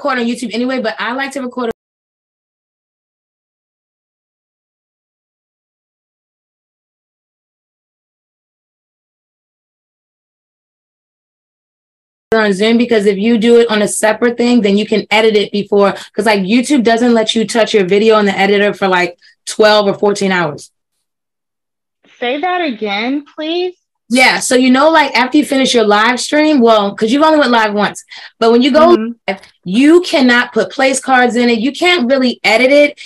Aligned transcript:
Record 0.00 0.18
on 0.18 0.24
YouTube 0.24 0.54
anyway, 0.54 0.80
but 0.80 0.96
I 0.98 1.12
like 1.12 1.30
to 1.32 1.42
record 1.42 1.70
on 12.32 12.50
Zoom 12.54 12.78
because 12.78 13.04
if 13.04 13.18
you 13.18 13.36
do 13.36 13.60
it 13.60 13.70
on 13.70 13.82
a 13.82 13.88
separate 13.88 14.38
thing, 14.38 14.62
then 14.62 14.78
you 14.78 14.86
can 14.86 15.06
edit 15.10 15.36
it 15.36 15.52
before 15.52 15.92
because 15.92 16.24
like 16.24 16.40
YouTube 16.40 16.82
doesn't 16.82 17.12
let 17.12 17.34
you 17.34 17.46
touch 17.46 17.74
your 17.74 17.84
video 17.84 18.18
in 18.20 18.24
the 18.24 18.32
editor 18.32 18.72
for 18.72 18.88
like 18.88 19.18
12 19.48 19.88
or 19.88 19.94
14 19.98 20.32
hours. 20.32 20.70
Say 22.18 22.40
that 22.40 22.62
again, 22.62 23.26
please. 23.26 23.79
Yeah. 24.10 24.40
So 24.40 24.56
you 24.56 24.70
know, 24.70 24.90
like 24.90 25.14
after 25.16 25.38
you 25.38 25.44
finish 25.44 25.72
your 25.72 25.84
live 25.86 26.18
stream, 26.20 26.60
well, 26.60 26.90
because 26.90 27.12
you've 27.12 27.22
only 27.22 27.38
went 27.38 27.52
live 27.52 27.72
once, 27.72 28.04
but 28.40 28.50
when 28.50 28.60
you 28.60 28.72
go 28.72 28.96
Mhm. 28.96 29.14
live, 29.28 29.40
you 29.64 30.00
cannot 30.00 30.52
put 30.52 30.70
place 30.70 30.98
cards 31.00 31.36
in 31.36 31.48
it. 31.48 31.60
You 31.60 31.72
can't 31.72 32.10
really 32.10 32.40
edit 32.42 32.72
it 32.72 32.98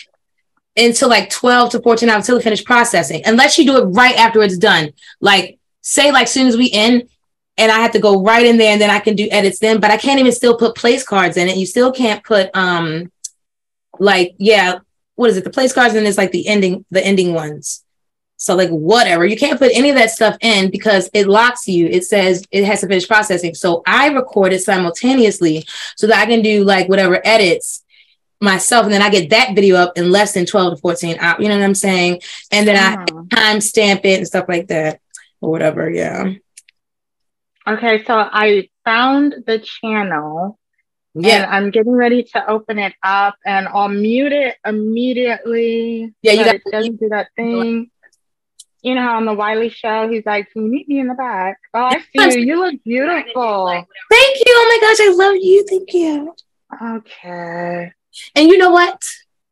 until 0.76 1.10
like 1.10 1.28
12 1.30 1.70
to 1.70 1.80
14 1.80 2.08
hours 2.08 2.22
until 2.24 2.38
it 2.38 2.42
finish 2.42 2.64
processing, 2.64 3.22
unless 3.26 3.58
you 3.58 3.66
do 3.66 3.76
it 3.76 3.84
right 3.84 4.16
after 4.16 4.42
it's 4.42 4.56
done. 4.56 4.92
Like 5.20 5.58
say 5.82 6.10
like 6.10 6.26
soon 6.26 6.46
as 6.46 6.56
we 6.56 6.70
end 6.72 7.04
and 7.58 7.70
I 7.70 7.80
have 7.80 7.92
to 7.92 8.00
go 8.00 8.22
right 8.22 8.44
in 8.44 8.56
there 8.56 8.72
and 8.72 8.80
then 8.80 8.90
I 8.90 8.98
can 8.98 9.14
do 9.14 9.28
edits 9.30 9.58
then, 9.58 9.80
but 9.80 9.90
I 9.90 9.98
can't 9.98 10.18
even 10.18 10.32
still 10.32 10.56
put 10.56 10.74
place 10.74 11.04
cards 11.04 11.36
in 11.36 11.48
it. 11.48 11.58
You 11.58 11.66
still 11.66 11.92
can't 11.92 12.24
put 12.24 12.50
um 12.54 13.12
like 13.98 14.34
yeah, 14.38 14.78
what 15.16 15.28
is 15.30 15.36
it? 15.36 15.44
The 15.44 15.50
place 15.50 15.74
cards 15.74 15.94
and 15.94 16.06
it's 16.06 16.18
like 16.18 16.32
the 16.32 16.48
ending, 16.48 16.84
the 16.90 17.04
ending 17.04 17.34
ones. 17.34 17.83
So 18.44 18.54
like 18.54 18.68
whatever, 18.68 19.24
you 19.24 19.38
can't 19.38 19.58
put 19.58 19.72
any 19.74 19.88
of 19.88 19.96
that 19.96 20.10
stuff 20.10 20.36
in 20.42 20.70
because 20.70 21.08
it 21.14 21.26
locks 21.26 21.66
you. 21.66 21.86
It 21.86 22.04
says 22.04 22.44
it 22.50 22.64
has 22.64 22.82
to 22.82 22.86
finish 22.86 23.08
processing. 23.08 23.54
So 23.54 23.82
I 23.86 24.08
record 24.08 24.52
it 24.52 24.60
simultaneously 24.60 25.64
so 25.96 26.06
that 26.08 26.18
I 26.18 26.26
can 26.26 26.42
do 26.42 26.62
like 26.62 26.86
whatever 26.86 27.22
edits 27.24 27.82
myself, 28.42 28.84
and 28.84 28.92
then 28.92 29.00
I 29.00 29.08
get 29.08 29.30
that 29.30 29.54
video 29.54 29.76
up 29.76 29.96
in 29.96 30.10
less 30.10 30.34
than 30.34 30.44
twelve 30.44 30.74
to 30.74 30.80
fourteen 30.82 31.16
hours. 31.20 31.38
You 31.40 31.48
know 31.48 31.56
what 31.56 31.64
I'm 31.64 31.74
saying? 31.74 32.20
And 32.52 32.68
then 32.68 32.76
I 32.76 33.02
Mhm. 33.06 33.28
timestamp 33.28 34.04
it 34.04 34.18
and 34.18 34.26
stuff 34.26 34.44
like 34.46 34.68
that 34.68 35.00
or 35.40 35.50
whatever. 35.50 35.88
Yeah, 35.88 36.34
Okay, 37.66 38.04
so 38.04 38.14
I 38.14 38.68
found 38.84 39.36
the 39.46 39.58
channel 39.58 40.58
yeah, 41.16 41.46
I'm 41.48 41.70
getting 41.70 41.92
ready 41.92 42.24
to 42.34 42.50
open 42.50 42.78
it 42.78 42.92
up 43.02 43.36
and 43.46 43.68
I'll 43.68 43.88
mute 43.88 44.32
it 44.32 44.56
immediately. 44.66 46.12
Yeah, 46.22 46.32
you 46.32 46.44
got- 46.44 46.54
it 46.56 46.62
doesn't 46.70 46.96
do 46.98 47.08
that 47.10 47.28
thing. 47.36 47.90
You 48.84 48.94
know, 48.94 49.00
how 49.00 49.16
on 49.16 49.24
the 49.24 49.32
Wiley 49.32 49.70
show, 49.70 50.10
he's 50.10 50.26
like, 50.26 50.52
Can 50.52 50.66
you 50.66 50.70
meet 50.70 50.86
me 50.88 51.00
in 51.00 51.08
the 51.08 51.14
back? 51.14 51.58
Oh, 51.72 51.84
I 51.84 52.00
see 52.00 52.40
you. 52.40 52.46
You 52.46 52.60
look 52.60 52.84
beautiful. 52.84 53.66
Thank 53.66 54.36
you. 54.36 54.44
Oh 54.46 54.78
my 54.80 54.86
gosh, 54.86 55.00
I 55.00 55.14
love 55.14 55.36
you. 55.40 55.64
Thank 55.66 55.94
you. 55.94 56.34
Okay. 56.82 57.92
And 58.34 58.48
you 58.48 58.58
know 58.58 58.70
what? 58.70 59.02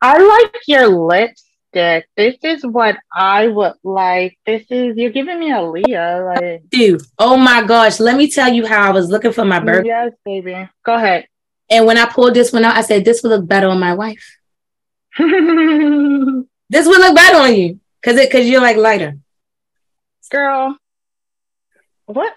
I 0.01 0.19
like 0.19 0.55
your 0.67 0.87
lipstick. 0.87 2.07
This 2.15 2.37
is 2.43 2.63
what 2.63 2.95
I 3.11 3.47
would 3.47 3.73
like. 3.83 4.37
This 4.45 4.65
is 4.69 4.95
you're 4.97 5.09
giving 5.09 5.39
me 5.39 5.51
a 5.51 5.63
Leah. 5.63 6.33
Like 6.35 6.69
Dude, 6.69 7.01
oh 7.17 7.35
my 7.35 7.63
gosh, 7.65 7.99
let 7.99 8.15
me 8.15 8.29
tell 8.29 8.53
you 8.53 8.67
how 8.67 8.89
I 8.89 8.91
was 8.91 9.09
looking 9.09 9.31
for 9.31 9.45
my 9.45 9.59
birthday. 9.59 9.87
yes, 9.87 10.11
baby. 10.23 10.69
Go 10.85 10.93
ahead. 10.93 11.25
And 11.71 11.87
when 11.87 11.97
I 11.97 12.05
pulled 12.05 12.35
this 12.35 12.53
one 12.53 12.65
out, 12.65 12.77
I 12.77 12.81
said, 12.81 13.03
This 13.03 13.23
would 13.23 13.29
look 13.29 13.47
better 13.47 13.67
on 13.67 13.79
my 13.79 13.95
wife. 13.95 14.37
This 16.69 16.87
would 16.87 16.97
look 16.97 17.15
better 17.15 17.37
on 17.37 17.55
you. 17.55 17.79
Cause 18.03 18.17
it 18.17 18.31
cause 18.31 18.45
you're 18.45 18.61
like 18.61 18.77
lighter. 18.77 19.17
Girl, 20.29 20.77
what? 22.05 22.33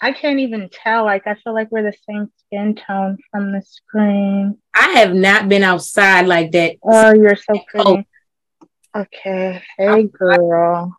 I 0.00 0.12
can't 0.12 0.40
even 0.40 0.70
tell. 0.72 1.04
Like, 1.04 1.26
I 1.26 1.34
feel 1.34 1.54
like 1.54 1.70
we're 1.70 1.82
the 1.82 1.96
same 2.08 2.30
skin 2.38 2.74
tone 2.74 3.18
from 3.30 3.52
the 3.52 3.62
screen. 3.62 4.58
I 4.74 4.88
have 4.98 5.14
not 5.14 5.48
been 5.48 5.62
outside 5.62 6.26
like 6.26 6.52
that. 6.52 6.76
Oh, 6.82 7.14
you're 7.14 7.36
so 7.36 7.54
oh. 7.54 7.60
pretty. 7.68 8.06
Oh. 8.94 9.00
Okay. 9.02 9.62
Hey, 9.78 10.04
girl. 10.04 10.96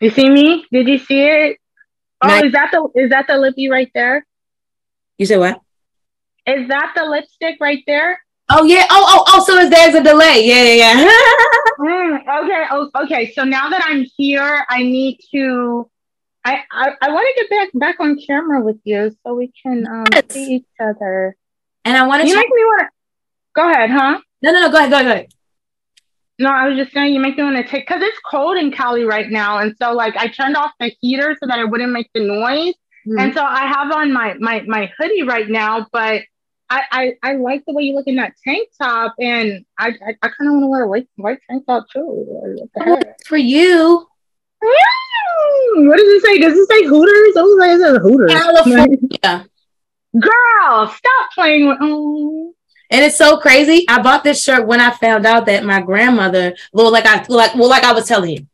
You 0.00 0.10
see 0.10 0.28
me? 0.28 0.64
Did 0.70 0.86
you 0.88 0.98
see 0.98 1.22
it? 1.22 1.58
Oh, 2.20 2.28
Not- 2.28 2.46
is 2.46 2.52
that 2.52 2.70
the 2.72 2.88
is 2.94 3.10
that 3.10 3.26
the 3.26 3.36
lippy 3.36 3.68
right 3.68 3.90
there? 3.94 4.26
You 5.18 5.26
said 5.26 5.38
what? 5.38 5.60
Is 6.46 6.68
that 6.68 6.92
the 6.94 7.04
lipstick 7.04 7.56
right 7.60 7.82
there? 7.86 8.20
Oh 8.50 8.64
yeah. 8.64 8.86
Oh, 8.90 9.04
oh, 9.08 9.24
oh, 9.28 9.44
so 9.44 9.58
is 9.58 9.70
there's 9.70 9.94
a 9.94 10.02
delay. 10.02 10.46
Yeah, 10.46 10.62
yeah, 10.62 10.94
yeah. 10.94 11.48
Mm, 11.78 12.20
okay. 12.20 12.64
Oh, 12.70 12.90
okay. 13.04 13.32
So 13.32 13.44
now 13.44 13.68
that 13.70 13.82
I'm 13.86 14.04
here, 14.16 14.64
I 14.68 14.82
need 14.82 15.18
to. 15.32 15.88
I 16.44 16.60
I, 16.72 16.90
I 17.02 17.10
want 17.12 17.26
to 17.36 17.42
get 17.42 17.50
back 17.50 17.68
back 17.74 18.00
on 18.00 18.18
camera 18.26 18.60
with 18.62 18.78
you 18.84 19.12
so 19.24 19.34
we 19.34 19.52
can 19.62 19.86
um, 19.86 20.04
Yes. 20.12 20.24
see 20.32 20.44
each 20.56 20.66
other. 20.80 21.36
and 21.84 21.96
I 21.96 22.06
want 22.06 22.22
You 22.24 22.30
to 22.30 22.36
make 22.36 22.48
me 22.48 22.64
want 22.64 22.80
to. 22.82 22.88
Go 23.54 23.70
ahead, 23.70 23.90
huh? 23.90 24.20
No, 24.42 24.52
no, 24.52 24.60
no, 24.62 24.70
go 24.70 24.78
ahead, 24.78 24.90
go 24.90 24.96
ahead, 24.96 25.06
go 25.06 25.12
ahead. 25.12 25.28
No, 26.40 26.50
I 26.50 26.68
was 26.68 26.76
just 26.78 26.92
saying 26.92 27.12
you 27.12 27.20
make 27.20 27.36
me 27.36 27.42
want 27.42 27.56
to 27.56 27.64
take 27.64 27.86
because 27.86 28.02
it's 28.02 28.18
cold 28.30 28.56
in 28.56 28.70
Cali 28.70 29.02
right 29.04 29.28
now, 29.28 29.58
and 29.58 29.74
so 29.80 29.92
like 29.92 30.16
I 30.16 30.28
turned 30.28 30.56
off 30.56 30.70
the 30.78 30.92
heater 31.00 31.36
so 31.40 31.46
that 31.48 31.58
it 31.58 31.68
wouldn't 31.70 31.92
make 31.92 32.10
the 32.14 32.20
noise, 32.26 32.74
Mm-hmm. 33.06 33.18
and 33.20 33.34
so 33.34 33.42
I 33.42 33.66
have 33.66 33.90
on 33.92 34.12
my 34.12 34.34
my 34.38 34.62
my 34.66 34.90
hoodie 34.98 35.22
right 35.22 35.48
now, 35.48 35.86
but. 35.92 36.22
I, 36.70 36.82
I, 36.90 37.12
I 37.22 37.32
like 37.36 37.64
the 37.66 37.72
way 37.72 37.84
you 37.84 37.94
look 37.94 38.06
in 38.06 38.16
that 38.16 38.34
tank 38.44 38.68
top, 38.76 39.14
and 39.18 39.64
I 39.78 39.88
I, 39.88 40.14
I 40.22 40.28
kind 40.28 40.48
of 40.48 40.52
want 40.52 40.62
to 40.64 40.66
wear 40.68 40.82
a 40.82 40.88
white 40.88 41.08
white 41.16 41.38
tank 41.48 41.64
top 41.66 41.86
too. 41.92 42.68
For 43.26 43.36
you. 43.38 44.06
Mm, 44.62 45.88
What 45.88 45.96
does 45.98 46.08
it 46.08 46.22
say? 46.24 46.38
Does 46.38 46.58
it 46.58 46.68
say 46.68 46.84
Hooters? 46.84 47.34
Oh, 47.36 47.58
it 47.62 47.80
says 47.80 47.98
Hooters. 48.02 48.32
California. 48.32 49.48
Girl, 50.18 50.88
stop 50.88 51.30
playing 51.34 51.68
with. 51.68 51.78
Oh. 51.80 52.52
And 52.90 53.04
it's 53.04 53.16
so 53.18 53.36
crazy. 53.38 53.84
I 53.88 54.00
bought 54.00 54.24
this 54.24 54.42
shirt 54.42 54.66
when 54.66 54.80
I 54.80 54.90
found 54.90 55.26
out 55.26 55.46
that 55.46 55.64
my 55.64 55.80
grandmother, 55.80 56.56
well, 56.72 56.90
like 56.90 57.06
I 57.06 57.24
like 57.28 57.54
well, 57.54 57.68
like 57.68 57.84
I 57.84 57.92
was 57.92 58.06
telling 58.06 58.30
you. 58.30 58.46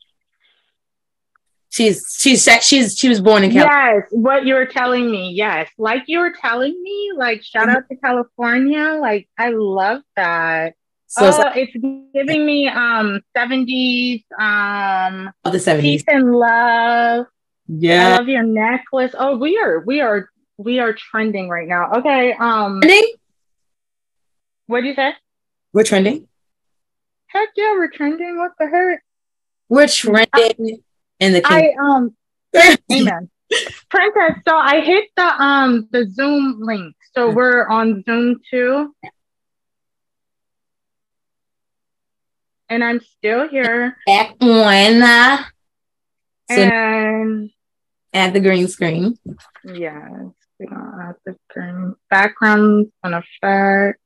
She's 1.75 2.07
she's 2.17 2.49
she's 2.63 2.97
she 2.97 3.09
was 3.09 3.21
born 3.21 3.43
in 3.43 3.51
California. 3.51 3.97
Yes, 3.97 4.09
what 4.13 4.47
you 4.47 4.55
were 4.55 4.67
telling 4.67 5.11
me. 5.11 5.33
Yes, 5.33 5.69
like 5.77 6.05
you 6.07 6.21
were 6.21 6.33
telling 6.41 6.81
me. 6.81 7.11
Like 7.17 7.43
shout 7.43 7.69
out 7.69 7.83
to 7.91 7.97
California. 7.97 8.97
Like 9.01 9.29
I 9.37 9.49
love 9.49 10.03
that. 10.15 10.75
So 11.09 11.33
oh, 11.35 11.51
it's 11.57 11.73
giving 12.15 12.47
me 12.47 12.69
um 12.69 13.23
seventies 13.37 14.23
um 14.39 15.33
of 15.45 15.51
the 15.51 15.59
70s. 15.59 15.81
peace 15.81 16.05
and 16.07 16.31
love. 16.31 17.27
Yeah, 17.67 18.07
I 18.07 18.17
love 18.19 18.29
your 18.29 18.45
necklace. 18.45 19.17
Oh, 19.19 19.37
we 19.37 19.59
are 19.59 19.81
we 19.81 20.01
are 20.01 20.31
we 20.57 20.79
are 20.79 20.93
trending 20.93 21.49
right 21.49 21.67
now. 21.67 21.91
Okay. 21.95 22.35
Um, 22.35 22.83
Trending? 22.83 23.15
what 24.69 24.83
do 24.83 24.87
you 24.87 24.95
say? 24.95 25.13
We're 25.73 25.83
trending. 25.83 26.29
Heck 27.27 27.49
yeah, 27.57 27.73
we're 27.73 27.91
trending. 27.91 28.39
What 28.39 28.53
the 28.61 28.69
heck? 28.69 29.03
We're 29.69 29.89
trending 29.89 30.85
in 31.21 31.33
the 31.33 31.43
I 31.45 31.71
um 31.81 32.15
Amen. 32.93 33.31
Princess, 33.91 34.43
so 34.47 34.57
I 34.57 34.81
hit 34.81 35.05
the 35.17 35.25
um 35.43 35.89
the 35.91 36.09
Zoom 36.11 36.61
link. 36.61 36.95
So 37.15 37.31
we're 37.31 37.67
on 37.69 38.03
Zoom 38.05 38.41
too. 38.51 38.95
And 42.69 42.83
I'm 42.83 43.01
still 43.01 43.49
here. 43.49 43.97
back 44.07 44.35
on 44.41 45.03
uh, 45.03 45.45
so 46.51 46.55
And 46.57 47.51
at 48.13 48.33
the 48.33 48.41
green 48.41 48.67
screen. 48.69 49.19
yes, 49.65 50.11
we 50.59 50.67
don't 50.67 51.01
have 51.01 51.17
the 51.27 51.37
green 51.51 51.95
background 52.11 52.87
on 53.05 53.15
effect. 53.15 54.01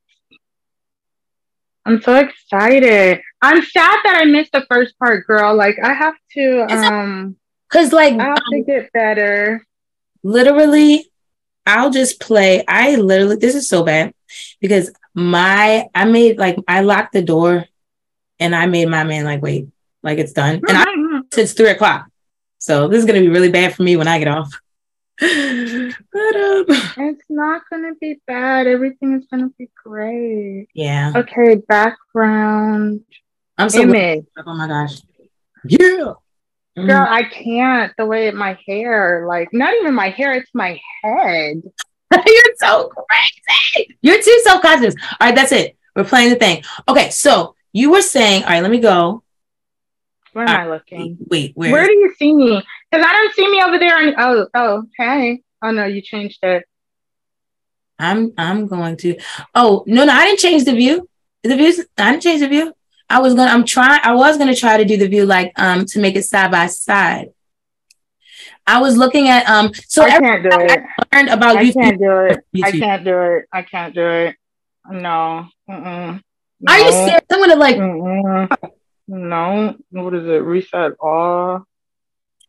I'm 1.89 2.03
so 2.03 2.15
excited. 2.17 3.21
I'm 3.41 3.63
sad 3.63 3.99
that 4.05 4.21
I 4.21 4.25
missed 4.27 4.53
the 4.53 4.67
first 4.69 4.99
part, 4.99 5.27
girl. 5.27 5.55
Like 5.55 5.79
I 5.83 5.93
have 5.93 6.15
to 6.35 6.67
um 6.71 7.37
Cause 7.71 7.93
like 7.93 8.15
I 8.15 8.25
have 8.25 8.37
to 8.37 8.63
get 8.67 8.93
better. 8.93 9.67
literally 10.23 11.11
I'll 11.67 11.91
just 11.91 12.21
play. 12.21 12.65
I 12.67 12.97
literally 12.97 13.37
this 13.37 13.55
is 13.55 13.69
so 13.69 13.85
bad 13.85 14.13
because 14.61 14.91
my 15.15 15.87
I 15.95 16.05
made 16.05 16.39
like 16.39 16.59
I 16.67 16.81
locked 16.81 17.13
the 17.13 17.23
door 17.23 17.65
and 18.39 18.55
I 18.55 18.67
made 18.67 18.89
my 18.89 19.05
man 19.05 19.25
like 19.25 19.43
wait, 19.43 19.69
like 20.03 20.19
it's 20.19 20.33
done. 20.33 20.61
And 20.69 20.77
I 20.79 20.85
since 21.33 21.53
three 21.53 21.71
o'clock. 21.71 22.07
So 22.59 22.89
this 22.89 22.99
is 23.01 23.05
gonna 23.07 23.21
be 23.21 23.29
really 23.29 23.51
bad 23.51 23.75
for 23.75 23.83
me 23.83 23.97
when 23.97 24.09
I 24.09 24.19
get 24.19 24.29
off. 24.29 24.51
But 25.21 26.37
um 26.37 26.65
It's 26.69 27.25
not 27.29 27.63
gonna 27.71 27.95
be 28.01 28.21
bad. 28.27 28.67
Everything 28.67 29.15
is 29.15 29.27
gonna 29.31 29.51
be 29.59 29.69
great. 29.85 30.69
yeah. 30.75 31.13
Okay, 31.17 31.57
background 31.57 33.01
I'm 33.57 33.69
so 33.69 33.83
image. 33.83 34.27
oh 34.37 34.55
my 34.55 34.69
gosh. 34.69 35.01
Yeah. 35.65 36.13
Girl, 36.77 37.07
I 37.09 37.25
can't. 37.25 37.93
The 37.99 38.07
way 38.07 38.31
my 38.31 38.57
hair, 38.67 39.25
like 39.27 39.49
not 39.53 39.75
even 39.75 39.95
my 39.95 40.11
hair, 40.11 40.35
it's 40.35 40.51
my 40.55 40.81
head. 41.03 41.63
You're 42.13 42.55
so 42.57 42.89
crazy. 42.89 43.97
You're 44.01 44.23
too 44.23 44.41
self 44.45 44.63
conscious. 44.63 44.95
All 45.21 45.27
right, 45.29 45.35
that's 45.35 45.51
it. 45.51 45.77
We're 45.97 46.05
playing 46.05 46.31
the 46.31 46.37
thing. 46.37 46.63
Okay, 46.89 47.11
so 47.11 47.57
you 47.73 47.91
were 47.91 48.03
saying, 48.03 48.45
all 48.45 48.51
right, 48.51 48.63
let 48.63 48.71
me 48.71 48.79
go. 48.79 49.25
Where 50.33 50.47
am 50.49 50.61
I 50.61 50.69
looking? 50.71 51.19
Wait, 51.29 51.53
where? 51.57 51.73
Where 51.73 51.87
do 51.87 51.93
you 51.93 52.15
see 52.17 52.33
me? 52.33 52.63
Because 52.91 53.07
I 53.07 53.13
don't 53.13 53.35
see 53.35 53.51
me 53.51 53.63
over 53.63 53.79
there. 53.79 53.97
On, 53.97 54.15
oh, 54.19 54.47
oh, 54.55 54.83
hey. 54.97 55.43
Oh 55.63 55.71
no, 55.71 55.85
you 55.85 56.01
changed 56.01 56.39
it. 56.43 56.65
I'm 57.99 58.33
I'm 58.39 58.67
going 58.67 58.97
to. 58.99 59.17
Oh 59.55 59.85
no, 59.87 60.05
no, 60.05 60.13
I 60.13 60.27
didn't 60.27 60.39
change 60.39 60.65
the 60.65 60.75
view. 60.75 61.09
The 61.43 61.57
views, 61.57 61.81
I 61.97 62.13
didn't 62.13 62.23
change 62.23 62.41
the 62.41 62.49
view. 62.49 62.73
I 63.11 63.21
was 63.21 63.35
gonna. 63.35 63.51
I'm 63.51 63.65
trying. 63.65 64.01
I 64.05 64.15
was 64.15 64.39
gonna 64.39 64.55
try 64.55 64.77
to 64.77 64.85
do 64.85 64.97
the 64.97 65.09
view 65.09 65.27
like 65.27 65.53
um 65.57 65.85
to 65.87 65.99
make 65.99 66.15
it 66.15 66.25
side 66.25 66.51
by 66.51 66.67
side. 66.67 67.29
I 68.67 68.81
was 68.81 68.97
looking 68.97 69.29
at 69.29 69.49
um. 69.49 69.73
So 69.89 70.03
I 70.05 70.19
can't 70.19 70.43
do 70.43 70.51
it. 70.53 70.81
I 71.13 71.17
learned 71.17 71.29
about 71.31 71.57
I 71.57 71.65
YouTube. 71.65 71.75
can't 71.83 71.99
do 71.99 72.21
it. 72.27 72.45
I 72.63 72.71
can't 72.71 73.05
do 73.05 73.23
it. 73.23 73.45
I 73.53 73.63
can't 73.63 73.95
do 73.95 74.07
it. 74.09 74.37
No. 74.91 75.47
Mm-mm. 75.69 76.21
Are 76.69 76.79
you 76.79 76.85
No. 76.85 76.91
serious? 76.91 77.21
I'm 77.33 77.41
gonna 77.41 77.57
like. 77.57 77.77
Mm-mm. 77.77 78.71
No. 79.09 79.77
What 79.91 80.15
is 80.15 80.27
it? 80.27 80.43
Reset 80.45 80.93
all. 81.01 81.65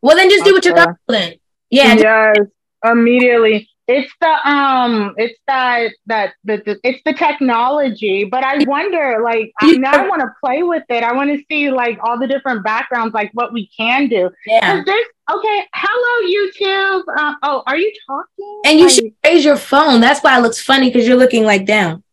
Well, 0.02 0.16
then 0.16 0.30
just 0.30 0.46
do 0.46 0.54
what 0.54 0.64
you're 0.66 0.76
comfortable 0.76 1.16
in. 1.16 1.36
Yeah. 1.70 1.96
Yes. 1.96 2.38
Immediately. 2.84 3.68
It's 3.88 4.12
the 4.22 4.48
um. 4.48 5.16
It's 5.18 5.38
that 5.48 5.94
that 6.06 6.34
the, 6.44 6.58
the 6.64 6.80
it's 6.84 7.02
the 7.06 7.14
technology. 7.14 8.24
But 8.24 8.44
I 8.44 8.64
wonder, 8.66 9.20
like, 9.24 9.52
I, 9.60 9.72
now 9.78 10.04
I 10.04 10.08
want 10.08 10.22
to 10.22 10.28
play 10.46 10.62
with 10.62 10.84
it. 10.90 11.04
I 11.04 11.12
want 11.14 11.32
to 11.32 11.44
see 11.50 11.72
like 11.72 11.98
all 12.04 12.20
the 12.20 12.28
different 12.28 12.64
backgrounds, 12.64 13.16
like 13.16 13.32
what 13.34 13.52
we 13.52 13.68
can 13.76 14.08
do. 14.08 14.30
Yeah. 14.46 14.84
There's 14.86 15.06
okay. 15.34 15.64
Hello, 15.74 16.28
YouTube. 16.30 17.18
Um, 17.18 17.38
oh, 17.42 17.64
are 17.66 17.78
you 17.78 17.92
talking? 18.08 18.62
And 18.66 18.78
you 18.78 18.86
Like, 18.86 18.94
should 18.94 19.12
raise 19.26 19.44
your 19.44 19.58
phone. 19.58 20.02
That's 20.02 20.22
why 20.22 20.38
it 20.38 20.42
looks 20.44 20.62
funny 20.62 20.90
because 20.92 21.08
you're 21.08 21.18
looking 21.18 21.44
like 21.44 21.66
down. 21.66 22.04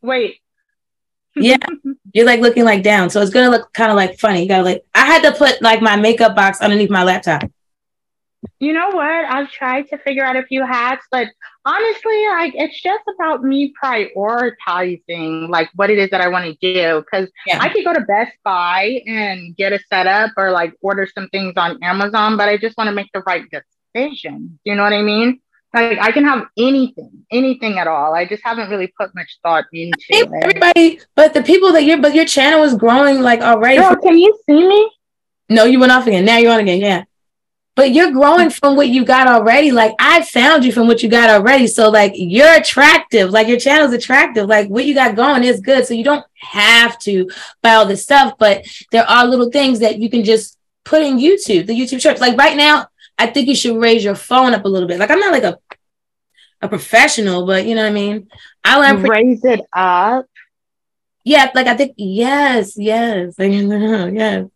wait. 0.00 0.40
Yeah. 1.36 1.56
You're 2.12 2.26
like 2.26 2.40
looking 2.40 2.64
like 2.64 2.82
down. 2.82 3.10
So 3.10 3.20
it's 3.20 3.30
gonna 3.30 3.50
look 3.50 3.72
kind 3.74 3.90
of 3.90 3.96
like 3.96 4.18
funny. 4.18 4.42
You 4.42 4.48
gotta 4.48 4.64
like 4.64 4.84
I 4.94 5.04
had 5.04 5.22
to 5.22 5.32
put 5.32 5.60
like 5.62 5.82
my 5.82 5.96
makeup 5.96 6.34
box 6.34 6.60
underneath 6.60 6.90
my 6.90 7.02
laptop. 7.04 7.42
You 8.58 8.72
know 8.72 8.90
what? 8.90 9.06
I've 9.06 9.50
tried 9.50 9.88
to 9.88 9.98
figure 9.98 10.24
out 10.24 10.36
a 10.36 10.42
few 10.44 10.64
hacks, 10.64 11.06
but 11.10 11.28
honestly, 11.64 12.26
like 12.28 12.54
it's 12.54 12.80
just 12.80 13.02
about 13.14 13.42
me 13.42 13.72
prioritizing 13.82 15.48
like 15.48 15.68
what 15.74 15.90
it 15.90 15.98
is 15.98 16.10
that 16.10 16.20
I 16.20 16.28
want 16.28 16.44
to 16.46 16.52
do. 16.60 17.00
Because 17.00 17.28
Yeah. 17.46 17.58
I 17.60 17.68
could 17.68 17.84
go 17.84 17.92
to 17.92 18.00
Best 18.00 18.32
Buy 18.44 19.02
and 19.06 19.56
get 19.56 19.72
a 19.72 19.80
setup 19.90 20.32
or 20.36 20.50
like 20.52 20.74
order 20.80 21.06
some 21.12 21.28
things 21.28 21.54
on 21.56 21.82
Amazon, 21.82 22.36
but 22.36 22.48
I 22.48 22.56
just 22.56 22.76
want 22.76 22.88
to 22.88 22.94
make 22.94 23.10
the 23.12 23.22
right 23.26 23.44
decision. 23.50 24.58
Do 24.64 24.70
you 24.70 24.74
know 24.74 24.84
what 24.84 24.92
I 24.92 25.02
mean? 25.02 25.40
Like 25.76 25.98
I 25.98 26.10
can 26.10 26.24
have 26.24 26.46
anything, 26.56 27.10
anything 27.30 27.78
at 27.78 27.86
all. 27.86 28.14
I 28.14 28.24
just 28.24 28.42
haven't 28.42 28.70
really 28.70 28.90
put 28.98 29.14
much 29.14 29.38
thought 29.42 29.66
into 29.74 29.92
it. 30.08 30.30
Everybody, 30.42 31.00
but 31.14 31.34
the 31.34 31.42
people 31.42 31.70
that 31.72 31.84
you're 31.84 32.00
but 32.00 32.14
your 32.14 32.24
channel 32.24 32.62
is 32.62 32.74
growing 32.74 33.20
like 33.20 33.40
already. 33.40 33.76
Girl, 33.76 33.94
can 33.96 34.16
you 34.16 34.38
see 34.46 34.66
me? 34.66 34.90
No, 35.50 35.64
you 35.64 35.78
went 35.78 35.92
off 35.92 36.06
again. 36.06 36.24
Now 36.24 36.38
you're 36.38 36.52
on 36.52 36.60
again. 36.60 36.80
Yeah. 36.80 37.04
But 37.74 37.92
you're 37.92 38.10
growing 38.10 38.48
from 38.48 38.74
what 38.74 38.88
you 38.88 39.04
got 39.04 39.28
already. 39.28 39.70
Like 39.70 39.92
I 39.98 40.24
found 40.24 40.64
you 40.64 40.72
from 40.72 40.86
what 40.86 41.02
you 41.02 41.10
got 41.10 41.28
already. 41.28 41.66
So 41.66 41.90
like 41.90 42.12
you're 42.14 42.54
attractive. 42.54 43.30
Like 43.30 43.46
your 43.46 43.58
channel's 43.58 43.92
attractive. 43.92 44.48
Like 44.48 44.68
what 44.68 44.86
you 44.86 44.94
got 44.94 45.14
going 45.14 45.44
is 45.44 45.60
good. 45.60 45.86
So 45.86 45.92
you 45.92 46.04
don't 46.04 46.24
have 46.36 46.98
to 47.00 47.30
buy 47.62 47.74
all 47.74 47.84
this 47.84 48.02
stuff, 48.02 48.38
but 48.38 48.64
there 48.92 49.04
are 49.04 49.26
little 49.26 49.50
things 49.50 49.80
that 49.80 49.98
you 49.98 50.08
can 50.08 50.24
just 50.24 50.56
put 50.86 51.02
in 51.02 51.18
YouTube, 51.18 51.66
the 51.66 51.78
YouTube 51.78 52.00
shorts. 52.00 52.22
Like 52.22 52.38
right 52.38 52.56
now, 52.56 52.86
I 53.18 53.26
think 53.26 53.48
you 53.48 53.54
should 53.54 53.76
raise 53.80 54.04
your 54.04 54.14
phone 54.14 54.54
up 54.54 54.64
a 54.64 54.68
little 54.68 54.88
bit. 54.88 54.98
Like 54.98 55.10
I'm 55.10 55.20
not 55.20 55.32
like 55.32 55.42
a 55.42 55.58
a 56.62 56.68
professional, 56.68 57.46
but 57.46 57.66
you 57.66 57.74
know 57.74 57.82
what 57.82 57.90
I 57.90 57.94
mean? 57.94 58.28
I 58.64 58.78
learned 58.78 59.04
pretty 59.06 59.26
Raise 59.26 59.44
it 59.44 59.60
up. 59.72 60.26
yeah, 61.24 61.50
like 61.54 61.66
I 61.66 61.76
think 61.76 61.94
yes, 61.96 62.74
yes, 62.76 63.34
yes, 63.38 64.48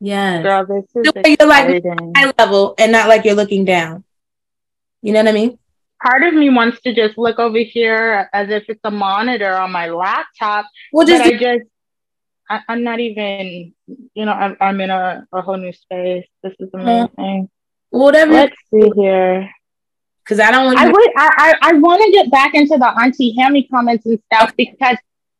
yes. 0.00 0.42
Girl, 0.42 0.66
this 0.66 1.06
is 1.06 1.12
way 1.14 1.36
you're 1.38 1.48
like 1.48 1.82
high 2.16 2.32
level 2.38 2.74
and 2.78 2.92
not 2.92 3.08
like 3.08 3.24
you're 3.24 3.34
looking 3.34 3.64
down. 3.64 4.04
You 5.02 5.12
know 5.12 5.20
what 5.20 5.28
I 5.28 5.32
mean? 5.32 5.58
part 6.04 6.22
of 6.22 6.34
me 6.34 6.50
wants 6.50 6.80
to 6.82 6.94
just 6.94 7.16
look 7.16 7.38
over 7.38 7.58
here 7.58 8.28
as 8.32 8.50
if 8.50 8.64
it's 8.68 8.80
a 8.84 8.90
monitor 8.90 9.54
on 9.56 9.72
my 9.72 9.88
laptop, 9.88 10.66
Well, 10.92 11.06
but 11.06 11.12
just 11.12 11.24
I 11.24 11.38
just, 11.38 11.64
I, 12.48 12.60
I'm 12.68 12.84
not 12.84 13.00
even, 13.00 13.74
you 13.86 14.24
know, 14.26 14.32
I'm, 14.32 14.56
I'm 14.60 14.80
in 14.80 14.90
a, 14.90 15.26
a 15.32 15.40
whole 15.40 15.56
new 15.56 15.72
space. 15.72 16.26
This 16.42 16.52
is 16.60 16.68
mm-hmm. 16.70 17.16
amazing. 17.16 17.48
whatever. 17.88 18.32
Let's 18.32 18.56
see 18.72 18.90
here. 18.94 19.50
Because 20.24 20.40
I 20.40 20.50
don't 20.50 20.66
want 20.66 20.78
I 20.78 20.86
would, 20.86 21.10
I, 21.16 21.54
I, 21.62 21.68
I 21.70 21.72
want 21.74 22.02
to 22.02 22.10
get 22.10 22.30
back 22.30 22.54
into 22.54 22.78
the 22.78 22.88
Auntie 23.00 23.34
Hammy 23.38 23.64
comments 23.64 24.06
and 24.06 24.18
stuff 24.32 24.54
because 24.56 24.96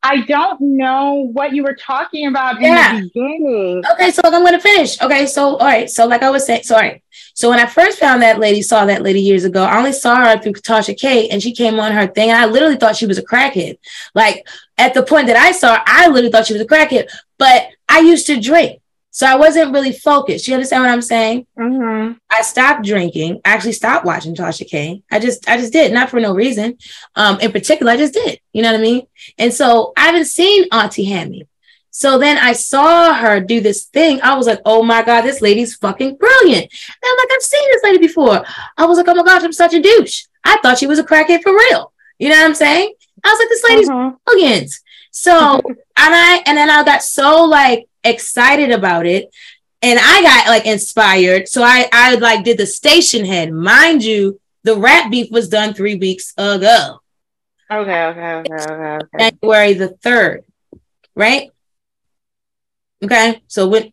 I 0.06 0.20
don't 0.20 0.60
know 0.60 1.30
what 1.32 1.54
you 1.54 1.62
were 1.62 1.74
talking 1.74 2.26
about 2.26 2.60
Yeah. 2.60 2.90
in 2.96 2.96
the 2.96 3.08
beginning. 3.08 3.82
Okay, 3.92 4.10
so 4.10 4.20
I'm 4.22 4.44
gonna 4.44 4.60
finish. 4.60 5.00
Okay, 5.00 5.24
so 5.24 5.56
all 5.56 5.66
right, 5.66 5.88
so 5.88 6.06
like 6.06 6.22
I 6.22 6.28
was 6.28 6.44
saying, 6.44 6.64
sorry. 6.64 7.02
So 7.32 7.48
when 7.48 7.58
I 7.58 7.64
first 7.64 7.98
found 7.98 8.20
that 8.20 8.38
lady, 8.38 8.60
saw 8.60 8.84
that 8.84 9.00
lady 9.02 9.20
years 9.20 9.44
ago, 9.44 9.64
I 9.64 9.78
only 9.78 9.92
saw 9.92 10.16
her 10.16 10.38
through 10.38 10.52
Tasha 10.52 10.94
K, 10.94 11.30
and 11.30 11.42
she 11.42 11.54
came 11.54 11.80
on 11.80 11.92
her 11.92 12.06
thing, 12.06 12.28
and 12.28 12.38
I 12.38 12.44
literally 12.44 12.76
thought 12.76 12.96
she 12.96 13.06
was 13.06 13.16
a 13.16 13.24
crackhead. 13.24 13.78
Like 14.14 14.46
at 14.76 14.92
the 14.92 15.02
point 15.02 15.28
that 15.28 15.36
I 15.36 15.52
saw 15.52 15.76
her, 15.76 15.82
I 15.86 16.08
literally 16.08 16.30
thought 16.30 16.46
she 16.46 16.52
was 16.52 16.62
a 16.62 16.66
crackhead. 16.66 17.08
But 17.38 17.68
I 17.88 18.00
used 18.00 18.26
to 18.26 18.38
drink, 18.38 18.82
so 19.16 19.26
I 19.26 19.36
wasn't 19.36 19.72
really 19.72 19.92
focused. 19.92 20.48
You 20.48 20.54
understand 20.54 20.82
what 20.82 20.90
I'm 20.90 21.02
saying? 21.02 21.46
hmm 21.56 22.12
I 22.28 22.42
stopped 22.42 22.84
drinking. 22.84 23.40
I 23.44 23.50
actually 23.54 23.72
stopped 23.74 24.04
watching 24.04 24.34
Tasha 24.34 24.66
K. 24.68 25.02
I 25.10 25.20
just, 25.20 25.48
I 25.48 25.56
just 25.56 25.72
did, 25.72 25.92
not 25.92 26.10
for 26.10 26.18
no 26.18 26.34
reason. 26.34 26.78
Um, 27.14 27.38
in 27.38 27.52
particular, 27.52 27.92
I 27.92 27.96
just 27.96 28.12
did. 28.14 28.40
You 28.52 28.62
know 28.62 28.72
what 28.72 28.80
I 28.80 28.82
mean? 28.82 29.06
And 29.38 29.52
so 29.54 29.92
I 29.96 30.06
haven't 30.06 30.24
seen 30.26 30.66
Auntie 30.72 31.04
Hammy. 31.04 31.46
So 31.90 32.18
then 32.18 32.38
I 32.38 32.54
saw 32.54 33.14
her 33.14 33.38
do 33.38 33.60
this 33.60 33.84
thing. 33.84 34.20
I 34.20 34.34
was 34.36 34.48
like, 34.48 34.60
oh 34.64 34.82
my 34.82 35.02
God, 35.04 35.20
this 35.22 35.40
lady's 35.40 35.76
fucking 35.76 36.16
brilliant. 36.16 36.64
And 36.64 37.04
I'm 37.04 37.16
like, 37.18 37.28
I've 37.36 37.42
seen 37.42 37.66
this 37.70 37.84
lady 37.84 37.98
before. 37.98 38.44
I 38.76 38.84
was 38.86 38.98
like, 38.98 39.06
oh 39.08 39.14
my 39.14 39.22
gosh, 39.22 39.44
I'm 39.44 39.52
such 39.52 39.74
a 39.74 39.80
douche. 39.80 40.24
I 40.42 40.56
thought 40.60 40.78
she 40.78 40.88
was 40.88 40.98
a 40.98 41.04
crackhead 41.04 41.42
for 41.44 41.52
real. 41.52 41.92
You 42.18 42.30
know 42.30 42.36
what 42.40 42.46
I'm 42.46 42.54
saying? 42.56 42.92
I 43.24 43.28
was 43.30 43.38
like, 43.38 43.48
this 43.48 43.64
lady's 43.70 43.88
Mhm. 43.90 44.16
brilliant. 44.26 44.70
So 45.12 45.32
and 46.04 46.14
I 46.26 46.42
and 46.46 46.58
then 46.58 46.68
I 46.68 46.82
got 46.82 47.04
so 47.04 47.44
like 47.44 47.86
excited 48.04 48.70
about 48.70 49.06
it. 49.06 49.34
And 49.82 49.98
I 50.00 50.22
got 50.22 50.46
like 50.48 50.66
inspired. 50.66 51.48
So 51.48 51.62
I 51.62 51.88
I 51.92 52.14
like 52.14 52.44
did 52.44 52.58
the 52.58 52.64
Stationhead. 52.64 53.50
Mind 53.50 54.02
you, 54.02 54.40
the 54.62 54.76
rap 54.76 55.10
beef 55.10 55.30
was 55.30 55.48
done 55.48 55.74
three 55.74 55.94
weeks 55.94 56.32
ago. 56.38 57.00
Okay, 57.70 58.04
okay, 58.04 58.32
okay, 58.34 58.54
okay, 58.54 58.98
okay. 59.04 59.30
January 59.30 59.74
the 59.74 59.88
3rd. 60.04 60.42
Right? 61.16 61.50
Okay. 63.02 63.42
So 63.46 63.68
with 63.68 63.86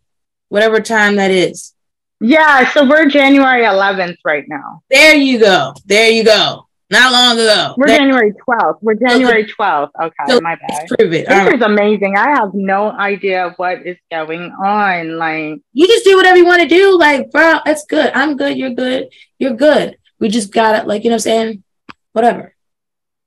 whatever 0.50 0.82
time 0.82 1.16
that 1.16 1.32
is. 1.32 1.74
Yeah, 2.20 2.70
so 2.72 2.88
we're 2.88 3.08
January 3.08 3.64
11th 3.64 4.18
right 4.24 4.46
now. 4.48 4.84
There 4.90 5.16
you 5.16 5.40
go. 5.40 5.74
There 5.86 6.12
you 6.12 6.24
go. 6.24 6.68
Not 6.92 7.14
long 7.14 7.40
ago. 7.40 7.74
We're 7.78 7.88
There- 7.88 8.00
January 8.00 8.34
12th. 8.34 8.80
We're 8.82 8.96
January 8.96 9.46
12th. 9.46 9.92
Okay, 10.04 10.24
so 10.28 10.42
my 10.42 10.56
bad. 10.56 10.88
prove 10.90 11.14
it. 11.14 11.26
This 11.26 11.30
right. 11.30 11.56
is 11.56 11.62
amazing. 11.62 12.18
I 12.18 12.32
have 12.32 12.54
no 12.54 12.92
idea 12.92 13.54
what 13.56 13.88
is 13.88 13.96
going 14.12 14.52
on. 14.52 15.18
Like, 15.18 15.62
you 15.72 15.88
just 15.88 16.04
do 16.04 16.18
whatever 16.18 16.38
you 16.38 16.46
want 16.46 16.62
to 16.64 16.68
do. 16.68 16.98
Like, 17.00 17.32
bro, 17.32 17.60
that's 17.64 17.86
good. 17.86 18.12
I'm 18.14 18.36
good. 18.36 18.58
You're 18.58 18.74
good. 18.74 19.08
You're 19.40 19.54
good. 19.54 19.98
We 20.20 20.28
just 20.28 20.52
got 20.52 20.76
it. 20.76 20.86
Like, 20.86 21.06
you 21.06 21.10
know 21.10 21.14
what 21.14 21.28
I'm 21.28 21.32
saying? 21.32 21.64
Whatever. 22.12 22.54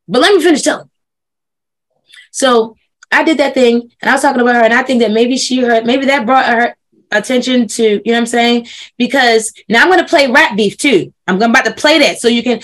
But 0.06 0.20
let 0.20 0.34
me 0.34 0.42
finish 0.42 0.60
telling. 0.60 0.90
So 2.32 2.76
I 3.10 3.24
did 3.24 3.38
that 3.38 3.54
thing 3.54 3.90
and 4.02 4.10
I 4.10 4.12
was 4.12 4.20
talking 4.20 4.42
about 4.42 4.56
her, 4.56 4.62
and 4.62 4.74
I 4.74 4.82
think 4.82 5.00
that 5.00 5.10
maybe 5.10 5.38
she 5.38 5.60
heard, 5.60 5.86
maybe 5.86 6.04
that 6.06 6.26
brought 6.26 6.46
her 6.46 6.76
attention 7.10 7.66
to, 7.68 7.82
you 7.82 8.02
know 8.06 8.12
what 8.12 8.18
I'm 8.18 8.26
saying? 8.26 8.66
Because 8.98 9.54
now 9.70 9.82
I'm 9.82 9.88
going 9.88 10.00
to 10.00 10.08
play 10.08 10.30
rap 10.30 10.54
beef 10.54 10.76
too. 10.76 11.14
I'm 11.26 11.38
going 11.38 11.50
about 11.50 11.64
to 11.64 11.72
play 11.72 11.98
that 12.00 12.18
so 12.18 12.28
you 12.28 12.42
can. 12.42 12.60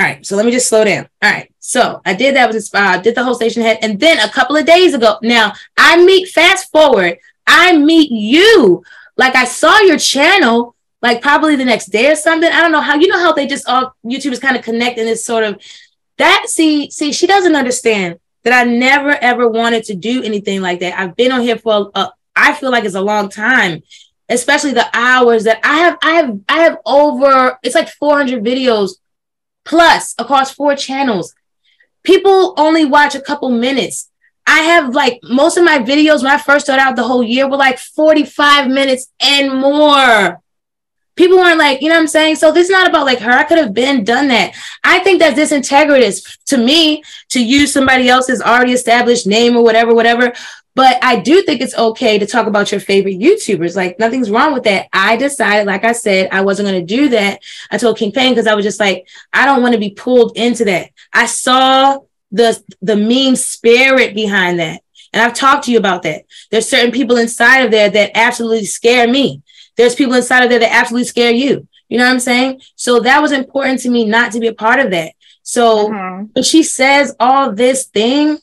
All 0.00 0.06
right. 0.06 0.24
So 0.24 0.34
let 0.34 0.46
me 0.46 0.50
just 0.50 0.66
slow 0.66 0.82
down. 0.82 1.06
All 1.22 1.30
right. 1.30 1.52
So 1.58 2.00
I 2.06 2.14
did 2.14 2.34
that 2.34 2.46
with 2.46 2.56
inspired, 2.56 3.00
uh, 3.00 3.02
did 3.02 3.14
the 3.14 3.22
whole 3.22 3.38
Stationhead. 3.38 3.80
And 3.82 4.00
then 4.00 4.18
a 4.18 4.32
couple 4.32 4.56
of 4.56 4.64
days 4.64 4.94
ago, 4.94 5.18
now 5.22 5.52
I 5.76 6.02
meet, 6.02 6.28
fast 6.28 6.72
forward, 6.72 7.18
I 7.46 7.76
meet 7.76 8.10
you. 8.10 8.82
Like 9.18 9.36
I 9.36 9.44
saw 9.44 9.78
your 9.80 9.98
channel, 9.98 10.74
like 11.02 11.20
probably 11.20 11.54
the 11.54 11.66
next 11.66 11.86
day 11.90 12.10
or 12.10 12.16
something. 12.16 12.50
I 12.50 12.62
don't 12.62 12.72
know 12.72 12.80
how, 12.80 12.94
you 12.94 13.08
know 13.08 13.18
how 13.18 13.34
they 13.34 13.46
just 13.46 13.68
all 13.68 13.94
YouTubers 14.02 14.40
kind 14.40 14.56
of 14.56 14.64
connect 14.64 14.96
in 14.96 15.04
this 15.04 15.22
sort 15.22 15.44
of 15.44 15.60
that. 16.16 16.44
See, 16.46 16.90
see, 16.90 17.12
she 17.12 17.26
doesn't 17.26 17.54
understand 17.54 18.18
that 18.44 18.54
I 18.54 18.70
never 18.70 19.10
ever 19.10 19.48
wanted 19.48 19.84
to 19.84 19.94
do 19.94 20.22
anything 20.22 20.62
like 20.62 20.80
that. 20.80 20.98
I've 20.98 21.14
been 21.14 21.30
on 21.30 21.42
here 21.42 21.58
for 21.58 21.90
a, 21.94 22.08
I 22.34 22.54
feel 22.54 22.70
like 22.70 22.84
it's 22.84 22.94
a 22.94 23.02
long 23.02 23.28
time, 23.28 23.82
especially 24.30 24.72
the 24.72 24.88
hours 24.94 25.44
that 25.44 25.60
I 25.62 25.76
have. 25.76 25.98
I 26.02 26.12
have 26.12 26.40
I 26.48 26.60
have 26.60 26.78
over 26.86 27.58
it's 27.62 27.74
like 27.74 27.90
400 27.90 28.42
videos 28.42 28.92
plus 29.64 30.14
across 30.18 30.52
four 30.52 30.74
channels. 30.74 31.34
People 32.02 32.54
only 32.56 32.84
watch 32.84 33.14
a 33.14 33.20
couple 33.20 33.50
minutes. 33.50 34.10
I 34.46 34.60
have 34.60 34.94
like 34.94 35.20
most 35.22 35.56
of 35.56 35.64
my 35.64 35.78
videos 35.78 36.22
when 36.22 36.32
I 36.32 36.38
first 36.38 36.66
started 36.66 36.82
out 36.82 36.96
the 36.96 37.04
whole 37.04 37.22
year 37.22 37.48
were 37.48 37.56
like 37.56 37.78
45 37.78 38.68
minutes 38.68 39.08
and 39.20 39.60
more. 39.60 40.40
People 41.14 41.36
weren't 41.36 41.58
like, 41.58 41.82
you 41.82 41.88
know 41.88 41.96
what 41.96 42.00
I'm 42.00 42.06
saying? 42.06 42.36
So 42.36 42.50
this 42.50 42.64
is 42.64 42.70
not 42.70 42.88
about 42.88 43.04
like 43.04 43.18
her. 43.18 43.30
I 43.30 43.44
could 43.44 43.58
have 43.58 43.74
been 43.74 44.04
done 44.04 44.28
that. 44.28 44.54
I 44.82 45.00
think 45.00 45.20
that's 45.20 45.38
disintegritous 45.38 46.38
to 46.46 46.56
me 46.56 47.02
to 47.28 47.44
use 47.44 47.72
somebody 47.72 48.08
else's 48.08 48.40
already 48.40 48.72
established 48.72 49.26
name 49.26 49.56
or 49.56 49.62
whatever, 49.62 49.94
whatever. 49.94 50.32
But 50.74 51.02
I 51.02 51.16
do 51.16 51.42
think 51.42 51.60
it's 51.60 51.76
okay 51.76 52.18
to 52.18 52.26
talk 52.26 52.46
about 52.46 52.70
your 52.70 52.80
favorite 52.80 53.18
YouTubers. 53.18 53.74
Like 53.76 53.98
nothing's 53.98 54.30
wrong 54.30 54.52
with 54.52 54.64
that. 54.64 54.88
I 54.92 55.16
decided, 55.16 55.66
like 55.66 55.84
I 55.84 55.92
said, 55.92 56.28
I 56.30 56.42
wasn't 56.42 56.68
going 56.68 56.86
to 56.86 56.96
do 56.96 57.08
that. 57.10 57.42
I 57.70 57.76
told 57.76 57.98
King 57.98 58.12
Fame 58.12 58.32
because 58.32 58.46
I 58.46 58.54
was 58.54 58.64
just 58.64 58.80
like, 58.80 59.08
I 59.32 59.46
don't 59.46 59.62
want 59.62 59.74
to 59.74 59.80
be 59.80 59.90
pulled 59.90 60.36
into 60.36 60.64
that. 60.66 60.90
I 61.12 61.26
saw 61.26 61.98
the 62.30 62.62
the 62.80 62.96
meme 62.96 63.36
spirit 63.36 64.14
behind 64.14 64.60
that. 64.60 64.82
And 65.12 65.20
I've 65.20 65.34
talked 65.34 65.64
to 65.64 65.72
you 65.72 65.78
about 65.78 66.02
that. 66.04 66.24
There's 66.50 66.68
certain 66.68 66.92
people 66.92 67.16
inside 67.16 67.64
of 67.64 67.72
there 67.72 67.90
that 67.90 68.12
absolutely 68.14 68.66
scare 68.66 69.08
me. 69.08 69.42
There's 69.76 69.96
people 69.96 70.14
inside 70.14 70.44
of 70.44 70.50
there 70.50 70.60
that 70.60 70.72
absolutely 70.72 71.06
scare 71.06 71.32
you. 71.32 71.66
You 71.88 71.98
know 71.98 72.04
what 72.04 72.12
I'm 72.12 72.20
saying? 72.20 72.60
So 72.76 73.00
that 73.00 73.20
was 73.20 73.32
important 73.32 73.80
to 73.80 73.90
me 73.90 74.04
not 74.04 74.30
to 74.32 74.40
be 74.40 74.46
a 74.46 74.54
part 74.54 74.78
of 74.78 74.92
that. 74.92 75.14
So 75.42 75.88
mm-hmm. 75.88 76.26
when 76.32 76.44
she 76.44 76.62
says 76.62 77.16
all 77.18 77.50
this 77.50 77.86
thing, 77.86 78.38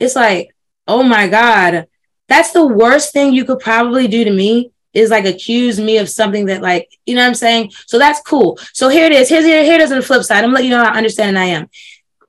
it's 0.00 0.16
like, 0.16 0.55
oh 0.86 1.02
my 1.02 1.28
God, 1.28 1.86
that's 2.28 2.52
the 2.52 2.66
worst 2.66 3.12
thing 3.12 3.32
you 3.32 3.44
could 3.44 3.60
probably 3.60 4.08
do 4.08 4.24
to 4.24 4.30
me 4.30 4.72
is 4.92 5.10
like 5.10 5.26
accuse 5.26 5.78
me 5.78 5.98
of 5.98 6.08
something 6.08 6.46
that 6.46 6.62
like, 6.62 6.88
you 7.04 7.14
know 7.14 7.22
what 7.22 7.28
I'm 7.28 7.34
saying? 7.34 7.70
So 7.86 7.98
that's 7.98 8.20
cool. 8.22 8.58
So 8.72 8.88
here 8.88 9.04
it 9.04 9.12
is. 9.12 9.28
Here's 9.28 9.44
here, 9.44 9.62
here 9.62 9.74
it 9.74 9.80
is 9.82 9.92
on 9.92 9.98
the 9.98 10.04
flip 10.04 10.22
side. 10.22 10.42
I'm 10.42 10.52
letting 10.52 10.70
you 10.70 10.76
know 10.76 10.84
how 10.84 10.92
understanding 10.92 11.36
I 11.36 11.46
am. 11.46 11.68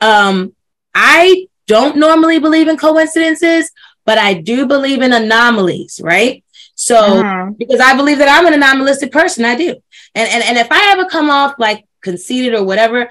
Um, 0.01 0.53
I 0.93 1.47
don't 1.65 1.97
normally 1.97 2.39
believe 2.39 2.67
in 2.67 2.77
coincidences, 2.77 3.71
but 4.05 4.17
I 4.17 4.33
do 4.33 4.65
believe 4.65 5.01
in 5.01 5.13
anomalies, 5.13 6.01
right? 6.03 6.43
So 6.75 6.97
uh-huh. 6.97 7.51
because 7.57 7.79
I 7.79 7.95
believe 7.95 8.19
that 8.19 8.29
I'm 8.29 8.45
an 8.45 8.53
anomalistic 8.53 9.11
person, 9.11 9.45
I 9.45 9.55
do. 9.55 9.75
And, 10.13 10.29
and 10.29 10.43
and 10.43 10.57
if 10.57 10.67
I 10.71 10.91
ever 10.91 11.05
come 11.05 11.29
off 11.29 11.55
like 11.57 11.85
conceited 12.01 12.53
or 12.53 12.63
whatever, 12.63 13.09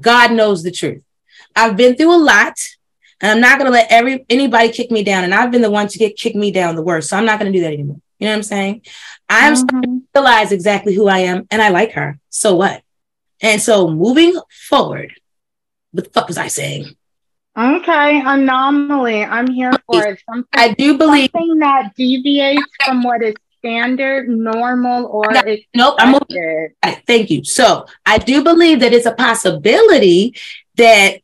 God 0.00 0.32
knows 0.32 0.62
the 0.62 0.70
truth. 0.70 1.02
I've 1.54 1.76
been 1.76 1.96
through 1.96 2.14
a 2.14 2.22
lot, 2.22 2.58
and 3.20 3.32
I'm 3.32 3.40
not 3.40 3.58
gonna 3.58 3.70
let 3.70 3.90
every 3.90 4.24
anybody 4.28 4.70
kick 4.70 4.90
me 4.90 5.02
down. 5.02 5.24
And 5.24 5.34
I've 5.34 5.50
been 5.50 5.62
the 5.62 5.70
one 5.70 5.88
to 5.88 5.98
get 5.98 6.16
kicked 6.16 6.36
me 6.36 6.50
down 6.50 6.76
the 6.76 6.82
worst. 6.82 7.10
So 7.10 7.16
I'm 7.16 7.24
not 7.24 7.38
gonna 7.38 7.52
do 7.52 7.60
that 7.60 7.72
anymore. 7.72 8.00
You 8.18 8.26
know 8.26 8.32
what 8.32 8.36
I'm 8.36 8.42
saying? 8.44 8.82
I'm 9.28 9.54
mm-hmm. 9.54 9.98
realize 10.14 10.52
exactly 10.52 10.94
who 10.94 11.08
I 11.08 11.20
am, 11.20 11.46
and 11.50 11.60
I 11.60 11.68
like 11.68 11.92
her. 11.92 12.18
So 12.30 12.54
what? 12.56 12.82
And 13.42 13.60
so 13.60 13.90
moving 13.90 14.38
forward, 14.68 15.14
what 15.92 16.04
the 16.04 16.10
fuck 16.10 16.28
was 16.28 16.38
I 16.38 16.48
saying? 16.48 16.96
Okay, 17.56 18.20
anomaly. 18.24 19.24
I'm 19.24 19.46
here 19.46 19.72
for 19.86 20.06
it. 20.06 20.22
Something, 20.28 20.48
I 20.52 20.72
do 20.74 20.98
believe 20.98 21.30
something 21.32 21.58
that 21.60 21.94
deviates 21.96 22.62
from 22.84 23.02
what 23.02 23.22
is 23.22 23.34
standard, 23.58 24.28
normal, 24.28 25.06
or. 25.06 25.24
Nope, 25.74 25.96
I'm 25.98 26.12
moving. 26.12 26.74
Thank 27.06 27.30
you. 27.30 27.44
So 27.44 27.86
I 28.04 28.18
do 28.18 28.44
believe 28.44 28.80
that 28.80 28.92
it's 28.92 29.06
a 29.06 29.14
possibility 29.14 30.36
that, 30.76 31.20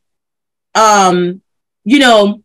um, 0.73 1.41
you 1.83 1.99
know, 1.99 2.41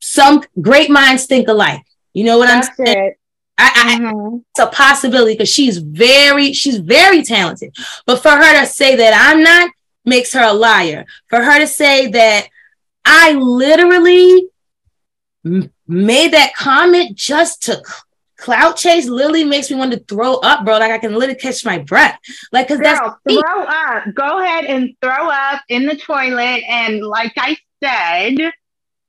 some 0.00 0.42
great 0.60 0.90
minds 0.90 1.26
think 1.26 1.48
alike. 1.48 1.84
You 2.12 2.24
know 2.24 2.38
what 2.38 2.48
That's 2.48 2.68
I'm 2.68 2.86
saying? 2.86 2.98
It. 2.98 3.16
I, 3.58 3.72
I 3.74 3.98
mm-hmm. 4.00 4.38
it's 4.50 4.58
a 4.58 4.66
possibility 4.68 5.34
because 5.34 5.50
she's 5.50 5.78
very, 5.78 6.52
she's 6.54 6.78
very 6.78 7.22
talented. 7.22 7.74
But 8.06 8.22
for 8.22 8.30
her 8.30 8.60
to 8.60 8.66
say 8.66 8.96
that 8.96 9.12
I'm 9.14 9.42
not 9.42 9.70
makes 10.04 10.32
her 10.32 10.42
a 10.42 10.52
liar. 10.52 11.04
For 11.28 11.42
her 11.42 11.58
to 11.58 11.66
say 11.66 12.08
that 12.08 12.48
I 13.04 13.32
literally 13.32 14.48
m- 15.44 15.70
made 15.86 16.32
that 16.32 16.54
comment 16.54 17.16
just 17.16 17.62
to 17.64 17.82
clout 18.36 18.76
chase 18.76 19.06
literally 19.06 19.44
makes 19.44 19.70
me 19.70 19.76
want 19.76 19.92
to 19.92 19.98
throw 20.00 20.36
up, 20.36 20.64
bro. 20.64 20.78
Like 20.78 20.90
I 20.90 20.98
can 20.98 21.14
literally 21.14 21.38
catch 21.38 21.64
my 21.64 21.78
breath. 21.78 22.18
Like, 22.52 22.68
cause 22.68 22.78
Girl, 22.78 23.18
that's 23.26 23.40
throw 23.40 23.64
up. 23.64 24.04
Go 24.14 24.42
ahead 24.42 24.64
and 24.64 24.94
throw 25.02 25.28
up 25.28 25.62
in 25.68 25.86
the 25.86 25.96
toilet. 25.96 26.62
And 26.66 27.04
like 27.04 27.32
I 27.36 27.56
said, 27.82 28.52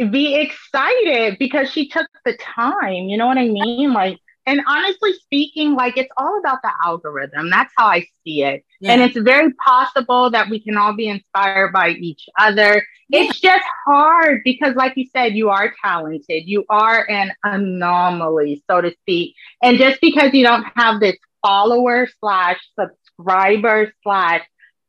be 0.09 0.35
excited 0.35 1.37
because 1.39 1.71
she 1.71 1.87
took 1.87 2.07
the 2.25 2.37
time. 2.37 3.09
You 3.09 3.17
know 3.17 3.27
what 3.27 3.37
I 3.37 3.47
mean? 3.47 3.93
Like, 3.93 4.17
and 4.47 4.59
honestly 4.67 5.13
speaking, 5.13 5.75
like 5.75 5.97
it's 5.97 6.11
all 6.17 6.39
about 6.39 6.59
the 6.63 6.71
algorithm. 6.83 7.49
That's 7.49 7.71
how 7.77 7.87
I 7.87 8.07
see 8.23 8.43
it. 8.43 8.65
Yeah. 8.79 8.93
And 8.93 9.01
it's 9.01 9.17
very 9.17 9.53
possible 9.53 10.31
that 10.31 10.49
we 10.49 10.59
can 10.59 10.77
all 10.77 10.93
be 10.93 11.07
inspired 11.07 11.71
by 11.71 11.89
each 11.89 12.27
other. 12.39 12.85
Yeah. 13.09 13.21
It's 13.21 13.39
just 13.39 13.63
hard 13.85 14.41
because, 14.43 14.75
like 14.75 14.93
you 14.95 15.05
said, 15.15 15.35
you 15.35 15.49
are 15.49 15.73
talented. 15.83 16.43
You 16.47 16.65
are 16.69 17.07
an 17.07 17.31
anomaly, 17.43 18.63
so 18.67 18.81
to 18.81 18.91
speak. 19.01 19.35
And 19.61 19.77
just 19.77 20.01
because 20.01 20.33
you 20.33 20.43
don't 20.43 20.65
have 20.75 20.99
this 20.99 21.17
follower 21.43 22.07
slash 22.19 22.57
subscriber 22.79 23.93
slash 24.01 24.43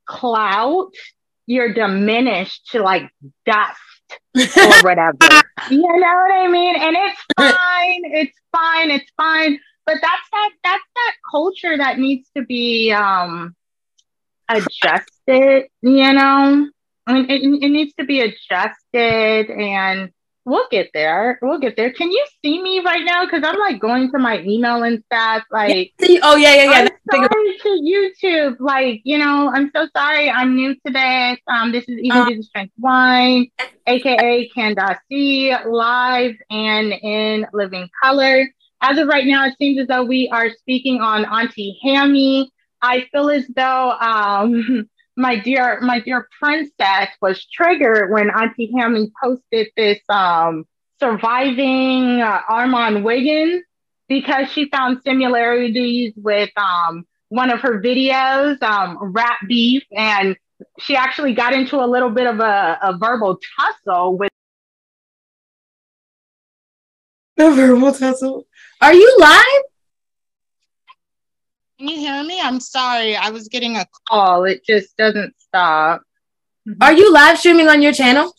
clout, 0.06 0.92
you're 1.46 1.72
diminished 1.72 2.70
to 2.72 2.82
like 2.82 3.10
dust 3.46 3.78
or 4.36 4.72
whatever. 4.82 5.16
you 5.70 5.80
know 5.80 5.88
what 5.90 6.32
I 6.32 6.48
mean? 6.48 6.76
And 6.76 6.96
it's 6.98 7.20
fine. 7.36 8.02
It's 8.04 8.38
fine. 8.52 8.90
It's 8.90 9.10
fine. 9.16 9.58
But 9.84 9.96
that's 10.00 10.28
that 10.32 10.50
that's 10.62 10.84
that 10.94 11.14
culture 11.30 11.76
that 11.76 11.98
needs 11.98 12.28
to 12.36 12.44
be 12.44 12.92
um 12.92 13.54
adjusted, 14.48 15.68
you 15.82 16.12
know? 16.12 16.68
I 17.06 17.12
mean, 17.12 17.30
it, 17.30 17.42
it 17.42 17.68
needs 17.68 17.94
to 17.94 18.04
be 18.04 18.20
adjusted 18.20 19.50
and 19.50 20.10
we'll 20.44 20.66
get 20.70 20.90
there. 20.94 21.38
We'll 21.42 21.58
get 21.58 21.76
there. 21.76 21.92
Can 21.92 22.10
you 22.10 22.24
see 22.44 22.62
me 22.62 22.80
right 22.80 23.04
now? 23.04 23.24
Because 23.24 23.42
I'm 23.44 23.58
like 23.58 23.80
going 23.80 24.10
to 24.12 24.18
my 24.18 24.40
email 24.40 24.82
and 24.82 25.02
stuff. 25.06 25.44
Like, 25.50 25.92
oh 26.22 26.36
yeah, 26.36 26.54
yeah, 26.54 26.64
yeah. 26.64 26.88
I'm 27.10 27.28
sorry 27.28 27.58
to 27.62 28.14
YouTube. 28.24 28.56
Like, 28.60 29.00
you 29.04 29.18
know, 29.18 29.50
I'm 29.52 29.70
so 29.74 29.88
sorry. 29.94 30.30
I'm 30.30 30.54
new 30.54 30.74
to 30.74 30.92
this. 30.92 31.38
Um, 31.46 31.72
this 31.72 31.84
is 31.88 31.98
even 31.98 32.18
uh, 32.18 32.28
Jesus 32.28 32.46
Strength 32.46 32.74
Wine, 32.78 33.48
aka 33.86 34.48
Candace, 34.48 34.98
live 35.10 36.34
and 36.50 36.92
in 36.92 37.46
living 37.52 37.88
color. 38.02 38.48
As 38.80 38.98
of 38.98 39.06
right 39.06 39.26
now, 39.26 39.46
it 39.46 39.54
seems 39.58 39.78
as 39.78 39.86
though 39.86 40.04
we 40.04 40.28
are 40.32 40.50
speaking 40.50 41.00
on 41.00 41.24
Auntie 41.24 41.78
Hammy. 41.82 42.50
I 42.80 43.06
feel 43.12 43.30
as 43.30 43.46
though 43.54 43.90
um, 43.92 44.88
my 45.16 45.36
dear 45.36 45.80
my 45.80 46.00
dear 46.00 46.28
princess 46.40 47.08
was 47.20 47.44
triggered 47.46 48.10
when 48.10 48.30
Auntie 48.30 48.72
Hammy 48.76 49.12
posted 49.22 49.68
this 49.76 49.98
um, 50.08 50.64
surviving 51.00 52.20
uh, 52.20 52.40
Armon 52.50 53.02
Wiggins 53.02 53.64
because 54.08 54.50
she 54.50 54.68
found 54.68 55.00
similarities 55.04 56.12
with 56.16 56.50
um, 56.56 57.04
one 57.28 57.50
of 57.50 57.60
her 57.60 57.80
videos, 57.80 58.62
um, 58.62 58.98
Rap 59.00 59.38
Beef, 59.48 59.82
and 59.90 60.36
she 60.80 60.96
actually 60.96 61.34
got 61.34 61.52
into 61.52 61.82
a 61.82 61.86
little 61.86 62.10
bit 62.10 62.26
of 62.26 62.40
a, 62.40 62.78
a 62.82 62.98
verbal 62.98 63.38
tussle 63.58 64.18
with. 64.18 64.30
A 67.38 67.50
verbal 67.50 67.92
tussle. 67.92 68.46
Are 68.80 68.92
you 68.92 69.16
live? 69.18 69.71
Can 71.82 71.88
you 71.88 71.98
hear 71.98 72.22
me? 72.22 72.40
I'm 72.40 72.60
sorry. 72.60 73.16
I 73.16 73.30
was 73.30 73.48
getting 73.48 73.76
a 73.76 73.84
call. 74.08 74.44
It 74.44 74.64
just 74.64 74.96
doesn't 74.96 75.34
stop. 75.40 76.02
Are 76.80 76.92
you 76.92 77.12
live 77.12 77.38
streaming 77.40 77.68
on 77.68 77.82
your 77.82 77.92
channel? 77.92 78.32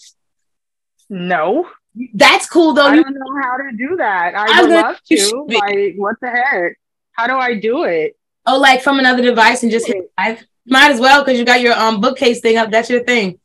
No. 1.10 1.68
That's 2.14 2.48
cool 2.48 2.72
though. 2.72 2.86
I 2.86 2.96
don't 2.96 3.14
know 3.14 3.42
how 3.42 3.58
to 3.58 3.76
do 3.78 3.98
that. 3.98 4.34
I, 4.34 4.60
I 4.60 4.62
would 4.62 4.72
love 4.72 4.96
to. 5.12 5.46
Like, 5.50 5.96
what 5.98 6.16
the 6.22 6.30
heck? 6.30 6.80
How 7.12 7.28
do 7.28 7.34
I 7.34 7.60
do 7.60 7.84
it? 7.84 8.16
Oh, 8.46 8.58
like 8.58 8.82
from 8.82 9.00
another 9.00 9.22
device 9.22 9.62
and 9.62 9.70
just 9.74 9.88
hit 9.88 10.10
live? 10.18 10.42
Might 10.66 10.92
as 10.92 11.02
well 11.02 11.22
because 11.22 11.38
you 11.38 11.44
got 11.44 11.60
your 11.60 11.78
um 11.78 12.00
bookcase 12.00 12.40
thing 12.40 12.56
up. 12.56 12.72
That's 12.72 12.90
your 12.90 13.04
thing. 13.04 13.42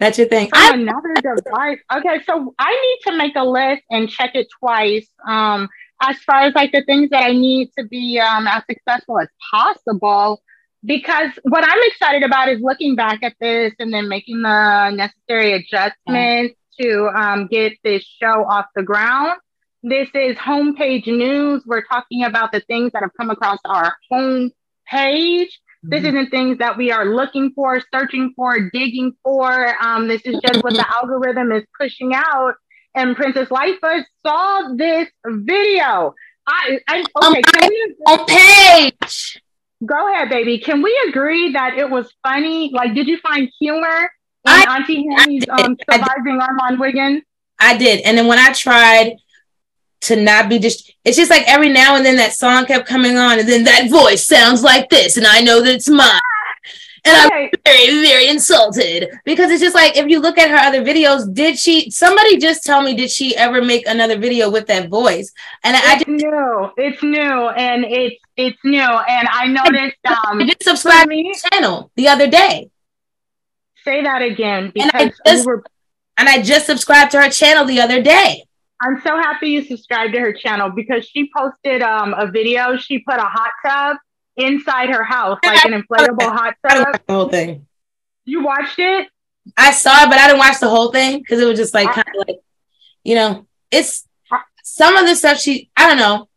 That's 0.00 0.18
your 0.18 0.26
thing. 0.26 0.50
I- 0.52 0.74
another 0.74 1.14
device. 1.14 1.78
Okay, 1.98 2.20
so 2.26 2.52
I 2.58 2.72
need 2.72 3.12
to 3.12 3.16
make 3.16 3.36
a 3.36 3.44
list 3.44 3.82
and 3.90 4.10
check 4.10 4.34
it 4.34 4.48
twice. 4.58 5.06
Um, 5.24 5.68
as 6.08 6.18
far 6.18 6.42
as 6.42 6.54
like 6.54 6.72
the 6.72 6.82
things 6.84 7.10
that 7.10 7.22
I 7.22 7.32
need 7.32 7.70
to 7.78 7.84
be 7.84 8.18
um, 8.18 8.46
as 8.46 8.62
successful 8.68 9.20
as 9.20 9.28
possible. 9.50 10.42
Because 10.84 11.30
what 11.44 11.64
I'm 11.64 11.80
excited 11.84 12.22
about 12.22 12.48
is 12.48 12.60
looking 12.60 12.94
back 12.94 13.22
at 13.22 13.34
this 13.40 13.72
and 13.78 13.92
then 13.92 14.08
making 14.08 14.42
the 14.42 14.90
necessary 14.90 15.54
adjustments 15.54 16.56
to 16.80 17.08
um, 17.08 17.46
get 17.46 17.72
this 17.82 18.04
show 18.04 18.44
off 18.44 18.66
the 18.74 18.82
ground. 18.82 19.38
This 19.82 20.08
is 20.14 20.36
homepage 20.36 21.06
news. 21.06 21.62
We're 21.66 21.84
talking 21.84 22.24
about 22.24 22.52
the 22.52 22.60
things 22.60 22.92
that 22.92 23.02
have 23.02 23.12
come 23.18 23.30
across 23.30 23.58
our 23.64 23.96
home 24.10 24.50
page. 24.86 25.60
This 25.82 25.98
mm-hmm. 25.98 26.16
isn't 26.16 26.30
things 26.30 26.58
that 26.58 26.76
we 26.76 26.90
are 26.90 27.04
looking 27.04 27.52
for, 27.54 27.80
searching 27.94 28.32
for, 28.34 28.70
digging 28.70 29.12
for. 29.22 29.74
Um, 29.82 30.08
this 30.08 30.22
is 30.24 30.40
just 30.46 30.64
what 30.64 30.74
the 30.74 30.86
algorithm 30.96 31.52
is 31.52 31.64
pushing 31.78 32.12
out 32.14 32.54
and 32.94 33.16
Princess 33.16 33.48
Lifa 33.48 34.04
saw 34.24 34.74
this 34.74 35.08
video. 35.26 36.14
I, 36.46 36.78
I 36.88 37.04
okay, 37.24 37.42
can 37.42 37.68
we 37.68 37.94
on 38.06 38.26
page. 38.26 39.42
Go 39.84 40.12
ahead, 40.12 40.28
baby. 40.28 40.58
Can 40.58 40.82
we 40.82 40.96
agree 41.08 41.52
that 41.52 41.76
it 41.76 41.88
was 41.88 42.12
funny? 42.22 42.70
Like, 42.72 42.94
did 42.94 43.06
you 43.06 43.18
find 43.18 43.50
humor 43.58 44.10
in 44.46 44.52
I, 44.52 44.76
Auntie 44.76 45.06
Hammy's 45.16 45.44
um, 45.48 45.76
surviving 45.90 46.40
Armon 46.40 46.78
Wiggins? 46.78 47.22
I 47.58 47.76
did, 47.76 48.00
and 48.02 48.18
then 48.18 48.26
when 48.26 48.38
I 48.38 48.52
tried 48.52 49.16
to 50.02 50.16
not 50.16 50.48
be 50.48 50.58
just, 50.58 50.92
it's 51.04 51.16
just 51.16 51.30
like 51.30 51.48
every 51.48 51.70
now 51.70 51.96
and 51.96 52.04
then 52.04 52.16
that 52.16 52.34
song 52.34 52.66
kept 52.66 52.86
coming 52.86 53.16
on, 53.16 53.38
and 53.38 53.48
then 53.48 53.64
that 53.64 53.90
voice 53.90 54.26
sounds 54.26 54.62
like 54.62 54.90
this, 54.90 55.16
and 55.16 55.26
I 55.26 55.40
know 55.40 55.62
that 55.62 55.74
it's 55.74 55.88
mine. 55.88 56.20
And 57.06 57.30
okay. 57.30 57.44
I'm 57.44 57.60
very, 57.66 58.02
very 58.02 58.28
insulted 58.28 59.10
because 59.26 59.50
it's 59.50 59.60
just 59.60 59.74
like 59.74 59.96
if 59.96 60.08
you 60.08 60.20
look 60.20 60.38
at 60.38 60.48
her 60.48 60.56
other 60.56 60.82
videos, 60.82 61.32
did 61.32 61.58
she 61.58 61.90
somebody 61.90 62.38
just 62.38 62.64
tell 62.64 62.82
me 62.82 62.96
did 62.96 63.10
she 63.10 63.36
ever 63.36 63.62
make 63.62 63.86
another 63.86 64.18
video 64.18 64.50
with 64.50 64.66
that 64.68 64.88
voice? 64.88 65.30
And 65.64 65.76
it's 65.76 65.86
I 65.86 65.94
just 65.96 66.08
new. 66.08 66.70
It's 66.78 67.02
new 67.02 67.48
and 67.50 67.84
it's 67.84 68.16
it's 68.36 68.58
new. 68.64 68.80
And 68.80 69.28
I 69.30 69.46
noticed 69.48 69.98
um 70.06 70.40
I 70.40 70.46
just 70.46 70.64
subscribed 70.64 71.10
to 71.10 71.16
the 71.16 71.48
channel 71.50 71.90
the 71.94 72.08
other 72.08 72.26
day. 72.26 72.70
Say 73.84 74.02
that 74.02 74.22
again 74.22 74.72
because 74.74 74.90
and 74.94 75.02
I, 75.02 75.08
just, 75.26 75.46
we 75.46 75.52
were, 75.52 75.64
and 76.16 76.26
I 76.26 76.40
just 76.40 76.64
subscribed 76.64 77.10
to 77.10 77.20
her 77.20 77.28
channel 77.28 77.66
the 77.66 77.82
other 77.82 78.00
day. 78.00 78.44
I'm 78.80 79.02
so 79.02 79.16
happy 79.16 79.48
you 79.48 79.62
subscribed 79.62 80.14
to 80.14 80.20
her 80.20 80.32
channel 80.32 80.70
because 80.70 81.06
she 81.06 81.30
posted 81.36 81.82
um, 81.82 82.14
a 82.14 82.30
video. 82.30 82.76
She 82.78 83.00
put 83.00 83.16
a 83.16 83.24
hot 83.24 83.50
tub 83.64 83.98
inside 84.36 84.90
her 84.90 85.04
house, 85.04 85.38
like 85.44 85.64
an 85.64 85.72
inflatable 85.72 86.22
hot 86.22 86.54
tub. 86.66 87.00
the 87.06 87.12
whole 87.12 87.28
thing. 87.28 87.66
You 88.24 88.42
watched 88.42 88.78
it? 88.78 89.08
I 89.56 89.72
saw 89.72 90.04
it, 90.04 90.10
but 90.10 90.18
I 90.18 90.28
didn't 90.28 90.38
watch 90.38 90.58
the 90.60 90.68
whole 90.68 90.90
thing 90.90 91.18
because 91.18 91.40
it 91.40 91.46
was 91.46 91.58
just 91.58 91.74
like 91.74 91.88
kind 91.88 92.06
of 92.08 92.26
like, 92.26 92.40
you 93.02 93.14
know, 93.14 93.46
it's 93.70 94.08
some 94.62 94.96
of 94.96 95.06
the 95.06 95.14
stuff 95.14 95.38
she. 95.38 95.70
I 95.76 95.88
don't 95.88 95.98
know. 95.98 96.28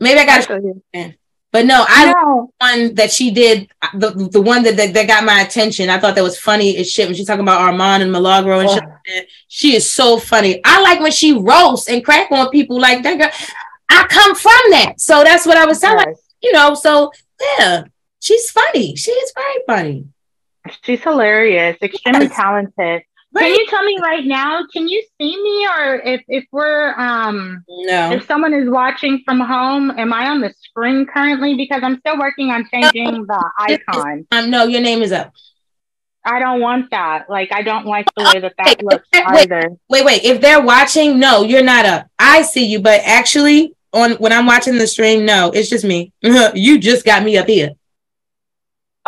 Maybe 0.00 0.20
I 0.20 0.26
got 0.26 0.42
to. 0.42 0.46
Show 0.46 0.80
you. 0.94 1.14
But 1.54 1.66
no, 1.66 1.84
I 1.86 2.12
know 2.12 2.52
one 2.58 2.96
that 2.96 3.12
she 3.12 3.30
did 3.30 3.70
the 3.94 4.10
the 4.10 4.42
one 4.42 4.64
that, 4.64 4.76
that, 4.76 4.92
that 4.92 5.06
got 5.06 5.22
my 5.22 5.40
attention. 5.40 5.88
I 5.88 6.00
thought 6.00 6.16
that 6.16 6.24
was 6.24 6.36
funny 6.36 6.76
as 6.78 6.90
shit 6.90 7.06
when 7.06 7.14
she's 7.14 7.28
talking 7.28 7.44
about 7.44 7.60
Armon 7.60 8.02
and 8.02 8.10
Milagro 8.10 8.58
and 8.58 8.68
oh. 8.68 8.74
shit. 9.06 9.28
She 9.46 9.76
is 9.76 9.88
so 9.88 10.18
funny. 10.18 10.60
I 10.64 10.80
like 10.82 10.98
when 10.98 11.12
she 11.12 11.32
roasts 11.32 11.88
and 11.88 12.04
crack 12.04 12.32
on 12.32 12.50
people 12.50 12.80
like 12.80 13.04
that 13.04 13.18
girl. 13.18 13.30
I 13.88 14.04
come 14.08 14.34
from 14.34 14.70
that, 14.70 14.94
so 15.00 15.22
that's 15.22 15.46
what 15.46 15.56
I 15.56 15.64
was 15.64 15.78
telling. 15.78 16.06
Yes. 16.08 16.22
You 16.42 16.52
know, 16.54 16.74
so 16.74 17.12
yeah, 17.40 17.84
she's 18.20 18.50
funny. 18.50 18.96
She 18.96 19.10
is 19.10 19.32
very 19.34 19.64
funny. 19.66 20.06
She's 20.82 21.02
hilarious, 21.02 21.76
extremely 21.82 22.26
yes. 22.26 22.36
talented. 22.36 23.02
Can 23.36 23.50
you 23.52 23.66
tell 23.68 23.82
me 23.82 23.98
right 24.00 24.24
now? 24.24 24.64
Can 24.72 24.86
you 24.88 25.02
see 25.20 25.42
me, 25.42 25.66
or 25.66 25.94
if 25.96 26.22
if 26.28 26.44
we're 26.52 26.94
um 26.98 27.64
no 27.68 28.12
if 28.12 28.26
someone 28.26 28.54
is 28.54 28.68
watching 28.68 29.22
from 29.24 29.40
home, 29.40 29.90
am 29.98 30.12
I 30.12 30.28
on 30.28 30.40
the 30.40 30.54
screen 30.62 31.06
currently? 31.06 31.54
Because 31.54 31.82
I'm 31.82 31.98
still 31.98 32.18
working 32.18 32.50
on 32.50 32.68
changing 32.72 33.26
the 33.26 33.50
icon. 33.58 34.26
Um, 34.30 34.50
no, 34.50 34.64
your 34.64 34.80
name 34.80 35.02
is 35.02 35.10
up. 35.10 35.32
I 36.24 36.38
don't 36.38 36.60
want 36.60 36.90
that. 36.90 37.28
Like 37.28 37.52
I 37.52 37.62
don't 37.62 37.86
like 37.86 38.06
the 38.16 38.24
way 38.32 38.40
that 38.40 38.54
that 38.56 38.82
looks 38.82 39.08
wait, 39.12 39.24
either. 39.26 39.70
Wait, 39.88 40.04
wait. 40.04 40.24
If 40.24 40.40
they're 40.40 40.62
watching, 40.62 41.18
no, 41.18 41.42
you're 41.42 41.62
not 41.62 41.84
up. 41.84 42.06
I 42.18 42.42
see 42.42 42.64
you, 42.64 42.80
but 42.80 43.00
actually, 43.04 43.74
on 43.94 44.12
when 44.12 44.32
I'm 44.32 44.46
watching 44.46 44.76
the 44.76 44.86
stream, 44.86 45.24
no, 45.24 45.50
it's 45.52 45.70
just 45.70 45.84
me. 45.84 46.12
you 46.54 46.78
just 46.78 47.04
got 47.04 47.22
me 47.22 47.38
up 47.38 47.46
here. 47.46 47.70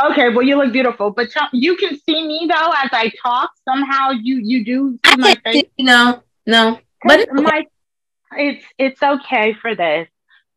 Okay, 0.03 0.29
well, 0.29 0.43
you 0.43 0.57
look 0.57 0.73
beautiful, 0.73 1.11
but 1.11 1.29
you 1.53 1.77
can 1.77 1.99
see 2.01 2.27
me 2.27 2.47
though 2.49 2.73
as 2.73 2.91
I 2.93 3.11
talk. 3.23 3.51
Somehow, 3.67 4.11
you 4.11 4.39
you 4.43 4.65
do 4.65 4.99
see 5.05 5.17
my 5.17 5.35
face. 5.45 5.65
no, 5.79 6.23
no, 6.47 6.79
but 7.03 7.21
it's 7.21 7.33
my 7.33 7.67
it's 8.33 8.65
it's 8.79 9.03
okay 9.03 9.55
for 9.55 9.75
this. 9.75 10.09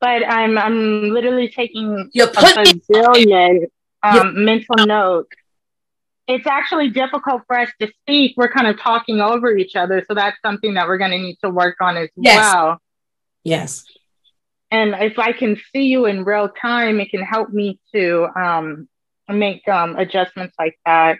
But 0.02 0.28
I'm 0.28 0.58
I'm 0.58 1.10
literally 1.10 1.50
taking 1.50 2.10
you 2.14 2.26
a 2.26 2.28
bazillion 2.28 3.68
um, 4.04 4.44
mental 4.44 4.86
notes. 4.86 5.36
It's 6.28 6.46
actually 6.46 6.90
difficult 6.90 7.44
for 7.48 7.58
us 7.58 7.70
to 7.80 7.92
speak. 8.02 8.36
We're 8.38 8.52
kind 8.52 8.68
of 8.68 8.80
talking 8.80 9.20
over 9.20 9.56
each 9.56 9.76
other, 9.76 10.04
so 10.08 10.14
that's 10.14 10.38
something 10.46 10.76
that 10.76 10.88
we're 10.88 11.00
going 11.00 11.12
to 11.12 11.18
need 11.18 11.38
to 11.44 11.50
work 11.50 11.78
on 11.82 11.98
as 11.98 12.10
yes. 12.16 12.36
well. 12.36 12.82
Yes. 13.44 13.86
And 14.72 14.94
if 15.00 15.18
I 15.18 15.32
can 15.32 15.58
see 15.74 15.84
you 15.84 16.06
in 16.06 16.24
real 16.24 16.50
time, 16.50 17.00
it 17.00 17.10
can 17.10 17.24
help 17.24 17.50
me 17.50 17.80
to 17.94 18.28
um, 18.36 18.88
make 19.28 19.68
um, 19.68 19.96
adjustments 19.96 20.56
like 20.60 20.78
that. 20.86 21.18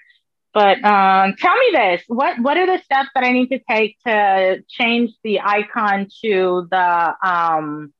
But 0.54 0.84
um, 0.84 1.36
tell 1.40 1.56
me 1.56 1.70
this: 1.72 2.02
what 2.08 2.40
what 2.40 2.58
are 2.58 2.66
the 2.66 2.82
steps 2.84 3.10
that 3.16 3.24
I 3.24 3.32
need 3.32 3.50
to 3.50 3.60
take 3.70 3.98
to 4.06 4.64
change 4.68 5.12
the 5.24 5.42
icon 5.42 6.08
to 6.24 6.68
the 6.70 7.14
um, 7.24 7.94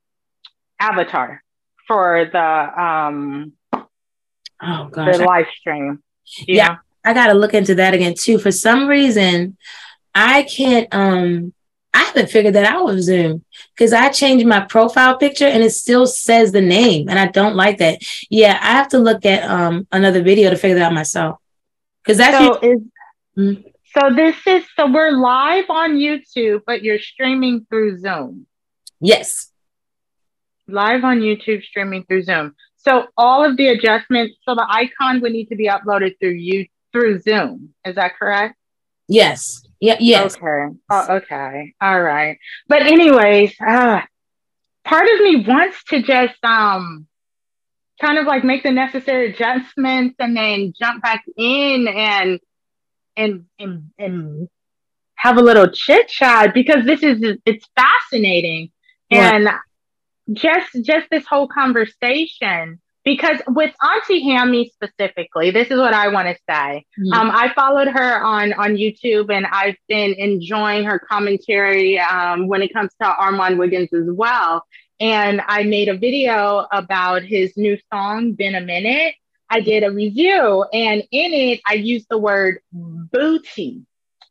avatar 0.80 1.42
for 1.86 2.28
the 2.32 2.82
um, 2.82 3.52
oh 3.72 4.88
gosh, 4.90 5.16
the 5.16 5.24
live 5.24 5.46
stream? 5.58 6.02
Yeah, 6.46 6.68
know? 6.68 6.76
I 7.04 7.14
got 7.14 7.28
to 7.28 7.34
look 7.34 7.54
into 7.54 7.76
that 7.76 7.94
again 7.94 8.14
too. 8.14 8.38
For 8.38 8.50
some 8.50 8.88
reason, 8.88 9.56
I 10.14 10.42
can't 10.42 10.88
um 10.92 11.52
I 11.92 12.04
haven't 12.04 12.30
figured 12.30 12.54
that 12.54 12.64
out 12.64 12.84
with 12.84 13.02
Zoom 13.02 13.44
because 13.74 13.92
I 13.92 14.10
changed 14.10 14.46
my 14.46 14.60
profile 14.60 15.16
picture 15.16 15.46
and 15.46 15.62
it 15.62 15.70
still 15.70 16.06
says 16.06 16.52
the 16.52 16.60
name, 16.60 17.08
and 17.08 17.18
I 17.18 17.26
don't 17.26 17.56
like 17.56 17.78
that. 17.78 18.00
Yeah, 18.30 18.58
I 18.60 18.72
have 18.72 18.88
to 18.88 18.98
look 18.98 19.26
at 19.26 19.48
um 19.48 19.86
another 19.90 20.22
video 20.22 20.50
to 20.50 20.56
figure 20.56 20.76
that 20.76 20.86
out 20.86 20.92
myself. 20.92 21.38
Because 22.02 22.18
that's 22.18 22.38
so 22.38 22.60
is 22.60 22.80
mm-hmm. 23.36 23.68
so 23.96 24.14
this 24.14 24.36
is 24.46 24.64
so 24.76 24.90
we're 24.90 25.12
live 25.12 25.66
on 25.68 25.96
YouTube, 25.96 26.62
but 26.66 26.82
you're 26.82 27.00
streaming 27.00 27.66
through 27.68 27.98
Zoom. 27.98 28.46
Yes, 29.00 29.50
live 30.68 31.04
on 31.04 31.20
YouTube, 31.20 31.62
streaming 31.64 32.04
through 32.04 32.22
Zoom. 32.22 32.54
So 32.76 33.08
all 33.16 33.44
of 33.44 33.56
the 33.56 33.68
adjustments, 33.68 34.36
so 34.46 34.54
the 34.54 34.66
icon 34.68 35.20
would 35.20 35.32
need 35.32 35.48
to 35.48 35.56
be 35.56 35.68
uploaded 35.68 36.18
through 36.18 36.30
you 36.30 36.66
through 36.92 37.20
Zoom. 37.20 37.74
Is 37.84 37.96
that 37.96 38.16
correct? 38.16 38.56
Yes. 39.08 39.62
Yeah. 39.80 39.96
Yes. 39.98 40.36
Okay. 40.36 40.76
Oh, 40.90 41.16
okay. 41.16 41.74
All 41.80 42.00
right. 42.00 42.38
But 42.68 42.82
anyways, 42.82 43.54
uh, 43.60 44.02
part 44.84 45.08
of 45.14 45.20
me 45.20 45.44
wants 45.46 45.82
to 45.84 46.02
just 46.02 46.42
um 46.44 47.06
kind 48.00 48.18
of 48.18 48.26
like 48.26 48.44
make 48.44 48.62
the 48.62 48.70
necessary 48.70 49.30
adjustments 49.30 50.16
and 50.18 50.36
then 50.36 50.72
jump 50.78 51.02
back 51.02 51.22
in 51.36 51.86
and 51.88 52.40
and 53.16 53.44
and 53.58 53.90
and 53.98 54.48
have 55.16 55.36
a 55.36 55.42
little 55.42 55.68
chit 55.68 56.08
chat 56.08 56.54
because 56.54 56.84
this 56.86 57.02
is 57.02 57.36
it's 57.44 57.66
fascinating 57.76 58.70
yeah. 59.10 59.34
and 59.34 59.48
just 60.34 60.68
just 60.82 61.06
this 61.10 61.26
whole 61.26 61.46
conversation 61.46 62.79
because 63.04 63.40
with 63.48 63.74
Auntie 63.82 64.22
Hammy 64.24 64.72
specifically, 64.74 65.50
this 65.50 65.70
is 65.70 65.78
what 65.78 65.94
I 65.94 66.08
want 66.08 66.28
to 66.28 66.34
say. 66.48 66.84
Mm-hmm. 66.98 67.12
Um, 67.12 67.30
I 67.30 67.52
followed 67.54 67.88
her 67.88 68.22
on 68.22 68.52
on 68.52 68.76
YouTube, 68.76 69.34
and 69.34 69.46
I've 69.46 69.76
been 69.88 70.14
enjoying 70.14 70.84
her 70.84 70.98
commentary 70.98 71.98
um, 71.98 72.46
when 72.46 72.62
it 72.62 72.72
comes 72.72 72.90
to 73.00 73.08
Armon 73.08 73.56
Wiggins 73.56 73.92
as 73.92 74.06
well. 74.08 74.64
And 74.98 75.40
I 75.46 75.62
made 75.62 75.88
a 75.88 75.96
video 75.96 76.66
about 76.72 77.22
his 77.22 77.56
new 77.56 77.78
song, 77.92 78.32
"Been 78.32 78.54
a 78.54 78.60
Minute." 78.60 79.14
I 79.52 79.60
did 79.60 79.82
a 79.82 79.90
review, 79.90 80.64
and 80.72 81.02
in 81.10 81.32
it, 81.32 81.60
I 81.66 81.74
used 81.74 82.06
the 82.08 82.18
word 82.18 82.60
booty. 82.72 83.82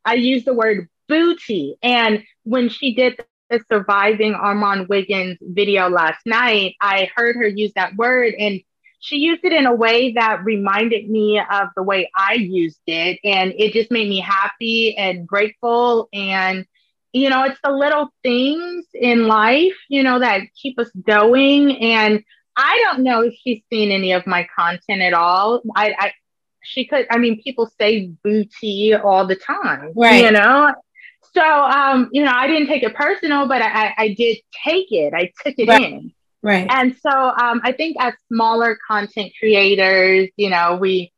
I 0.06 0.14
used 0.14 0.46
the 0.46 0.54
word 0.54 0.88
booty, 1.10 1.76
and 1.82 2.24
when 2.44 2.70
she 2.70 2.94
did 2.94 3.20
the 3.50 3.64
surviving 3.72 4.34
Armon 4.34 4.88
Wiggins 4.88 5.38
video 5.42 5.90
last 5.90 6.26
night, 6.26 6.76
I 6.82 7.10
heard 7.16 7.36
her 7.36 7.48
use 7.48 7.74
that 7.76 7.96
word 7.96 8.34
and 8.38 8.62
she 9.00 9.18
used 9.18 9.44
it 9.46 9.54
in 9.54 9.66
a 9.66 9.74
way 9.74 10.14
that 10.14 10.44
reminded 10.44 11.10
me 11.10 11.40
of 11.40 11.70
the 11.76 11.84
way 11.84 12.12
I 12.16 12.34
used 12.34 12.82
it. 12.86 13.20
And 13.24 13.54
it 13.58 13.74
just 13.74 13.92
made 13.92 14.10
me 14.10 14.20
happy 14.20 14.96
and 14.98 15.26
grateful. 15.26 16.10
And, 16.14 16.66
you 17.14 17.30
know, 17.30 17.44
it's 17.44 17.60
the 17.64 17.72
little 17.72 18.10
things 18.24 18.86
in 18.94 19.28
life, 19.28 19.76
you 19.88 20.04
know, 20.04 20.20
that 20.20 20.42
keep 20.54 20.78
us 20.80 20.92
going. 20.92 21.78
And 21.78 22.24
I 22.58 22.84
don't 22.84 23.04
know 23.04 23.22
if 23.22 23.34
she's 23.42 23.62
seen 23.70 23.92
any 23.92 24.12
of 24.12 24.28
my 24.28 24.48
content 24.54 25.02
at 25.02 25.14
all. 25.14 25.62
I, 25.76 25.96
I 25.98 26.12
she 26.62 26.86
could, 26.86 27.08
I 27.10 27.18
mean, 27.18 27.42
people 27.42 27.72
say 27.80 28.12
booty 28.22 28.94
all 28.94 29.26
the 29.26 29.38
time, 29.38 29.94
right. 29.96 30.26
you 30.26 30.32
know? 30.32 30.74
So, 31.40 31.46
um, 31.46 32.10
you 32.12 32.24
know, 32.24 32.34
I 32.34 32.48
didn't 32.48 32.68
take 32.68 32.84
it 32.84 32.94
personal, 32.94 33.48
but 33.48 33.62
I, 33.62 33.94
I 33.98 34.14
did 34.14 34.40
take 34.66 34.92
it. 34.92 35.14
I 35.14 35.32
took 35.44 35.58
it 35.58 35.70
right. 35.70 35.82
in. 35.82 36.14
Right. 36.42 36.68
And 36.70 36.96
so 36.98 37.10
um, 37.10 37.62
I 37.64 37.72
think 37.72 37.96
as 38.00 38.14
smaller 38.28 38.78
content 38.86 39.32
creators, 39.40 40.30
you 40.36 40.50
know, 40.50 40.76
we 40.76 41.14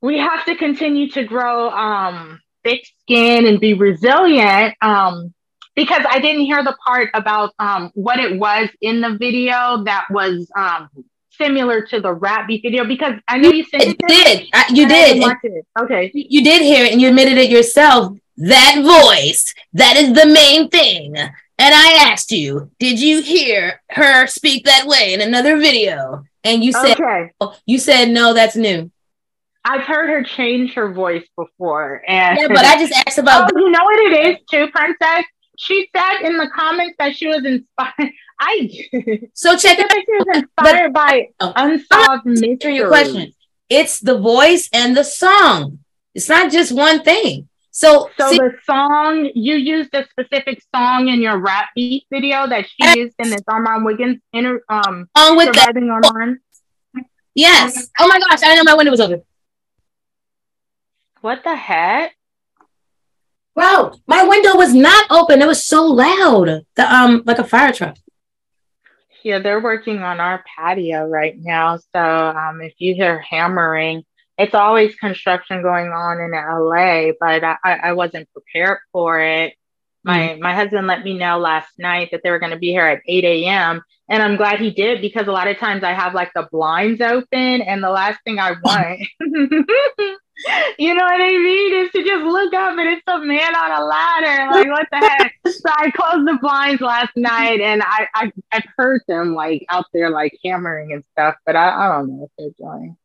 we 0.00 0.18
have 0.18 0.44
to 0.44 0.54
continue 0.54 1.10
to 1.10 1.24
grow 1.24 1.70
um, 1.70 2.40
thick 2.62 2.86
skin 3.02 3.46
and 3.46 3.58
be 3.58 3.74
resilient. 3.74 4.74
Um, 4.80 5.34
because 5.74 6.04
I 6.08 6.20
didn't 6.20 6.42
hear 6.42 6.62
the 6.62 6.76
part 6.86 7.10
about 7.14 7.52
um, 7.58 7.90
what 7.94 8.20
it 8.20 8.38
was 8.38 8.68
in 8.80 9.00
the 9.00 9.16
video 9.16 9.82
that 9.84 10.06
was 10.10 10.48
um, 10.56 10.88
similar 11.32 11.82
to 11.86 12.00
the 12.00 12.12
rap 12.12 12.46
beef 12.46 12.62
video 12.62 12.84
because 12.84 13.14
I 13.26 13.38
know 13.38 13.50
you 13.50 13.64
said 13.64 13.82
you 13.82 13.94
did. 14.06 14.48
Uh, 14.52 14.64
you 14.70 14.88
did. 14.88 15.24
Okay. 15.80 16.10
You 16.14 16.44
did 16.44 16.62
hear 16.62 16.84
it 16.84 16.92
and 16.92 17.00
you 17.00 17.08
admitted 17.08 17.38
it 17.38 17.50
yourself 17.50 18.16
that 18.40 18.76
voice, 18.82 19.54
that 19.74 19.96
is 19.96 20.12
the 20.12 20.26
main 20.26 20.68
thing. 20.68 21.16
And 21.16 21.74
I 21.74 22.08
asked 22.08 22.32
you, 22.32 22.70
did 22.78 23.00
you 23.00 23.20
hear 23.20 23.82
her 23.90 24.26
speak 24.26 24.64
that 24.64 24.86
way 24.86 25.12
in 25.12 25.20
another 25.20 25.58
video? 25.58 26.24
And 26.42 26.64
you 26.64 26.72
said, 26.72 26.98
okay. 26.98 27.30
you 27.66 27.78
said, 27.78 28.08
no, 28.08 28.32
that's 28.32 28.56
new. 28.56 28.90
I've 29.64 29.82
heard 29.82 30.08
her 30.08 30.22
change 30.22 30.72
her 30.74 30.92
voice 30.92 31.26
before. 31.36 32.02
And 32.08 32.38
yeah, 32.40 32.48
but 32.48 32.64
I 32.64 32.78
just 32.78 32.94
asked 33.06 33.18
about. 33.18 33.52
Oh, 33.54 33.58
you 33.58 33.70
know 33.70 33.84
what 33.84 33.98
it 33.98 34.26
is 34.26 34.36
too, 34.50 34.68
Princess? 34.72 35.26
She 35.58 35.90
said 35.94 36.22
in 36.22 36.38
the 36.38 36.48
comments 36.48 36.94
that 36.98 37.14
she 37.14 37.26
was 37.26 37.44
inspired. 37.44 37.92
I 38.40 38.70
so 39.34 39.58
check 39.58 39.78
it 39.78 39.84
out. 39.84 39.92
She 39.92 40.04
was 40.08 40.38
inspired 40.38 40.94
but, 40.94 41.08
by 41.08 41.28
oh, 41.40 41.52
unsolved 41.54 42.24
mystery. 42.24 42.76
Your 42.76 42.88
question. 42.88 43.34
it's 43.68 44.00
the 44.00 44.16
voice 44.16 44.70
and 44.72 44.96
the 44.96 45.04
song. 45.04 45.80
It's 46.14 46.30
not 46.30 46.50
just 46.50 46.72
one 46.72 47.02
thing. 47.02 47.49
So, 47.72 48.10
so 48.18 48.30
see, 48.30 48.38
the 48.38 48.52
song 48.64 49.30
you 49.34 49.54
used 49.54 49.94
a 49.94 50.04
specific 50.10 50.60
song 50.74 51.08
in 51.08 51.20
your 51.20 51.38
rap 51.38 51.68
beef 51.74 52.02
video 52.10 52.48
that 52.48 52.66
she 52.68 52.98
used 52.98 53.14
in 53.18 53.30
this 53.30 53.42
Armon 53.42 53.84
Wiggins 53.84 54.18
inter 54.32 54.62
um 54.68 55.08
on 55.14 55.36
with 55.36 55.54
surviving 55.54 55.86
the, 55.86 55.92
Armon. 55.92 56.38
Yes. 57.34 57.88
Oh 57.98 58.08
my 58.08 58.18
gosh, 58.18 58.42
I 58.42 58.48
didn't 58.48 58.64
know 58.64 58.72
my 58.72 58.74
window 58.74 58.90
was 58.90 59.00
open. 59.00 59.22
What 61.20 61.44
the 61.44 61.54
heck? 61.54 62.14
Bro, 63.54 63.94
my 64.06 64.24
window 64.24 64.56
was 64.56 64.74
not 64.74 65.06
open. 65.10 65.40
It 65.42 65.46
was 65.46 65.62
so 65.62 65.84
loud. 65.84 66.64
The 66.74 66.94
um 66.94 67.22
like 67.24 67.38
a 67.38 67.44
fire 67.44 67.72
truck. 67.72 67.96
Yeah, 69.22 69.38
they're 69.38 69.60
working 69.60 69.98
on 69.98 70.18
our 70.18 70.42
patio 70.56 71.06
right 71.06 71.36
now. 71.38 71.76
So 71.76 72.00
um 72.00 72.60
if 72.62 72.74
you 72.78 72.94
hear 72.94 73.20
hammering, 73.20 74.04
it's 74.40 74.54
always 74.54 74.94
construction 74.96 75.62
going 75.62 75.88
on 75.88 76.18
in 76.18 76.30
LA, 76.32 77.12
but 77.20 77.44
I, 77.44 77.90
I 77.90 77.92
wasn't 77.92 78.28
prepared 78.32 78.78
for 78.90 79.20
it. 79.20 79.54
My 80.02 80.18
mm-hmm. 80.18 80.40
my 80.40 80.54
husband 80.54 80.86
let 80.86 81.04
me 81.04 81.18
know 81.18 81.38
last 81.38 81.68
night 81.78 82.08
that 82.12 82.22
they 82.24 82.30
were 82.30 82.38
going 82.38 82.52
to 82.52 82.58
be 82.58 82.70
here 82.70 82.86
at 82.86 83.02
8 83.06 83.22
a.m. 83.22 83.82
And 84.08 84.22
I'm 84.22 84.36
glad 84.36 84.58
he 84.58 84.70
did 84.70 85.02
because 85.02 85.28
a 85.28 85.32
lot 85.32 85.46
of 85.46 85.58
times 85.58 85.84
I 85.84 85.92
have 85.92 86.14
like 86.14 86.32
the 86.34 86.48
blinds 86.50 87.02
open, 87.02 87.60
and 87.60 87.82
the 87.82 87.90
last 87.90 88.18
thing 88.24 88.38
I 88.38 88.52
want, 88.64 89.00
you 90.78 90.94
know 90.94 91.04
what 91.04 91.20
I 91.20 91.38
mean, 91.38 91.74
is 91.84 91.92
to 91.92 92.02
just 92.02 92.24
look 92.24 92.54
up 92.54 92.78
and 92.78 92.88
it's 92.88 93.02
a 93.06 93.18
man 93.18 93.54
on 93.54 93.82
a 93.82 93.84
ladder. 93.84 94.50
Like 94.52 94.68
what 94.68 94.86
the 94.90 94.98
heck? 94.98 95.34
so 95.46 95.68
I 95.68 95.90
closed 95.90 96.26
the 96.26 96.38
blinds 96.40 96.80
last 96.80 97.14
night, 97.14 97.60
and 97.60 97.82
I, 97.82 98.06
I 98.14 98.32
I've 98.50 98.66
heard 98.78 99.02
them 99.06 99.34
like 99.34 99.66
out 99.68 99.84
there 99.92 100.08
like 100.08 100.38
hammering 100.42 100.94
and 100.94 101.04
stuff, 101.12 101.36
but 101.44 101.56
I, 101.56 101.68
I 101.68 101.98
don't 101.98 102.08
know 102.08 102.14
what 102.14 102.30
they're 102.38 102.50
doing. 102.58 102.96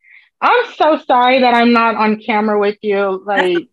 I'm 0.41 0.73
so 0.73 0.97
sorry 0.97 1.39
that 1.39 1.53
I'm 1.53 1.71
not 1.73 1.95
on 1.95 2.19
camera 2.19 2.59
with 2.59 2.77
you. 2.81 3.23
Like, 3.25 3.67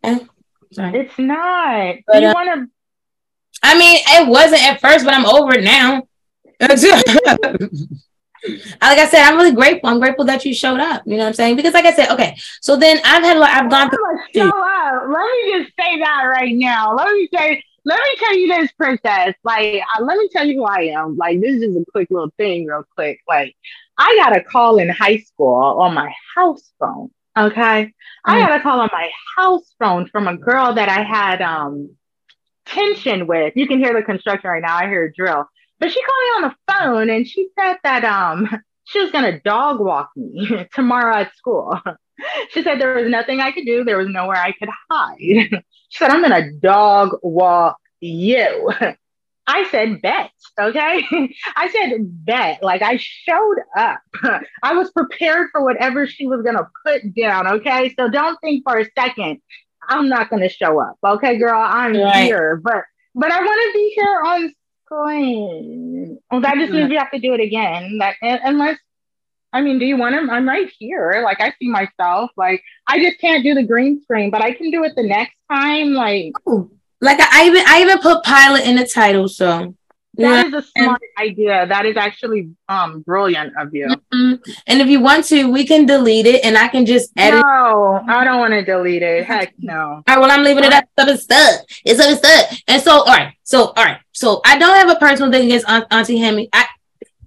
it's 0.72 1.18
not. 1.18 1.96
But, 2.06 2.22
you 2.22 2.28
uh, 2.28 2.32
want 2.32 2.48
to? 2.48 2.66
I 3.62 3.78
mean, 3.78 3.98
it 4.00 4.28
wasn't 4.28 4.64
at 4.64 4.80
first, 4.80 5.04
but 5.04 5.14
I'm 5.14 5.26
over 5.26 5.54
it 5.54 5.64
now. 5.64 6.08
like 6.60 6.80
I 8.80 9.08
said, 9.08 9.22
I'm 9.22 9.36
really 9.36 9.52
grateful. 9.52 9.88
I'm 9.88 10.00
grateful 10.00 10.24
that 10.26 10.44
you 10.44 10.54
showed 10.54 10.80
up. 10.80 11.02
You 11.06 11.12
know 11.16 11.24
what 11.24 11.28
I'm 11.28 11.34
saying? 11.34 11.56
Because, 11.56 11.74
like 11.74 11.84
I 11.84 11.92
said, 11.92 12.10
okay. 12.10 12.36
So 12.60 12.76
then 12.76 13.00
I've 13.04 13.22
had, 13.22 13.38
like, 13.38 13.54
I've 13.54 13.70
gone 13.70 13.90
through. 13.90 13.98
Show 14.34 14.48
up. 14.48 15.02
Let 15.08 15.24
me 15.24 15.52
just 15.58 15.72
say 15.78 15.98
that 16.00 16.22
right 16.24 16.54
now. 16.54 16.94
Let 16.94 17.12
me 17.12 17.28
say, 17.34 17.62
let 17.84 17.98
me 17.98 18.16
tell 18.18 18.36
you 18.36 18.48
this, 18.48 18.72
princess. 18.72 19.34
Like, 19.44 19.82
uh, 19.96 20.02
let 20.04 20.18
me 20.18 20.28
tell 20.32 20.46
you 20.46 20.60
who 20.60 20.64
I 20.64 20.92
am. 20.96 21.16
Like, 21.16 21.40
this 21.40 21.62
is 21.62 21.76
a 21.76 21.84
quick 21.90 22.08
little 22.10 22.32
thing, 22.36 22.66
real 22.66 22.84
quick. 22.94 23.20
Like, 23.28 23.56
I 23.98 24.20
got 24.22 24.36
a 24.36 24.42
call 24.42 24.78
in 24.78 24.88
high 24.88 25.18
school 25.18 25.80
on 25.80 25.94
my 25.94 26.12
house 26.34 26.72
phone. 26.78 27.10
Okay. 27.36 27.84
Mm. 27.84 27.90
I 28.24 28.40
got 28.40 28.58
a 28.58 28.62
call 28.62 28.80
on 28.80 28.90
my 28.92 29.10
house 29.36 29.74
phone 29.78 30.06
from 30.08 30.28
a 30.28 30.36
girl 30.36 30.74
that 30.74 30.88
I 30.88 31.02
had 31.02 31.40
um 31.42 31.96
tension 32.66 33.26
with. 33.26 33.54
You 33.56 33.66
can 33.66 33.78
hear 33.78 33.94
the 33.94 34.02
construction 34.02 34.50
right 34.50 34.62
now. 34.62 34.76
I 34.76 34.86
hear 34.86 35.04
a 35.04 35.12
drill. 35.12 35.48
But 35.78 35.90
she 35.90 36.00
called 36.02 36.20
me 36.20 36.28
on 36.28 36.42
the 36.42 36.72
phone 36.72 37.10
and 37.10 37.26
she 37.26 37.48
said 37.58 37.76
that 37.82 38.04
um 38.04 38.48
she 38.84 39.00
was 39.00 39.10
gonna 39.10 39.40
dog 39.40 39.80
walk 39.80 40.10
me 40.16 40.66
tomorrow 40.74 41.16
at 41.16 41.34
school. 41.36 41.78
she 42.50 42.62
said 42.62 42.80
there 42.80 42.94
was 42.94 43.10
nothing 43.10 43.40
I 43.40 43.52
could 43.52 43.64
do, 43.64 43.84
there 43.84 43.98
was 43.98 44.08
nowhere 44.08 44.36
I 44.36 44.52
could 44.52 44.68
hide. 44.90 45.16
she 45.18 45.50
said, 45.90 46.10
I'm 46.10 46.22
gonna 46.22 46.52
dog 46.52 47.18
walk 47.22 47.78
you. 48.00 48.70
I 49.52 49.68
said 49.70 50.00
bet, 50.00 50.30
okay? 50.58 51.02
I 51.56 51.68
said 51.68 52.24
bet. 52.24 52.62
Like 52.62 52.80
I 52.80 52.96
showed 52.96 53.56
up. 53.76 54.00
I 54.62 54.72
was 54.72 54.90
prepared 54.92 55.48
for 55.52 55.62
whatever 55.62 56.06
she 56.06 56.26
was 56.26 56.42
gonna 56.42 56.66
put 56.86 57.14
down, 57.14 57.46
okay? 57.46 57.94
So 57.98 58.08
don't 58.08 58.40
think 58.40 58.64
for 58.64 58.78
a 58.78 58.86
second 58.98 59.42
I'm 59.86 60.08
not 60.08 60.30
gonna 60.30 60.48
show 60.48 60.80
up, 60.80 60.96
okay, 61.04 61.36
girl? 61.36 61.60
I'm 61.60 61.94
right. 61.94 62.24
here, 62.24 62.60
but 62.64 62.84
but 63.14 63.30
I 63.30 63.40
want 63.40 63.72
to 63.72 63.78
be 63.78 63.92
here 63.94 64.22
on 64.24 64.54
screen. 64.86 66.18
Well, 66.30 66.40
that 66.40 66.54
just 66.54 66.72
means 66.72 66.84
mm-hmm. 66.84 66.90
we 66.90 66.96
have 66.96 67.10
to 67.10 67.18
do 67.18 67.34
it 67.34 67.40
again. 67.40 67.98
That 67.98 68.16
unless 68.22 68.78
I 69.52 69.60
mean, 69.60 69.78
do 69.78 69.84
you 69.84 69.98
want 69.98 70.14
him? 70.14 70.30
I'm 70.30 70.48
right 70.48 70.72
here. 70.78 71.20
Like 71.22 71.42
I 71.42 71.52
see 71.60 71.68
myself. 71.68 72.30
Like 72.38 72.62
I 72.86 73.02
just 73.02 73.20
can't 73.20 73.44
do 73.44 73.52
the 73.52 73.64
green 73.64 74.00
screen, 74.02 74.30
but 74.30 74.40
I 74.40 74.54
can 74.54 74.70
do 74.70 74.82
it 74.84 74.92
the 74.96 75.02
next 75.02 75.34
time. 75.50 75.92
Like. 75.92 76.32
Ooh 76.48 76.70
like 77.02 77.18
I, 77.20 77.46
even 77.46 77.64
I 77.66 77.82
even 77.82 77.98
put 77.98 78.22
pilot 78.22 78.64
in 78.64 78.76
the 78.76 78.86
title, 78.86 79.28
so 79.28 79.74
that 80.14 80.46
is 80.46 80.54
a 80.54 80.62
smart 80.62 81.02
and, 81.18 81.30
idea. 81.30 81.66
That 81.66 81.84
is 81.84 81.96
actually 81.96 82.50
um 82.68 83.00
brilliant 83.00 83.54
of 83.58 83.74
you. 83.74 83.88
Mm-hmm. 84.14 84.50
And 84.68 84.80
if 84.80 84.88
you 84.88 85.00
want 85.00 85.24
to, 85.26 85.50
we 85.50 85.66
can 85.66 85.84
delete 85.84 86.26
it, 86.26 86.44
and 86.44 86.56
I 86.56 86.68
can 86.68 86.86
just 86.86 87.10
edit. 87.16 87.42
No, 87.44 88.02
I 88.08 88.24
don't 88.24 88.38
want 88.38 88.52
to 88.52 88.64
delete 88.64 89.02
it. 89.02 89.24
Heck 89.24 89.52
no. 89.58 89.74
All 89.74 90.02
right, 90.06 90.18
well, 90.18 90.30
I'm 90.30 90.44
leaving 90.44 90.64
it 90.64 90.72
up. 90.72 90.84
Stuff 90.92 91.08
is 91.08 91.22
stuck. 91.24 91.60
It's 91.84 92.00
up 92.00 92.16
stuck. 92.18 92.58
And 92.68 92.80
so, 92.80 93.00
all 93.00 93.06
right, 93.06 93.34
so 93.42 93.72
all 93.76 93.84
right, 93.84 93.98
so 94.12 94.40
I 94.44 94.56
don't 94.56 94.76
have 94.76 94.90
a 94.90 95.00
personal 95.00 95.32
thing 95.32 95.46
against 95.46 95.68
Aunt, 95.68 95.86
Auntie 95.90 96.18
Hammy. 96.18 96.48
I 96.52 96.66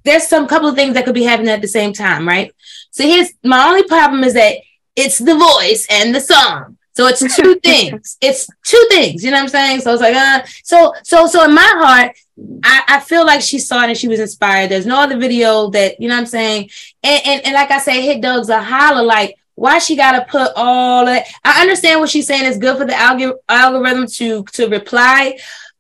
there's 0.06 0.28
some 0.28 0.48
couple 0.48 0.70
of 0.70 0.76
things 0.76 0.94
that 0.94 1.04
could 1.04 1.16
be 1.16 1.24
happening 1.24 1.50
at 1.50 1.62
the 1.62 1.68
same 1.68 1.92
time, 1.92 2.28
right? 2.28 2.54
So 2.92 3.04
here's 3.04 3.34
my 3.44 3.68
only 3.68 3.84
problem 3.84 4.24
is 4.24 4.36
that 4.36 4.58
it's 4.96 5.18
the 5.18 5.36
voice 5.36 5.86
and 5.90 6.16
the 6.16 6.22
song. 6.22 6.78
So 6.96 7.08
it's 7.08 7.36
two 7.36 7.56
things. 7.64 8.18
It's 8.22 8.48
two 8.64 8.88
things. 8.90 9.24
You 9.24 9.32
know 9.32 9.38
what 9.38 9.44
I'm 9.44 9.50
saying? 9.50 9.82
So 9.82 9.94
it's 9.94 10.02
like, 10.02 10.16
uh, 10.16 10.44
so 10.64 10.94
so 11.04 11.28
so 11.28 11.44
in 11.46 11.54
my 11.54 11.62
heart, 11.62 12.18
I, 12.64 12.84
I 12.88 13.00
feel 13.00 13.26
like 13.26 13.42
she 13.42 13.60
saw 13.60 13.84
it 13.84 13.90
and 13.90 13.98
she 13.98 14.08
was 14.08 14.20
inspired. 14.20 14.70
There's 14.72 14.86
no 14.86 15.00
other 15.00 15.18
video 15.18 15.70
that 15.72 16.00
you 16.00 16.08
know 16.08 16.16
what 16.16 16.22
I'm 16.22 16.26
saying. 16.26 16.70
And 17.04 17.22
and, 17.26 17.46
and 17.46 17.54
like 17.54 17.72
I 17.72 17.80
say, 17.80 18.02
hit 18.02 18.22
Doug's 18.22 18.50
a 18.50 18.62
holler. 18.62 19.04
Like 19.04 19.36
why 19.56 19.80
she 19.80 19.96
got 19.96 20.14
to 20.14 20.26
put 20.30 20.52
all 20.56 21.06
that? 21.06 21.28
I 21.44 21.62
understand 21.62 22.00
what 22.00 22.10
she's 22.10 22.28
saying. 22.28 22.46
It's 22.46 22.58
good 22.58 22.78
for 22.78 22.86
the 22.86 22.94
alg- 22.94 23.38
algorithm 23.50 24.08
to 24.08 24.44
to 24.54 24.68
reply, 24.68 25.38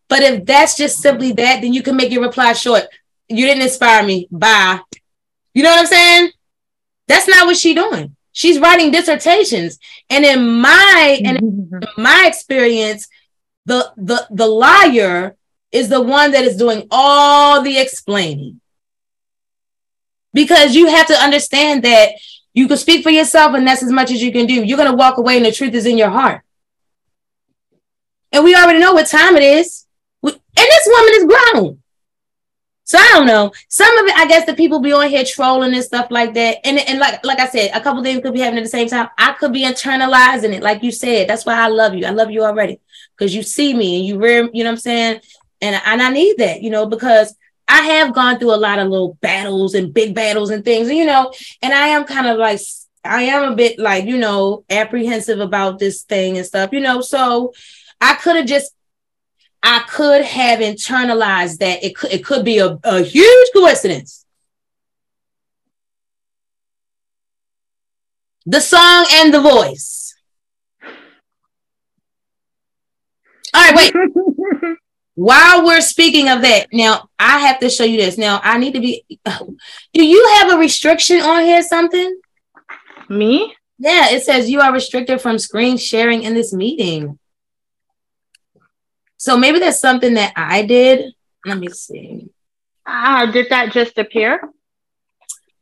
but 0.07 0.21
if 0.21 0.45
that's 0.45 0.77
just 0.77 0.99
simply 0.99 1.31
that, 1.33 1.61
then 1.61 1.73
you 1.73 1.83
can 1.83 1.95
make 1.95 2.11
your 2.11 2.23
reply 2.23 2.53
short. 2.53 2.83
You 3.27 3.45
didn't 3.45 3.63
inspire 3.63 4.05
me. 4.05 4.27
Bye. 4.31 4.81
You 5.53 5.63
know 5.63 5.71
what 5.71 5.79
I'm 5.79 5.87
saying? 5.87 6.31
That's 7.07 7.27
not 7.27 7.45
what 7.45 7.57
she 7.57 7.73
doing. 7.73 8.14
She's 8.35 8.59
writing 8.59 8.91
dissertations. 8.91 9.79
And 10.09 10.25
in 10.25 10.59
my 10.59 11.19
and 11.23 11.37
in 11.37 11.51
mm-hmm. 11.51 12.01
my 12.01 12.25
experience, 12.27 13.07
the 13.65 13.93
the 13.95 14.27
the 14.29 14.45
liar 14.45 15.37
is 15.71 15.87
the 15.87 16.01
one 16.01 16.31
that 16.31 16.43
is 16.43 16.57
doing 16.57 16.85
all 16.91 17.61
the 17.61 17.79
explaining. 17.79 18.59
Because 20.33 20.75
you 20.75 20.87
have 20.87 21.07
to 21.07 21.13
understand 21.13 21.83
that 21.83 22.11
you 22.53 22.67
can 22.67 22.75
speak 22.75 23.03
for 23.03 23.09
yourself 23.09 23.55
and 23.55 23.65
that's 23.65 23.81
as 23.81 23.91
much 23.91 24.11
as 24.11 24.21
you 24.21 24.33
can 24.33 24.47
do. 24.47 24.65
You're 24.65 24.77
going 24.77 24.91
to 24.91 24.97
walk 24.97 25.17
away 25.17 25.37
and 25.37 25.45
the 25.45 25.53
truth 25.53 25.73
is 25.73 25.85
in 25.85 25.97
your 25.97 26.09
heart. 26.09 26.41
And 28.33 28.43
we 28.43 28.53
already 28.53 28.79
know 28.79 28.93
what 28.93 29.07
time 29.07 29.37
it 29.37 29.43
is. 29.43 29.85
And 30.21 30.33
this 30.55 30.87
woman 30.87 31.13
is 31.13 31.25
grown. 31.25 31.81
So 32.85 32.99
I 32.99 33.11
don't 33.13 33.25
know. 33.25 33.51
Some 33.67 33.97
of 33.97 34.05
it, 34.05 34.15
I 34.15 34.27
guess, 34.27 34.45
the 34.45 34.53
people 34.53 34.79
be 34.79 34.93
on 34.93 35.09
here 35.09 35.25
trolling 35.25 35.73
and 35.73 35.83
stuff 35.83 36.07
like 36.11 36.35
that. 36.35 36.59
And 36.63 36.77
and 36.79 36.99
like 36.99 37.25
like 37.25 37.39
I 37.39 37.47
said, 37.47 37.71
a 37.73 37.81
couple 37.81 38.03
things 38.03 38.21
could 38.21 38.33
be 38.33 38.39
happening 38.39 38.59
at 38.59 38.65
the 38.65 38.69
same 38.69 38.87
time. 38.87 39.09
I 39.17 39.33
could 39.33 39.51
be 39.51 39.65
internalizing 39.65 40.53
it, 40.53 40.61
like 40.61 40.83
you 40.83 40.91
said. 40.91 41.27
That's 41.27 41.45
why 41.45 41.55
I 41.55 41.67
love 41.67 41.95
you. 41.95 42.05
I 42.05 42.11
love 42.11 42.29
you 42.29 42.43
already 42.43 42.79
because 43.17 43.35
you 43.35 43.41
see 43.41 43.73
me 43.73 43.97
and 43.97 44.05
you 44.05 44.19
real. 44.19 44.49
You 44.53 44.63
know 44.63 44.69
what 44.69 44.73
I'm 44.75 44.77
saying? 44.77 45.21
And 45.61 45.81
and 45.83 46.01
I 46.01 46.09
need 46.11 46.37
that, 46.37 46.61
you 46.61 46.69
know, 46.69 46.85
because 46.85 47.35
I 47.67 47.81
have 47.81 48.13
gone 48.13 48.37
through 48.37 48.53
a 48.53 48.57
lot 48.57 48.77
of 48.77 48.89
little 48.89 49.17
battles 49.19 49.73
and 49.73 49.91
big 49.91 50.13
battles 50.13 50.51
and 50.51 50.63
things, 50.63 50.91
you 50.91 51.05
know. 51.05 51.33
And 51.63 51.73
I 51.73 51.87
am 51.87 52.05
kind 52.05 52.27
of 52.27 52.37
like 52.37 52.59
I 53.03 53.23
am 53.23 53.51
a 53.51 53.55
bit 53.55 53.79
like 53.79 54.05
you 54.05 54.17
know 54.17 54.63
apprehensive 54.69 55.39
about 55.39 55.79
this 55.79 56.03
thing 56.03 56.37
and 56.37 56.45
stuff, 56.45 56.69
you 56.71 56.81
know. 56.81 57.01
So 57.01 57.51
I 57.99 58.13
could 58.13 58.35
have 58.35 58.45
just 58.45 58.75
I 59.67 59.79
could 59.89 60.23
have 60.23 60.59
internalized 60.59 61.57
that 61.57 61.83
it 61.83 61.95
could, 61.95 62.11
it 62.13 62.23
could 62.23 62.45
be 62.45 62.59
a, 62.59 62.77
a 62.83 63.01
huge 63.01 63.49
coincidence. 63.51 64.23
The 68.45 68.61
song 68.61 69.07
and 69.11 69.33
the 69.33 69.41
voice. 69.41 70.13
All 73.55 73.71
right, 73.71 73.75
wait. 73.75 74.77
While 75.15 75.65
we're 75.65 75.81
speaking 75.81 76.29
of 76.29 76.43
that, 76.43 76.67
now 76.71 77.09
I 77.17 77.39
have 77.39 77.59
to 77.61 77.69
show 77.71 77.85
you 77.85 77.97
this. 77.97 78.19
Now 78.19 78.39
I 78.43 78.59
need 78.59 78.75
to 78.75 78.79
be. 78.79 79.03
Do 79.93 80.05
you 80.05 80.27
have 80.35 80.53
a 80.53 80.57
restriction 80.59 81.21
on 81.21 81.43
here? 81.43 81.63
Something? 81.63 82.19
Me? 83.09 83.55
Yeah, 83.79 84.09
it 84.11 84.23
says 84.23 84.47
you 84.47 84.61
are 84.61 84.71
restricted 84.71 85.21
from 85.21 85.39
screen 85.39 85.77
sharing 85.77 86.21
in 86.21 86.35
this 86.35 86.53
meeting. 86.53 87.17
So 89.25 89.35
maybe 89.35 89.57
that's 89.57 89.79
something 89.79 90.13
that 90.13 90.33
I 90.35 90.61
did. 90.61 91.11
Let 91.47 91.57
me 91.57 91.69
see. 91.69 92.29
Ah, 92.85 93.25
did 93.25 93.47
that 93.49 93.71
just 93.71 93.97
appear? 93.97 94.39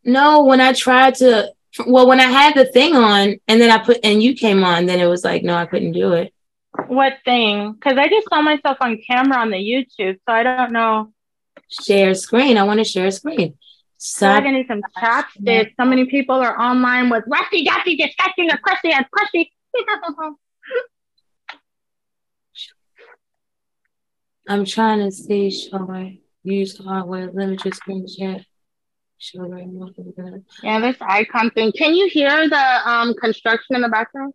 No, 0.03 0.43
when 0.43 0.59
I 0.59 0.73
tried 0.73 1.15
to, 1.15 1.53
well, 1.87 2.05
when 2.05 2.19
I 2.19 2.25
had 2.25 2.55
the 2.55 2.65
thing 2.65 2.93
on 2.93 3.39
and 3.47 3.61
then 3.61 3.71
I 3.71 3.77
put, 3.77 3.99
and 4.03 4.21
you 4.21 4.35
came 4.35 4.65
on, 4.65 4.85
then 4.85 4.99
it 4.99 5.05
was 5.05 5.23
like, 5.23 5.43
no, 5.45 5.55
I 5.55 5.65
couldn't 5.65 5.93
do 5.93 6.11
it. 6.11 6.33
What 6.87 7.19
thing? 7.23 7.71
Because 7.71 7.97
I 7.97 8.09
just 8.09 8.27
saw 8.27 8.41
myself 8.41 8.75
on 8.81 8.99
camera 9.07 9.37
on 9.37 9.49
the 9.49 9.55
YouTube, 9.55 10.19
so 10.27 10.33
I 10.33 10.43
don't 10.43 10.73
know. 10.73 11.13
Share 11.69 12.13
screen. 12.15 12.57
I 12.57 12.63
want 12.63 12.81
to 12.81 12.83
share 12.83 13.09
screen. 13.11 13.57
So 13.95 14.27
I 14.27 14.41
need 14.41 14.67
some 14.67 14.81
chapstick. 14.97 15.71
So 15.79 15.85
many 15.85 16.03
people 16.07 16.35
are 16.35 16.59
online 16.59 17.09
with 17.09 17.23
rusty, 17.27 17.63
dusty, 17.63 17.95
disgusting, 17.95 18.51
or 18.51 18.57
crusty, 18.57 18.91
and 18.91 19.05
crusty. 19.11 19.53
I'm 24.47 24.65
trying 24.65 24.99
to 24.99 25.11
see, 25.11 25.49
show 25.49 25.89
I 25.89 26.19
use 26.43 26.77
hardware, 26.77 27.31
limited 27.31 27.73
screen 27.75 28.05
share. 28.07 28.43
Show 29.17 29.39
right 29.43 29.65
Yeah, 30.63 30.79
this 30.81 30.97
icon 30.99 31.49
thing. 31.51 31.71
Can 31.71 31.95
you 31.95 32.09
hear 32.09 32.49
the 32.49 32.89
um 32.89 33.13
construction 33.13 33.77
in 33.77 33.81
the 33.81 33.87
background? 33.87 34.33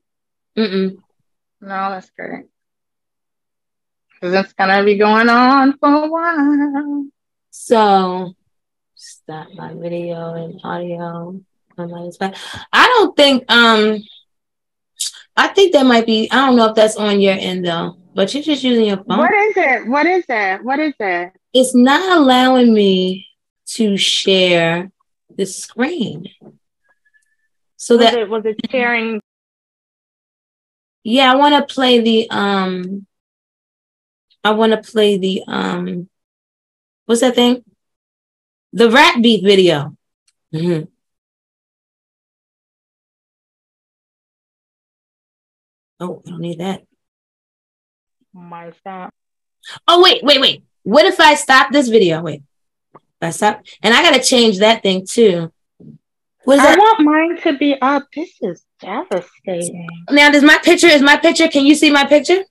Mm-mm. 0.57 0.97
No, 1.61 1.91
that's 1.91 2.11
great. 2.11 2.47
Because 4.15 4.35
it's 4.35 4.55
gonna 4.55 4.83
be 4.85 4.97
going 4.97 5.29
on 5.29 5.77
for 5.77 6.05
a 6.05 6.09
while. 6.09 7.07
So 7.51 8.33
stop 8.95 9.49
my 9.55 9.75
video 9.75 10.33
and 10.35 10.59
audio. 10.65 11.39
I 11.79 12.87
don't 12.87 13.17
think 13.17 13.45
um 13.53 13.99
I 15.37 15.49
think 15.49 15.73
that 15.73 15.87
might 15.87 16.07
be 16.07 16.29
I 16.31 16.47
don't 16.47 16.57
know 16.57 16.71
if 16.71 16.75
that's 16.75 16.97
on 16.97 17.21
your 17.21 17.37
end 17.39 17.67
though, 17.67 17.97
but 18.15 18.33
you're 18.35 18.43
just 18.43 18.65
using 18.65 18.87
your 18.87 18.97
phone. 18.97 19.19
What 19.19 19.31
it? 19.59 19.87
What 19.87 20.07
is 20.07 20.25
it? 20.29 20.65
What 20.65 20.79
is 20.79 20.95
it? 20.99 21.33
It's 21.53 21.75
not 21.75 22.17
allowing 22.17 22.73
me 22.73 23.27
to 23.75 23.97
share 23.97 24.91
the 25.37 25.45
screen. 25.45 26.27
So 27.77 27.97
was 27.97 28.05
that 28.05 28.15
it, 28.19 28.29
was 28.29 28.45
it 28.45 28.57
sharing? 28.71 29.21
Yeah, 31.05 31.33
I 31.33 31.37
want 31.37 31.55
to 31.55 31.75
play 31.75 32.01
the 32.01 32.31
um. 32.31 33.07
I 34.45 34.53
want 34.53 34.73
to 34.73 34.91
play 34.91 35.19
the 35.19 35.43
um. 35.47 36.09
What's 37.07 37.21
that 37.21 37.35
thing? 37.35 37.65
The 38.73 38.91
rat 38.91 39.23
beat 39.23 39.45
video. 39.45 39.97
Mm-hmm. 40.55 40.85
Oh, 46.01 46.23
I 46.27 46.31
don't 46.31 46.41
need 46.41 46.61
that. 46.61 46.85
My 48.33 48.73
stop. 48.81 49.13
Oh 49.87 50.03
wait, 50.03 50.23
wait, 50.23 50.41
wait. 50.41 50.63
What 50.83 51.07
if 51.07 51.21
I 51.21 51.35
stop 51.35 51.73
this 51.73 51.89
video? 51.89 52.23
Wait. 52.23 52.43
That's 53.21 53.43
up. 53.43 53.63
And 53.83 53.93
I 53.95 54.03
gotta 54.03 54.23
change 54.23 54.59
that 54.59 54.83
thing 54.83 55.07
too. 55.07 55.53
What 56.45 56.59
is 56.59 56.61
I 56.61 56.77
that? 56.77 56.79
want 56.79 57.01
mine 57.01 57.41
to 57.43 57.59
be 57.59 57.79
up. 57.81 58.07
This 58.15 58.31
is 58.41 58.65
devastating. 58.81 59.87
Now, 60.11 60.31
does 60.31 60.43
my 60.43 60.59
picture 60.59 60.87
is 60.87 61.03
my 61.03 61.17
picture? 61.17 61.49
Can 61.49 61.67
you 61.67 61.75
see 61.75 61.91
my 61.91 62.07
picture? 62.07 62.43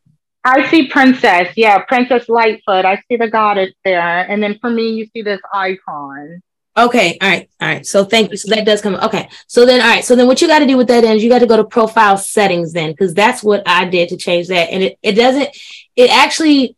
I 0.43 0.69
see 0.69 0.87
Princess. 0.87 1.53
Yeah, 1.55 1.79
Princess 1.79 2.29
Lightfoot. 2.29 2.85
I 2.85 3.01
see 3.07 3.17
the 3.17 3.29
goddess 3.29 3.73
there. 3.83 4.29
And 4.29 4.43
then 4.43 4.59
for 4.59 4.69
me, 4.69 4.89
you 4.91 5.07
see 5.13 5.21
this 5.21 5.41
icon. 5.53 6.41
Okay. 6.77 7.17
All 7.19 7.27
right. 7.27 7.49
All 7.59 7.67
right. 7.67 7.85
So 7.85 8.05
thank 8.05 8.29
you. 8.29 8.37
So 8.37 8.53
that 8.53 8.65
does 8.65 8.81
come. 8.81 8.95
Okay. 8.95 9.29
So 9.47 9.65
then, 9.65 9.81
all 9.81 9.87
right. 9.87 10.05
So 10.05 10.15
then 10.15 10.27
what 10.27 10.41
you 10.41 10.47
got 10.47 10.59
to 10.59 10.67
do 10.67 10.77
with 10.77 10.87
that 10.89 11.03
is 11.03 11.23
you 11.23 11.29
got 11.29 11.39
to 11.39 11.47
go 11.47 11.57
to 11.57 11.63
profile 11.63 12.17
settings 12.17 12.71
then, 12.71 12.91
because 12.91 13.13
that's 13.13 13.43
what 13.43 13.63
I 13.65 13.85
did 13.85 14.09
to 14.09 14.17
change 14.17 14.47
that. 14.49 14.69
And 14.69 14.83
it, 14.83 14.99
it 15.01 15.13
doesn't, 15.13 15.49
it 15.95 16.11
actually, 16.11 16.75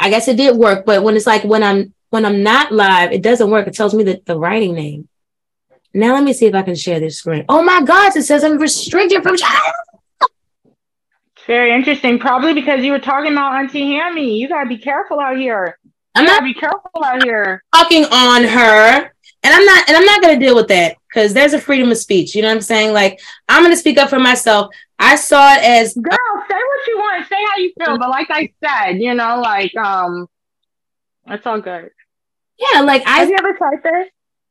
I 0.00 0.10
guess 0.10 0.28
it 0.28 0.36
did 0.36 0.56
work, 0.56 0.84
but 0.86 1.02
when 1.02 1.16
it's 1.16 1.26
like 1.26 1.44
when 1.44 1.62
I'm 1.62 1.94
when 2.10 2.24
I'm 2.24 2.42
not 2.42 2.72
live, 2.72 3.12
it 3.12 3.22
doesn't 3.22 3.50
work. 3.50 3.66
It 3.66 3.74
tells 3.74 3.94
me 3.94 4.04
that 4.04 4.24
the 4.26 4.38
writing 4.38 4.74
name. 4.74 5.08
Now 5.94 6.14
let 6.14 6.24
me 6.24 6.32
see 6.32 6.46
if 6.46 6.54
I 6.54 6.62
can 6.62 6.74
share 6.74 7.00
this 7.00 7.18
screen. 7.18 7.44
Oh 7.48 7.62
my 7.62 7.82
gosh, 7.82 8.16
it 8.16 8.22
says 8.22 8.44
I'm 8.44 8.58
restricted 8.58 9.22
from 9.22 9.36
Very 11.46 11.74
interesting. 11.74 12.18
Probably 12.18 12.54
because 12.54 12.84
you 12.84 12.92
were 12.92 12.98
talking 12.98 13.32
about 13.32 13.54
Auntie 13.54 13.92
Hammy. 13.92 14.38
You 14.38 14.48
gotta 14.48 14.68
be 14.68 14.78
careful 14.78 15.20
out 15.20 15.36
here. 15.36 15.78
I'm 16.14 16.24
not 16.24 16.42
be 16.42 16.54
careful 16.54 17.04
out 17.04 17.22
here. 17.22 17.62
Talking 17.74 18.04
on 18.06 18.44
her. 18.44 19.12
And 19.42 19.54
I'm 19.54 19.64
not 19.64 19.88
and 19.88 19.96
I'm 19.96 20.04
not 20.04 20.20
gonna 20.20 20.38
deal 20.38 20.56
with 20.56 20.68
that 20.68 20.96
because 21.08 21.32
there's 21.32 21.52
a 21.52 21.60
freedom 21.60 21.90
of 21.90 21.98
speech. 21.98 22.34
You 22.34 22.42
know 22.42 22.48
what 22.48 22.54
I'm 22.54 22.60
saying? 22.60 22.92
Like 22.92 23.20
I'm 23.48 23.62
gonna 23.62 23.76
speak 23.76 23.98
up 23.98 24.10
for 24.10 24.18
myself. 24.18 24.74
I 24.98 25.16
saw 25.16 25.54
it 25.54 25.62
as 25.62 25.94
girl, 25.94 26.18
say 26.48 26.54
what 26.56 26.86
you 26.88 26.98
want, 26.98 27.28
say 27.28 27.36
how 27.50 27.56
you 27.58 27.72
feel. 27.78 27.98
But 27.98 28.10
like 28.10 28.28
I 28.30 28.52
said, 28.64 29.00
you 29.00 29.14
know, 29.14 29.40
like 29.40 29.74
um 29.76 30.28
that's 31.26 31.46
all 31.46 31.60
good. 31.60 31.90
Yeah, 32.58 32.80
like 32.80 33.06
I 33.06 33.18
have 33.18 33.28
you 33.28 33.36
ever 33.38 33.54
tried 33.54 33.82
this? 33.82 34.08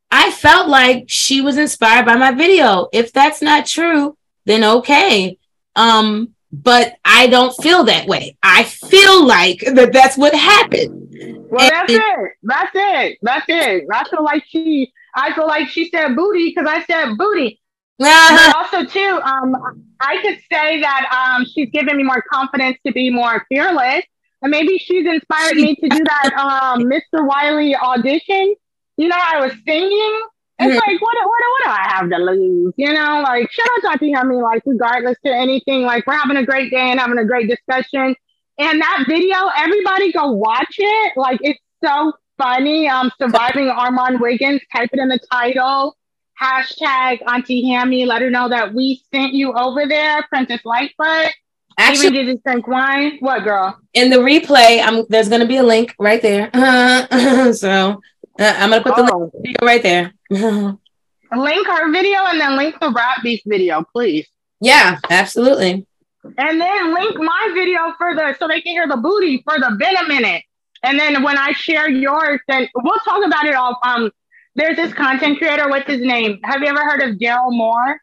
I 0.09 0.31
felt 0.31 0.69
like 0.69 1.05
she 1.07 1.41
was 1.41 1.57
inspired 1.57 2.05
by 2.05 2.15
my 2.15 2.31
video. 2.31 2.87
If 2.93 3.11
that's 3.11 3.41
not 3.41 3.65
true, 3.65 4.17
then 4.45 4.63
okay. 4.63 5.37
Um, 5.75 6.33
but 6.51 6.95
I 7.03 7.27
don't 7.27 7.51
feel 7.61 7.83
that 7.83 8.07
way. 8.07 8.37
I 8.41 8.63
feel 8.63 9.25
like 9.25 9.59
that 9.59 9.91
that's 9.91 10.17
what 10.17 10.33
happened. 10.33 11.47
Well, 11.49 11.61
and 11.61 11.71
that's 11.71 11.93
it. 11.93 12.31
That's 12.43 12.71
it. 12.73 13.17
That's 13.21 13.45
it. 13.49 13.83
I 13.91 14.09
feel 14.09 14.23
like 14.23 14.43
she. 14.47 14.91
I 15.15 15.33
feel 15.33 15.47
like 15.47 15.67
she 15.69 15.89
said 15.89 16.15
booty 16.15 16.53
because 16.55 16.69
I 16.69 16.83
said 16.83 17.17
booty. 17.17 17.59
But 17.99 18.55
also, 18.55 18.85
too, 18.85 19.19
um, 19.23 19.55
I 19.99 20.21
could 20.21 20.39
say 20.51 20.81
that 20.81 21.35
um, 21.35 21.45
she's 21.45 21.69
given 21.71 21.97
me 21.97 22.03
more 22.03 22.23
confidence 22.31 22.77
to 22.85 22.93
be 22.93 23.09
more 23.09 23.45
fearless 23.49 24.03
and 24.41 24.51
maybe 24.51 24.77
she's 24.77 25.05
inspired 25.05 25.55
me 25.55 25.75
to 25.75 25.89
do 25.89 26.03
that 26.03 26.33
um, 26.37 26.83
Mr. 26.83 27.25
Wiley 27.25 27.75
audition. 27.75 28.55
You 28.97 29.07
know, 29.07 29.17
I 29.17 29.41
was 29.41 29.51
singing. 29.67 30.21
It's 30.59 30.69
mm-hmm. 30.69 30.75
like, 30.75 31.01
what, 31.01 31.15
what, 31.17 31.25
what 31.25 31.63
do 31.63 31.69
I 31.69 31.87
have 31.89 32.09
to 32.09 32.17
lose? 32.17 32.73
You 32.77 32.93
know, 32.93 33.21
like, 33.21 33.51
shout 33.51 33.91
out 33.91 33.99
to 33.99 34.11
Hammy, 34.11 34.37
like, 34.37 34.63
regardless 34.65 35.17
to 35.25 35.31
anything, 35.31 35.83
like, 35.83 36.05
we're 36.07 36.15
having 36.15 36.37
a 36.37 36.45
great 36.45 36.71
day 36.71 36.89
and 36.91 36.99
having 36.99 37.19
a 37.19 37.25
great 37.25 37.47
discussion. 37.47 38.15
And 38.57 38.81
that 38.81 39.05
video, 39.07 39.37
everybody 39.55 40.11
go 40.11 40.31
watch 40.31 40.75
it. 40.77 41.13
Like, 41.15 41.39
it's 41.41 41.59
so 41.83 42.13
funny. 42.39 42.87
Um, 42.87 43.11
surviving 43.19 43.67
Armon 43.67 44.19
Wiggins, 44.19 44.61
type 44.75 44.89
it 44.93 44.99
in 44.99 45.09
the 45.09 45.19
title. 45.31 45.96
Hashtag 46.41 47.19
Auntie 47.27 47.67
Hammy, 47.69 48.05
let 48.05 48.21
her 48.21 48.29
know 48.29 48.49
that 48.49 48.73
we 48.73 49.01
sent 49.13 49.33
you 49.33 49.53
over 49.53 49.87
there, 49.87 50.23
Princess 50.29 50.61
Lightfoot. 50.65 51.31
Actually, 51.79 52.07
Even 52.07 52.13
did 52.13 52.27
you 52.27 52.41
drink 52.43 52.67
wine? 52.67 53.17
What 53.19 53.43
girl? 53.43 53.79
In 53.93 54.09
the 54.09 54.17
replay, 54.17 54.81
I'm 54.83 55.05
there's 55.09 55.29
gonna 55.29 55.47
be 55.47 55.57
a 55.57 55.63
link 55.63 55.95
right 55.99 56.21
there. 56.21 56.49
so 57.53 58.01
uh, 58.39 58.53
I'm 58.57 58.69
gonna 58.69 58.83
put 58.83 58.95
the 58.95 59.11
oh. 59.13 59.31
link 59.43 59.57
right 59.61 59.83
there. 59.83 60.13
link 60.29 61.69
our 61.69 61.91
video 61.91 62.19
and 62.25 62.39
then 62.39 62.57
link 62.57 62.79
the 62.79 62.91
rat 62.91 63.19
beef 63.23 63.41
video, 63.45 63.83
please. 63.93 64.27
Yeah, 64.59 64.99
absolutely. 65.09 65.85
And 66.23 66.59
then 66.59 66.93
link 66.93 67.15
my 67.17 67.51
video 67.53 67.93
for 67.97 68.15
the 68.15 68.35
so 68.39 68.47
they 68.47 68.61
can 68.61 68.73
hear 68.73 68.87
the 68.87 68.97
booty 68.97 69.43
for 69.43 69.59
the 69.59 69.75
been 69.77 69.95
a 69.97 70.07
minute. 70.07 70.43
And 70.83 70.99
then 70.99 71.23
when 71.23 71.37
I 71.37 71.51
share 71.53 71.89
yours, 71.89 72.39
then 72.47 72.67
we'll 72.75 72.99
talk 73.05 73.25
about 73.25 73.45
it 73.45 73.55
all. 73.55 73.77
Um, 73.83 74.11
there's 74.57 74.75
this 74.75 74.93
content 74.93 75.37
creator. 75.37 75.69
What's 75.69 75.87
his 75.87 76.01
name? 76.01 76.39
Have 76.43 76.61
you 76.61 76.67
ever 76.67 76.83
heard 76.83 77.01
of 77.03 77.17
Daryl 77.17 77.51
Moore? 77.51 78.01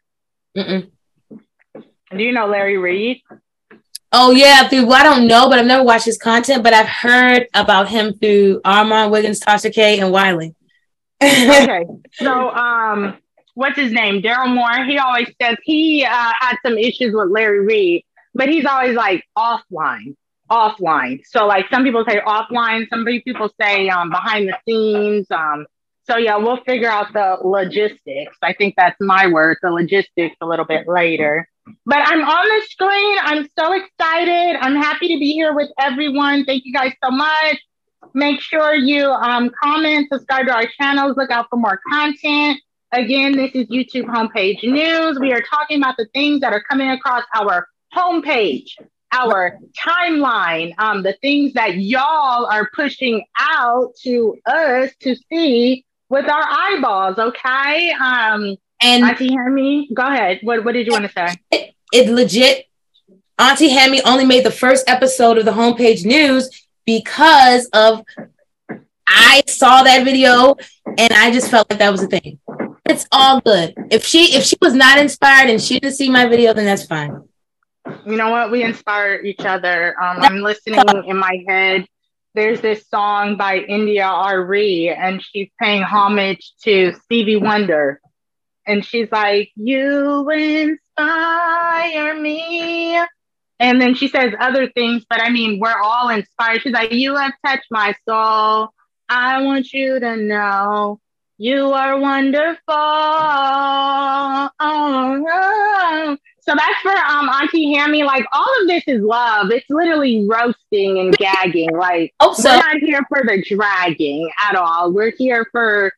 Mm-mm. 0.57 0.89
Do 1.75 2.23
you 2.23 2.33
know 2.33 2.47
Larry 2.47 2.79
Reed? 2.79 3.21
Oh 4.13 4.31
yeah, 4.31 4.69
through 4.69 4.87
well, 4.87 5.01
I 5.01 5.03
don't 5.03 5.27
know, 5.27 5.49
but 5.49 5.59
I've 5.59 5.67
never 5.67 5.83
watched 5.83 6.05
his 6.05 6.17
content, 6.17 6.63
but 6.63 6.73
I've 6.73 6.87
heard 6.87 7.49
about 7.55 7.89
him 7.89 8.15
through 8.15 8.61
Armon 8.65 9.11
Wiggins, 9.11 9.41
Tasha 9.41 9.75
K, 9.75 9.99
and 9.99 10.13
Wiley. 10.13 10.55
okay, 11.23 11.85
so 12.13 12.51
um, 12.51 13.19
what's 13.55 13.77
his 13.77 13.93
name? 13.93 14.23
Daryl 14.23 14.55
Moore. 14.55 14.85
He 14.85 14.99
always 14.99 15.29
says 15.43 15.57
he 15.65 16.05
uh, 16.05 16.33
had 16.41 16.57
some 16.65 16.79
issues 16.79 17.13
with 17.13 17.31
Larry 17.31 17.67
Reed, 17.67 18.05
but 18.33 18.49
he's 18.49 18.65
always 18.65 18.95
like 18.95 19.25
offline, 19.37 20.15
offline. 20.49 21.21
So 21.27 21.47
like 21.47 21.69
some 21.69 21.83
people 21.83 22.05
say 22.09 22.21
offline, 22.21 22.89
some 22.91 23.05
people 23.05 23.51
say 23.61 23.89
um, 23.89 24.11
behind 24.11 24.49
the 24.49 24.57
scenes. 24.65 25.29
Um, 25.33 25.67
so 26.07 26.19
yeah, 26.19 26.37
we'll 26.37 26.63
figure 26.65 26.89
out 26.89 27.13
the 27.13 27.39
logistics. 27.43 28.37
I 28.43 28.53
think 28.53 28.75
that's 28.77 28.97
my 29.01 29.27
word, 29.27 29.59
the 29.63 29.71
logistics, 29.71 30.37
a 30.41 30.47
little 30.47 30.67
bit 30.67 30.87
later. 30.87 31.49
But 31.87 31.99
I'm 31.99 32.21
on 32.21 32.49
the 32.49 32.67
screen. 32.69 33.19
I'm 33.23 33.49
so 33.59 33.73
excited. 33.73 34.59
I'm 34.61 34.77
happy 34.77 35.09
to 35.09 35.19
be 35.19 35.33
here 35.33 35.55
with 35.55 35.71
everyone. 35.79 36.45
Thank 36.45 36.65
you 36.67 36.73
guys 36.75 36.93
so 37.03 37.11
much. 37.11 37.59
Make 38.13 38.41
sure 38.41 38.75
you 38.75 39.07
um, 39.07 39.51
comment, 39.63 40.09
subscribe 40.13 40.47
to 40.47 40.55
our 40.55 40.67
channels, 40.79 41.17
look 41.17 41.31
out 41.31 41.47
for 41.49 41.57
more 41.57 41.81
content. 41.91 42.61
Again, 42.93 43.33
this 43.33 43.53
is 43.55 43.67
YouTube 43.69 44.05
homepage 44.05 44.63
news. 44.63 45.19
We 45.19 45.33
are 45.33 45.41
talking 45.41 45.79
about 45.79 45.97
the 45.97 46.07
things 46.15 46.41
that 46.41 46.53
are 46.53 46.63
coming 46.63 46.91
across 46.91 47.25
our 47.35 47.67
homepage, 47.93 48.77
our 49.11 49.59
timeline, 49.77 50.75
um, 50.79 51.03
the 51.03 51.17
things 51.23 51.55
that 51.55 51.79
y'all 51.79 52.47
are 52.47 52.71
pushing 52.73 53.25
out 53.41 53.95
to 54.03 54.37
us 54.47 54.91
to 55.01 55.17
see 55.29 55.85
with 56.09 56.29
our 56.29 56.45
eyeballs. 56.49 57.19
Okay. 57.19 57.91
Um, 57.93 58.57
and 58.81 59.05
Auntie 59.05 59.33
Hammy, 59.33 59.89
go 59.95 60.03
ahead. 60.03 60.41
What 60.43 60.65
what 60.65 60.73
did 60.73 60.87
you 60.87 60.93
want 60.93 61.07
to 61.07 61.13
say? 61.13 61.37
It, 61.51 61.75
it 61.93 62.11
legit. 62.11 62.67
Auntie 63.39 63.71
Hammy 63.71 64.01
only 64.05 64.25
made 64.25 64.45
the 64.45 64.51
first 64.51 64.89
episode 64.89 65.39
of 65.39 65.45
the 65.45 65.53
homepage 65.53 66.05
news 66.05 66.49
because 66.87 67.67
of 67.73 68.05
I 69.07 69.43
saw 69.47 69.83
that 69.83 70.05
video 70.05 70.57
and 70.87 71.13
I 71.13 71.33
just 71.33 71.51
felt 71.51 71.69
like 71.71 71.79
that 71.79 71.91
was 71.91 72.03
a 72.03 72.07
thing. 72.07 72.39
It's 72.87 73.07
all 73.11 73.41
good. 73.41 73.75
If 73.91 74.05
she 74.05 74.35
if 74.35 74.45
she 74.45 74.57
was 74.61 74.75
not 74.75 74.99
inspired 74.99 75.51
and 75.51 75.61
she 75.61 75.81
didn't 75.81 75.97
see 75.97 76.11
my 76.11 76.27
video, 76.27 76.53
then 76.53 76.67
that's 76.67 76.87
fine. 76.87 77.23
You 78.07 78.17
know 78.17 78.31
what? 78.31 78.51
We 78.51 78.63
inspire 78.63 79.17
each 79.17 79.41
other. 79.41 79.95
Um, 80.01 80.19
I'm 80.21 80.37
listening 80.39 80.81
in 81.07 81.17
my 81.17 81.43
head 81.49 81.87
there's 82.35 82.61
this 82.61 82.89
song 82.89 83.37
by 83.37 83.59
India 83.59 84.07
Arie, 84.07 84.89
and 84.91 85.23
she's 85.23 85.49
paying 85.61 85.83
homage 85.83 86.53
to 86.65 86.93
Stevie 87.05 87.37
Wonder. 87.37 88.01
And 88.67 88.85
she's 88.85 89.11
like, 89.13 89.53
You 89.57 90.29
inspire 90.31 90.79
me. 92.21 92.99
And 93.61 93.81
then 93.81 93.95
she 93.95 94.09
says 94.09 94.35
other 94.41 94.69
things, 94.71 95.05
but 95.09 95.23
I 95.23 95.31
mean, 95.31 95.61
we're 95.61 95.81
all 95.81 96.09
inspired. 96.09 96.63
She's 96.63 96.73
like, 96.73 96.91
You 96.93 97.15
have 97.17 97.33
touched 97.47 97.69
my 97.71 97.95
soul. 98.09 98.71
I 99.09 99.43
want 99.43 99.73
you 99.73 100.01
to 100.01 100.17
know 100.17 101.01
you 101.39 101.73
are 101.73 101.99
wonderful. 101.99 102.59
Oh. 104.61 106.17
So 106.47 106.53
that's 106.55 106.81
for 106.83 106.93
um 106.93 107.29
Auntie 107.31 107.73
Hammy. 107.73 108.03
Like 108.03 108.27
all 108.33 108.49
of 108.61 108.69
this 108.69 108.85
is 108.87 109.01
love. 109.01 109.51
It's 109.51 109.69
literally 109.71 110.27
roasting 110.29 110.99
and 110.99 111.17
gagging. 111.17 111.75
Like 111.75 112.13
oh, 112.21 112.35
so. 112.35 112.51
we're 112.51 112.57
not 112.57 112.77
here 112.77 113.01
for 113.09 113.23
the 113.25 113.43
dragging 113.49 114.31
at 114.47 114.55
all. 114.55 114.93
We're 114.93 115.13
here 115.17 115.47
for 115.53 115.91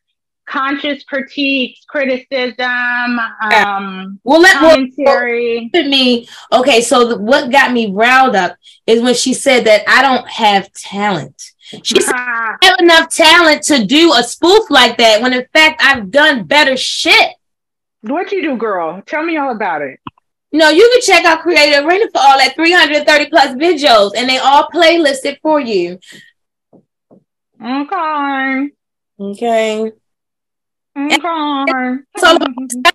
conscious 0.46 1.02
critiques, 1.02 1.84
criticism, 1.86 3.18
um, 3.52 4.20
well, 4.22 4.40
let, 4.40 4.56
commentary. 4.56 5.68
Well, 5.74 5.88
me, 5.88 6.28
okay. 6.52 6.80
So 6.80 7.08
the, 7.08 7.18
what 7.18 7.50
got 7.50 7.72
me 7.72 7.90
riled 7.90 8.36
up 8.36 8.56
is 8.86 9.02
when 9.02 9.14
she 9.14 9.34
said 9.34 9.64
that 9.64 9.82
I 9.88 10.02
don't 10.02 10.28
have 10.28 10.72
talent. 10.72 11.50
She 11.82 12.00
said 12.00 12.14
I 12.16 12.56
have 12.62 12.78
enough 12.78 13.10
talent 13.10 13.64
to 13.64 13.84
do 13.84 14.12
a 14.12 14.22
spoof 14.22 14.70
like 14.70 14.96
that 14.98 15.20
when 15.20 15.32
in 15.32 15.44
fact 15.52 15.82
I've 15.82 16.12
done 16.12 16.44
better 16.44 16.76
shit. 16.76 17.34
What 18.02 18.30
you 18.30 18.42
do, 18.42 18.56
girl? 18.56 19.02
Tell 19.04 19.24
me 19.24 19.36
all 19.36 19.50
about 19.50 19.82
it. 19.82 19.98
No, 20.56 20.70
you 20.70 20.90
can 20.90 21.02
check 21.02 21.26
out 21.26 21.42
Creator 21.42 21.86
Arena 21.86 22.06
for 22.10 22.20
all 22.20 22.38
that 22.38 22.54
330 22.54 23.28
plus 23.28 23.54
videos, 23.56 24.12
and 24.16 24.26
they 24.26 24.38
all 24.38 24.68
playlisted 24.68 25.38
for 25.42 25.60
you. 25.60 25.98
Okay. 27.62 28.70
Okay. 29.20 29.92
Okay. 30.98 31.96
So 32.16 32.38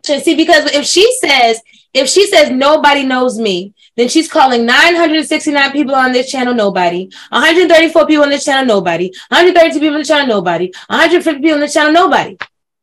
see, 0.03 0.35
because 0.35 0.71
if 0.73 0.85
she 0.85 1.05
says, 1.19 1.61
if 1.93 2.09
she 2.09 2.25
says 2.25 2.49
nobody 2.49 3.05
knows 3.05 3.37
me, 3.37 3.75
then 3.95 4.09
she's 4.09 4.27
calling 4.27 4.65
969 4.65 5.71
people 5.71 5.93
on 5.93 6.13
this 6.13 6.31
channel 6.31 6.55
nobody, 6.55 7.11
134 7.29 8.07
people 8.07 8.23
on 8.23 8.31
this 8.31 8.43
channel 8.43 8.65
nobody, 8.65 9.13
132 9.29 9.79
people 9.79 9.93
on 9.93 9.99
the 9.99 10.05
channel 10.05 10.25
nobody, 10.25 10.73
150 10.87 11.39
people 11.39 11.53
on 11.53 11.59
the 11.59 11.67
channel 11.67 11.91
nobody. 11.91 12.37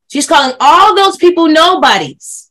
She's 0.06 0.28
calling 0.28 0.54
all 0.60 0.94
those 0.94 1.16
people 1.16 1.48
nobodies 1.48 2.47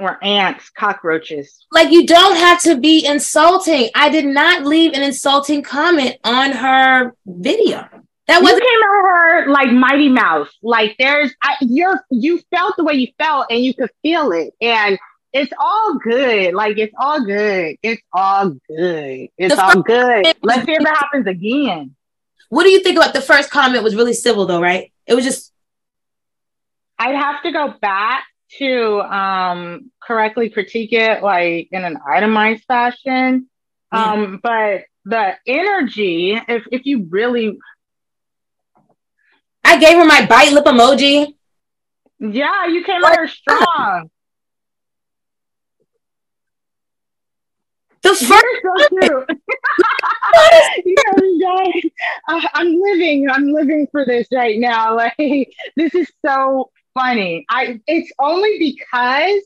or 0.00 0.22
ants, 0.24 0.70
cockroaches. 0.70 1.66
Like 1.70 1.90
you 1.90 2.06
don't 2.06 2.36
have 2.36 2.60
to 2.62 2.76
be 2.76 3.06
insulting. 3.06 3.90
I 3.94 4.08
did 4.08 4.24
not 4.24 4.64
leave 4.64 4.92
an 4.94 5.02
insulting 5.02 5.62
comment 5.62 6.16
on 6.24 6.52
her 6.52 7.14
video. 7.26 7.86
That 8.26 8.42
was 8.42 8.52
came 8.52 8.60
at 8.60 9.44
her 9.44 9.50
like 9.50 9.72
Mighty 9.72 10.08
Mouse. 10.08 10.48
Like 10.62 10.94
there's, 10.98 11.32
I, 11.42 11.56
you're 11.62 12.00
you 12.10 12.40
felt 12.50 12.76
the 12.76 12.84
way 12.84 12.94
you 12.94 13.08
felt, 13.18 13.46
and 13.50 13.64
you 13.64 13.74
could 13.74 13.90
feel 14.02 14.30
it, 14.32 14.54
and 14.60 14.98
it's 15.32 15.52
all 15.58 15.98
good. 15.98 16.54
Like 16.54 16.78
it's 16.78 16.94
all 16.98 17.24
good. 17.24 17.76
It's 17.82 18.02
all 18.12 18.50
good. 18.68 19.28
It's 19.36 19.54
the 19.54 19.62
all 19.62 19.82
good. 19.82 20.32
Let's 20.42 20.64
see 20.64 20.72
if 20.72 20.80
it 20.80 20.88
happens 20.88 21.26
again. 21.26 21.96
What 22.50 22.64
do 22.64 22.70
you 22.70 22.82
think 22.82 22.96
about 22.96 23.14
the 23.14 23.20
first 23.20 23.50
comment? 23.50 23.82
Was 23.82 23.96
really 23.96 24.14
civil 24.14 24.46
though, 24.46 24.60
right? 24.60 24.92
It 25.06 25.14
was 25.14 25.24
just. 25.24 25.52
I'd 26.98 27.16
have 27.16 27.42
to 27.44 27.52
go 27.52 27.74
back 27.80 28.24
to 28.58 29.00
um, 29.00 29.90
correctly 30.02 30.50
critique 30.50 30.92
it 30.92 31.22
like 31.22 31.68
in 31.72 31.84
an 31.84 31.98
itemized 32.06 32.64
fashion. 32.64 33.48
Yeah. 33.92 34.12
Um, 34.12 34.40
but 34.42 34.84
the 35.04 35.34
energy, 35.46 36.40
if 36.48 36.64
if 36.70 36.84
you 36.84 37.06
really 37.10 37.58
I 39.64 39.78
gave 39.78 39.96
her 39.96 40.04
my 40.04 40.26
bite 40.26 40.52
lip 40.52 40.64
emoji. 40.64 41.34
Yeah, 42.18 42.66
you 42.66 42.84
came 42.84 43.04
at 43.04 43.16
her 43.16 43.28
strong. 43.28 44.10
The 48.02 48.08
first 48.08 48.26
so 48.26 48.88
cute. 48.88 49.40
yeah, 51.38 52.48
I'm 52.54 52.80
living. 52.80 53.28
I'm 53.30 53.52
living 53.52 53.86
for 53.92 54.04
this 54.04 54.26
right 54.32 54.58
now. 54.58 54.96
Like 55.18 55.54
this 55.76 55.94
is 55.94 56.10
so 56.24 56.70
funny. 56.94 57.46
I 57.48 57.80
it's 57.86 58.12
only 58.18 58.58
because 58.58 59.42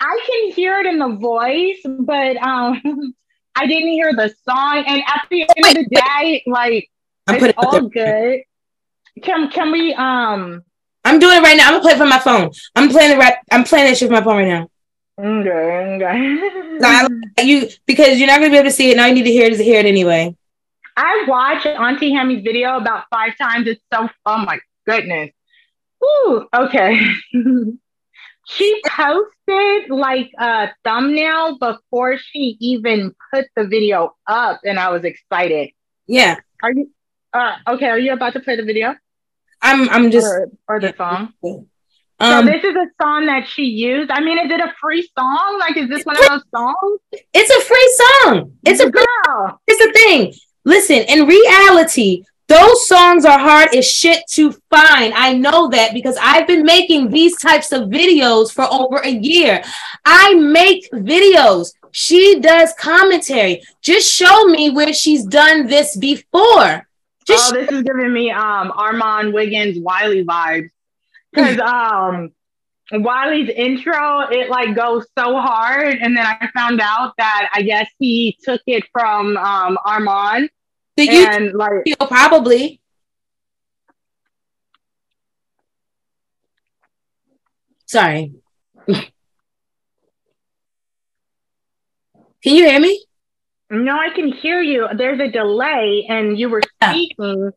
I 0.00 0.20
can 0.26 0.52
hear 0.52 0.78
it 0.80 0.86
in 0.86 0.98
the 0.98 1.08
voice, 1.08 1.80
but 1.84 2.36
um 2.36 2.80
I 3.56 3.66
didn't 3.66 3.90
hear 3.90 4.12
the 4.12 4.34
song. 4.48 4.84
And 4.86 5.02
at 5.06 5.26
the 5.30 5.42
end 5.42 5.78
of 5.78 5.84
the 5.84 5.88
day, 5.90 6.42
like 6.46 6.90
I'm 7.26 7.42
it's 7.42 7.54
all 7.56 7.88
good. 7.88 8.40
Can 9.22 9.50
can 9.50 9.70
we 9.70 9.94
um 9.94 10.62
I'm 11.04 11.18
doing 11.18 11.38
it 11.38 11.42
right 11.42 11.56
now. 11.56 11.66
I'm 11.66 11.72
gonna 11.74 11.82
play 11.82 11.92
it 11.92 11.98
from 11.98 12.08
my 12.08 12.18
phone. 12.18 12.50
I'm 12.74 12.88
playing 12.88 13.10
the 13.10 13.18
rap. 13.18 13.38
I'm 13.50 13.64
playing 13.64 13.86
that 13.86 13.96
shit 13.96 14.08
from 14.08 14.18
my 14.18 14.24
phone 14.24 14.36
right 14.36 14.48
now. 14.48 14.68
Okay, 15.16 16.04
okay. 16.04 16.78
so 16.80 17.42
you 17.44 17.68
because 17.86 18.18
you're 18.18 18.26
not 18.26 18.40
gonna 18.40 18.50
be 18.50 18.56
able 18.56 18.68
to 18.68 18.72
see 18.72 18.90
it. 18.90 18.96
Now 18.96 19.06
you 19.06 19.14
need 19.14 19.24
to 19.24 19.30
hear 19.30 19.46
it 19.46 19.56
to 19.56 19.62
hear 19.62 19.80
it 19.80 19.86
anyway. 19.86 20.34
I 20.96 21.24
watched 21.28 21.66
Auntie 21.66 22.12
Hammy's 22.12 22.42
video 22.42 22.76
about 22.76 23.04
five 23.10 23.36
times. 23.36 23.66
It's 23.66 23.82
so 23.92 24.08
oh 24.26 24.38
my 24.38 24.58
goodness. 24.86 25.30
Ooh, 26.04 26.46
okay. 26.54 27.00
she 28.46 28.82
posted 28.86 29.90
like 29.90 30.30
a 30.38 30.68
thumbnail 30.84 31.58
before 31.58 32.18
she 32.18 32.56
even 32.60 33.14
put 33.32 33.46
the 33.56 33.66
video 33.66 34.14
up, 34.26 34.60
and 34.64 34.78
I 34.78 34.90
was 34.90 35.04
excited. 35.04 35.70
Yeah. 36.06 36.36
Are 36.62 36.72
you 36.72 36.90
uh, 37.32 37.56
okay? 37.68 37.86
Are 37.86 37.98
you 37.98 38.12
about 38.12 38.34
to 38.34 38.40
play 38.40 38.56
the 38.56 38.64
video? 38.64 38.94
I'm. 39.62 39.88
I'm 39.88 40.10
just 40.10 40.26
or, 40.26 40.50
or 40.68 40.80
the 40.80 40.94
song. 40.96 41.32
Um, 42.20 42.46
so 42.46 42.52
this 42.52 42.62
is 42.62 42.76
a 42.76 42.86
song 43.02 43.26
that 43.26 43.48
she 43.48 43.64
used. 43.64 44.10
I 44.10 44.20
mean, 44.20 44.38
is 44.38 44.50
it 44.50 44.60
a 44.60 44.72
free 44.80 45.08
song? 45.18 45.56
Like, 45.58 45.76
is 45.76 45.88
this 45.88 46.04
one 46.04 46.16
of 46.16 46.22
those 46.28 46.44
songs? 46.54 47.00
It's 47.32 47.50
a 47.50 47.60
free 47.66 47.98
song. 48.22 48.52
It's 48.64 48.80
a 48.80 48.90
girl. 48.90 49.60
It's 49.66 49.84
a 49.84 49.92
thing. 49.92 50.32
Listen, 50.64 50.98
in 51.08 51.26
reality, 51.26 52.24
those 52.54 52.86
songs 52.86 53.24
are 53.24 53.38
hard 53.38 53.74
as 53.74 53.90
shit 53.90 54.22
to 54.30 54.52
find. 54.70 55.12
I 55.14 55.34
know 55.34 55.68
that 55.70 55.92
because 55.92 56.16
I've 56.20 56.46
been 56.46 56.62
making 56.62 57.10
these 57.10 57.36
types 57.36 57.72
of 57.72 57.88
videos 57.88 58.52
for 58.52 58.64
over 58.72 58.98
a 58.98 59.10
year. 59.10 59.62
I 60.04 60.34
make 60.34 60.88
videos. 60.92 61.74
She 61.90 62.40
does 62.40 62.72
commentary. 62.78 63.62
Just 63.82 64.12
show 64.12 64.46
me 64.46 64.70
where 64.70 64.92
she's 64.92 65.24
done 65.24 65.66
this 65.66 65.96
before. 65.96 66.86
Just 67.26 67.52
oh, 67.52 67.56
this 67.56 67.70
is 67.70 67.82
giving 67.82 68.12
me 68.12 68.30
um 68.30 68.70
Armon 68.72 69.32
Wiggins 69.32 69.78
Wiley 69.78 70.24
vibes. 70.24 70.70
Because 71.34 71.58
um 71.58 72.30
Wiley's 72.92 73.48
intro, 73.48 74.20
it 74.30 74.48
like 74.50 74.76
goes 74.76 75.04
so 75.18 75.40
hard. 75.40 75.98
And 75.98 76.16
then 76.16 76.24
I 76.24 76.48
found 76.54 76.80
out 76.80 77.14
that 77.18 77.50
I 77.52 77.62
guess 77.62 77.90
he 77.98 78.38
took 78.44 78.60
it 78.68 78.84
from 78.92 79.36
um 79.36 79.76
Armand 79.84 80.50
the 80.96 81.08
and 81.08 81.50
YouTube 81.50 81.54
like 81.54 81.84
video, 81.84 82.06
probably. 82.06 82.80
Sorry. 87.86 88.32
Can 92.44 92.54
you 92.54 92.64
hear 92.66 92.80
me? 92.80 93.02
No, 93.70 93.96
I 93.96 94.10
can 94.14 94.30
hear 94.30 94.60
you. 94.60 94.86
There's 94.96 95.18
a 95.18 95.30
delay, 95.30 96.06
and 96.08 96.38
you 96.38 96.50
were 96.50 96.60
speaking, 96.82 97.50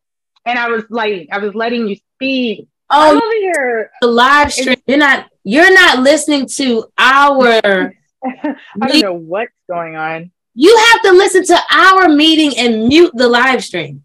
and 0.46 0.58
I 0.58 0.68
was 0.68 0.84
like, 0.88 1.28
I 1.30 1.38
was 1.38 1.54
letting 1.54 1.86
you 1.88 1.96
speak. 2.14 2.66
Oh, 2.90 3.10
I'm 3.10 3.16
over 3.22 3.34
here. 3.34 3.90
The 4.00 4.06
live 4.08 4.52
stream. 4.52 4.78
You're 4.86 4.96
not. 4.96 5.28
You're 5.44 5.72
not 5.72 5.98
listening 5.98 6.46
to 6.56 6.86
our. 6.96 7.92
I 8.24 8.88
don't 8.88 9.02
know 9.02 9.12
what's 9.12 9.52
going 9.70 9.96
on. 9.96 10.30
You 10.60 10.76
have 10.90 11.02
to 11.02 11.12
listen 11.12 11.44
to 11.44 11.58
our 11.70 12.08
meeting 12.08 12.52
and 12.58 12.88
mute 12.88 13.12
the 13.14 13.28
live 13.28 13.62
stream. 13.62 14.04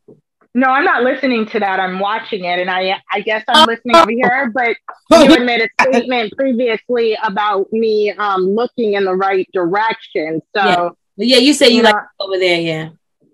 No, 0.54 0.68
I'm 0.68 0.86
not 0.86 1.02
listening 1.02 1.48
to 1.48 1.60
that. 1.60 1.80
I'm 1.80 1.98
watching 1.98 2.46
it, 2.46 2.60
and 2.60 2.70
I 2.70 3.02
I 3.12 3.22
guess 3.22 3.44
I'm 3.48 3.66
listening 3.68 3.96
over 3.96 4.12
here. 4.12 4.52
But 4.54 4.78
you 5.10 5.32
had 5.32 5.46
made 5.48 5.62
a 5.62 5.70
statement 5.82 6.32
previously 6.38 7.18
about 7.24 7.74
me 7.74 8.12
um, 8.12 8.44
looking 8.44 8.94
in 8.94 9.04
the 9.04 9.16
right 9.16 9.50
direction. 9.52 10.44
So 10.56 10.96
yeah, 11.18 11.38
yeah 11.38 11.38
you 11.38 11.56
said 11.56 11.70
you, 11.70 11.78
you 11.78 11.82
like 11.82 11.96
know, 11.96 12.02
over 12.20 12.38
there, 12.38 12.62
yeah. 12.62 12.90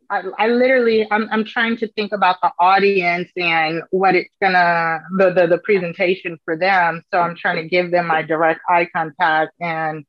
I, 0.09 0.23
I 0.37 0.47
literally 0.47 1.05
I'm 1.11 1.27
I'm 1.29 1.43
trying 1.43 1.75
to 1.77 1.89
think 1.89 2.13
about 2.13 2.37
the 2.41 2.51
audience 2.57 3.29
and 3.35 3.83
what 3.91 4.15
it's 4.15 4.33
gonna 4.41 5.01
the, 5.17 5.33
the 5.33 5.47
the 5.47 5.57
presentation 5.57 6.39
for 6.45 6.55
them. 6.55 7.03
So 7.11 7.19
I'm 7.19 7.35
trying 7.35 7.57
to 7.57 7.67
give 7.67 7.91
them 7.91 8.07
my 8.07 8.21
direct 8.21 8.61
eye 8.69 8.87
contact 8.95 9.51
and 9.59 10.05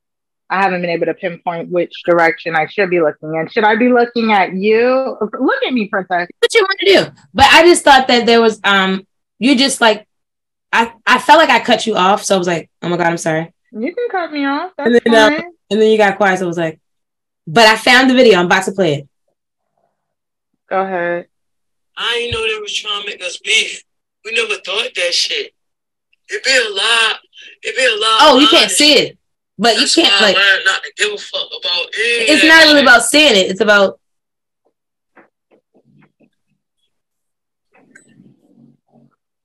I 0.51 0.61
haven't 0.61 0.81
been 0.81 0.89
able 0.89 1.05
to 1.05 1.13
pinpoint 1.13 1.69
which 1.69 1.93
direction 2.05 2.57
I 2.57 2.67
should 2.67 2.89
be 2.89 2.99
looking 2.99 3.33
in. 3.33 3.47
Should 3.49 3.63
I 3.63 3.77
be 3.77 3.87
looking 3.87 4.33
at 4.33 4.53
you? 4.53 5.17
Look 5.21 5.63
at 5.65 5.73
me, 5.73 5.87
princess. 5.87 6.27
What 6.39 6.53
you 6.53 6.61
want 6.61 6.79
to 6.79 6.85
do? 6.85 7.21
But 7.33 7.45
I 7.45 7.63
just 7.63 7.85
thought 7.85 8.09
that 8.09 8.25
there 8.25 8.41
was 8.41 8.59
um 8.65 9.07
you 9.39 9.55
just 9.55 9.79
like 9.79 10.05
I 10.73 10.93
I 11.07 11.19
felt 11.19 11.39
like 11.39 11.49
I 11.49 11.63
cut 11.63 11.87
you 11.87 11.95
off, 11.95 12.23
so 12.23 12.35
I 12.35 12.37
was 12.37 12.47
like, 12.47 12.69
oh 12.81 12.89
my 12.89 12.97
god, 12.97 13.07
I'm 13.07 13.17
sorry. 13.17 13.53
You 13.71 13.95
can 13.95 14.09
cut 14.09 14.31
me 14.31 14.45
off. 14.45 14.73
That's 14.77 14.87
and 14.87 15.01
then, 15.05 15.15
uh, 15.15 15.29
fine. 15.29 15.39
Uh, 15.39 15.51
and 15.71 15.81
then 15.81 15.89
you 15.89 15.97
got 15.97 16.17
quiet, 16.17 16.39
so 16.39 16.45
I 16.45 16.47
was 16.47 16.57
like, 16.57 16.81
but 17.47 17.65
I 17.65 17.77
found 17.77 18.09
the 18.09 18.13
video. 18.13 18.37
I'm 18.37 18.47
about 18.47 18.65
to 18.65 18.73
play 18.73 18.95
it. 18.95 19.09
Go 20.69 20.81
ahead. 20.81 21.27
I 21.97 22.17
ain't 22.23 22.33
know 22.33 22.41
they 22.41 22.59
was 22.59 22.73
trying 22.73 23.03
to 23.03 23.07
make 23.07 23.21
us 23.23 23.37
beef. 23.37 23.83
We 24.25 24.33
never 24.33 24.55
thought 24.65 24.89
that 24.95 25.13
shit. 25.13 25.53
It 26.27 26.43
be 26.43 26.51
a 26.51 26.75
lot. 26.75 27.19
It 27.63 27.75
be 27.75 27.85
a 27.85 27.99
lot. 27.99 28.19
Oh, 28.21 28.39
you 28.39 28.47
can't 28.47 28.71
see 28.71 28.93
it, 28.93 29.17
but 29.61 29.79
you 29.79 29.87
can't 29.87 30.21
like. 30.21 30.35
not 30.65 30.83
to 30.83 30.91
give 30.97 31.13
a 31.13 31.17
fuck 31.19 31.45
about 31.45 31.85
it. 31.93 32.29
It's 32.29 32.43
not 32.43 32.63
really 32.63 32.81
about 32.81 33.03
saying 33.03 33.37
it. 33.37 33.51
It's 33.51 33.61
about. 33.61 33.99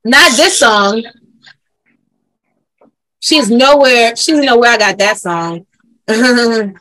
Not 0.02 0.34
this 0.36 0.58
song. 0.58 1.04
She's 3.20 3.50
nowhere. 3.50 4.16
She's 4.16 4.38
nowhere. 4.38 4.70
I 4.70 4.78
got 4.78 4.96
that 4.98 5.18
song. 5.18 5.66
what 6.06 6.72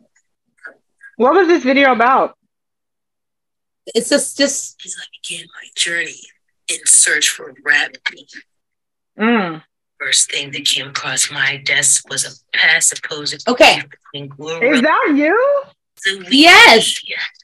was 1.34 1.50
this 1.50 1.64
video 1.64 1.92
about? 1.92 2.38
It's 3.88 4.08
just, 4.10 4.38
just. 4.38 4.82
As 4.86 4.96
like 4.98 5.10
began 5.28 5.46
my 5.48 5.68
journey 5.76 6.22
in 6.70 6.86
search 6.86 7.28
for 7.30 7.54
rap. 7.66 7.98
Mm. 9.20 9.62
First 10.00 10.30
thing 10.32 10.52
that 10.52 10.66
came 10.66 10.88
across 10.88 11.32
my 11.32 11.58
desk 11.66 12.10
was 12.10 12.26
a 12.26 12.58
pass 12.58 12.92
opposing. 12.92 13.40
Okay. 13.48 13.82
Is 14.14 14.82
that 14.82 15.14
you? 15.16 15.64
Yes. 16.30 17.02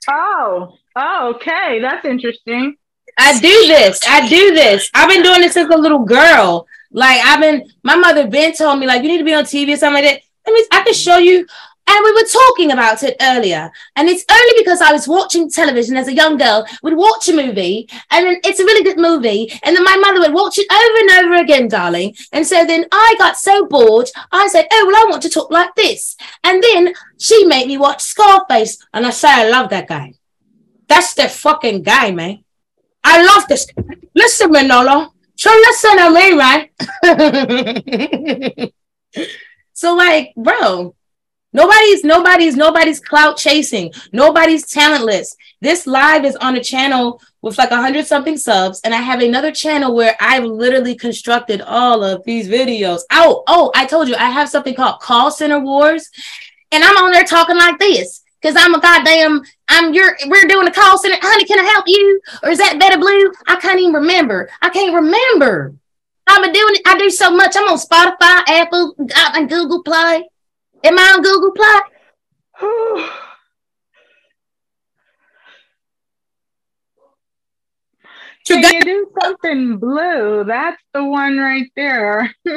Oh. 0.10 0.78
Oh, 0.95 1.34
okay. 1.36 1.80
That's 1.80 2.06
interesting. 2.06 2.76
I 3.18 3.39
do 3.39 3.47
this. 3.68 3.99
I 4.08 4.28
do 4.28 4.54
this. 4.54 4.89
I've 4.93 5.10
been 5.10 5.24
doing 5.24 5.41
this 5.41 5.54
since 5.54 5.74
a 5.74 5.78
little 5.78 6.04
girl. 6.04 6.68
Like 6.91 7.22
I've 7.24 7.39
been, 7.39 7.70
my 7.84 7.95
mother 7.95 8.28
been 8.28 8.54
told 8.54 8.80
me 8.80 8.88
like 8.88 9.02
you 9.02 9.08
need 9.08 9.20
to 9.20 9.24
be 9.24 9.34
on 9.34 9.45
TV 9.45 9.74
or 9.74 9.78
something 9.78 10.04
like 10.04 10.14
that. 10.14 10.22
I 10.47 10.52
mean, 10.52 10.66
I 10.72 10.84
can 10.84 10.93
show 10.93 11.18
you 11.18 11.45
and 11.88 12.03
we 12.03 12.11
were 12.13 12.27
talking 12.27 12.71
about 12.71 13.03
it 13.03 13.17
earlier. 13.21 13.71
And 13.95 14.07
it's 14.07 14.25
only 14.32 14.53
because 14.57 14.82
I 14.82 14.91
was 14.91 15.07
watching 15.07 15.49
television 15.49 15.97
as 15.97 16.07
a 16.07 16.13
young 16.13 16.38
girl, 16.38 16.65
would 16.84 16.95
watch 16.95 17.27
a 17.27 17.36
movie, 17.36 17.89
and 18.11 18.38
it's 18.43 18.59
a 18.59 18.65
really 18.65 18.84
good 18.84 18.99
movie. 18.99 19.51
And 19.63 19.75
then 19.75 19.84
my 19.84 19.97
mother 19.97 20.19
would 20.21 20.34
watch 20.34 20.57
it 20.57 20.67
over 20.71 20.99
and 20.99 21.25
over 21.25 21.41
again, 21.41 21.67
darling. 21.67 22.15
And 22.32 22.45
so 22.45 22.65
then 22.65 22.86
I 22.91 23.15
got 23.17 23.38
so 23.38 23.65
bored, 23.65 24.09
I 24.32 24.47
said, 24.47 24.67
Oh, 24.71 24.86
well, 24.88 24.95
I 24.95 25.09
want 25.09 25.21
to 25.23 25.29
talk 25.29 25.51
like 25.51 25.75
this. 25.75 26.15
And 26.43 26.63
then 26.63 26.93
she 27.19 27.45
made 27.45 27.67
me 27.67 27.77
watch 27.77 28.01
Scarface. 28.01 28.77
And 28.93 29.05
I 29.05 29.09
say, 29.09 29.29
I 29.29 29.49
love 29.49 29.69
that 29.71 29.88
guy. 29.88 30.13
That's 30.88 31.13
the 31.13 31.29
fucking 31.29 31.84
guy, 31.84 32.11
man. 32.11 32.43
I 33.03 33.23
love 33.23 33.47
this. 33.47 33.67
Listen, 34.15 34.51
Manolo. 34.51 35.13
So 35.36 35.49
listen 35.49 35.97
to 35.97 36.11
me, 36.11 36.34
right? 36.34 36.71
so, 39.73 39.95
like, 39.95 40.34
bro, 40.38 40.95
Nobody's 41.54 42.04
nobody's 42.04 42.56
nobody's 42.56 42.99
clout 42.99 43.38
chasing. 43.38 43.91
Nobody's 44.14 44.66
talentless. 44.68 45.36
This 45.60 45.86
live 45.86 46.24
is 46.26 46.36
on 46.38 46.56
a 46.56 46.64
channel 46.64 47.22
with 47.41 47.58
like 47.58 47.72
a 47.72 47.82
hundred 47.82 48.08
something 48.08 48.38
subs, 48.38 48.80
and 48.84 48.93
I 48.93 48.97
have 48.97 49.22
another 49.22 49.52
channel 49.52 49.93
where 49.93 50.16
I've 50.20 50.45
literally 50.45 50.95
constructed 50.95 51.62
all 51.62 52.04
of 52.04 52.24
these 52.24 52.47
videos. 52.47 53.02
Oh, 53.12 53.43
oh, 53.47 53.72
I 53.76 53.86
told 53.86 54.08
you 54.08 54.16
I 54.16 54.30
have 54.30 54.49
something 54.49 54.76
called 54.76 55.02
Call 55.02 55.30
Center 55.30 55.60
Wars, 55.60 56.10
and 56.72 56.84
I'm 56.84 56.97
on 56.97 57.12
there 57.12 57.26
talking 57.26 57.58
like 57.58 57.78
this 57.80 58.24
because 58.41 58.56
I'm 58.58 58.74
a 58.74 58.80
goddamn. 58.80 59.43
I'm 59.68 59.93
your. 59.93 60.18
We're 60.28 60.47
doing 60.47 60.68
a 60.68 60.72
call 60.72 60.97
center. 60.97 61.18
Honey, 61.22 61.45
can 61.45 61.60
I 61.60 61.70
help 61.70 61.86
you? 61.88 62.22
Or 62.43 62.49
is 62.49 62.60
that 62.60 62.80
Better 62.80 62.97
Blue? 62.97 63.32
I 63.47 63.58
can't 63.58 63.80
even 63.80 63.93
remember. 63.93 64.49
I 64.62 64.70
can't 64.70 64.95
remember. 64.95 65.76
Been 66.41 66.54
doing 66.54 66.76
it. 66.76 66.82
I 66.88 66.97
do 66.97 67.10
so 67.10 67.30
much. 67.30 67.56
I'm 67.56 67.68
on 67.68 67.78
Spotify, 67.78 68.41
Apple, 68.47 68.95
uh, 68.99 69.32
and 69.36 69.49
Google 69.49 69.84
Play. 69.84 70.28
Am 70.84 70.97
I 70.97 71.13
on 71.15 71.21
Google 71.21 71.51
Play? 71.51 71.79
Can 78.47 78.63
you 78.73 78.82
do 78.82 79.11
something 79.21 79.77
blue? 79.77 80.43
That's 80.45 80.82
the 80.93 81.05
one 81.05 81.38
right 81.38 81.71
there. 81.75 82.34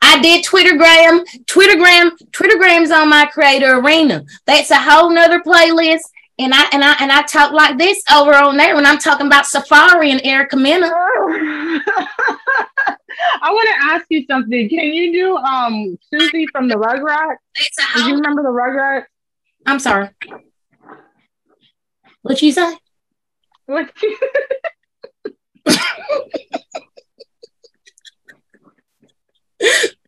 I 0.00 0.22
did 0.22 0.44
Twittergram. 0.44 1.24
Twittergram. 1.46 2.12
Twittergram's 2.30 2.92
on 2.92 3.10
my 3.10 3.26
creator 3.26 3.78
arena. 3.78 4.24
That's 4.46 4.70
a 4.70 4.76
whole 4.76 5.10
nother 5.10 5.40
playlist. 5.40 6.02
And 6.38 6.54
I 6.54 6.68
and 6.72 6.84
I 6.84 6.94
and 7.00 7.10
I 7.10 7.22
talk 7.22 7.50
like 7.52 7.78
this 7.78 8.00
over 8.14 8.32
on 8.32 8.56
there 8.56 8.76
when 8.76 8.86
I'm 8.86 8.98
talking 8.98 9.26
about 9.26 9.46
Safaree 9.46 10.12
and 10.12 10.24
Erica 10.24 10.56
Mena. 10.56 10.88
I 13.42 13.50
want 13.50 13.68
to 13.68 13.74
ask 13.94 14.06
you 14.08 14.24
something. 14.26 14.68
Can 14.68 14.92
you 14.92 15.12
do 15.12 15.36
um 15.36 15.98
Susie 16.12 16.46
from 16.52 16.68
the 16.68 16.76
Rugrats? 16.76 17.36
Do 17.94 18.08
you 18.08 18.14
remember 18.16 18.42
the 18.42 18.50
Rugrats? 18.50 19.04
I'm 19.66 19.78
sorry. 19.78 20.10
What 22.22 22.38
did 22.38 22.42
you 22.42 22.52
say? 22.52 22.76
What? 23.66 23.90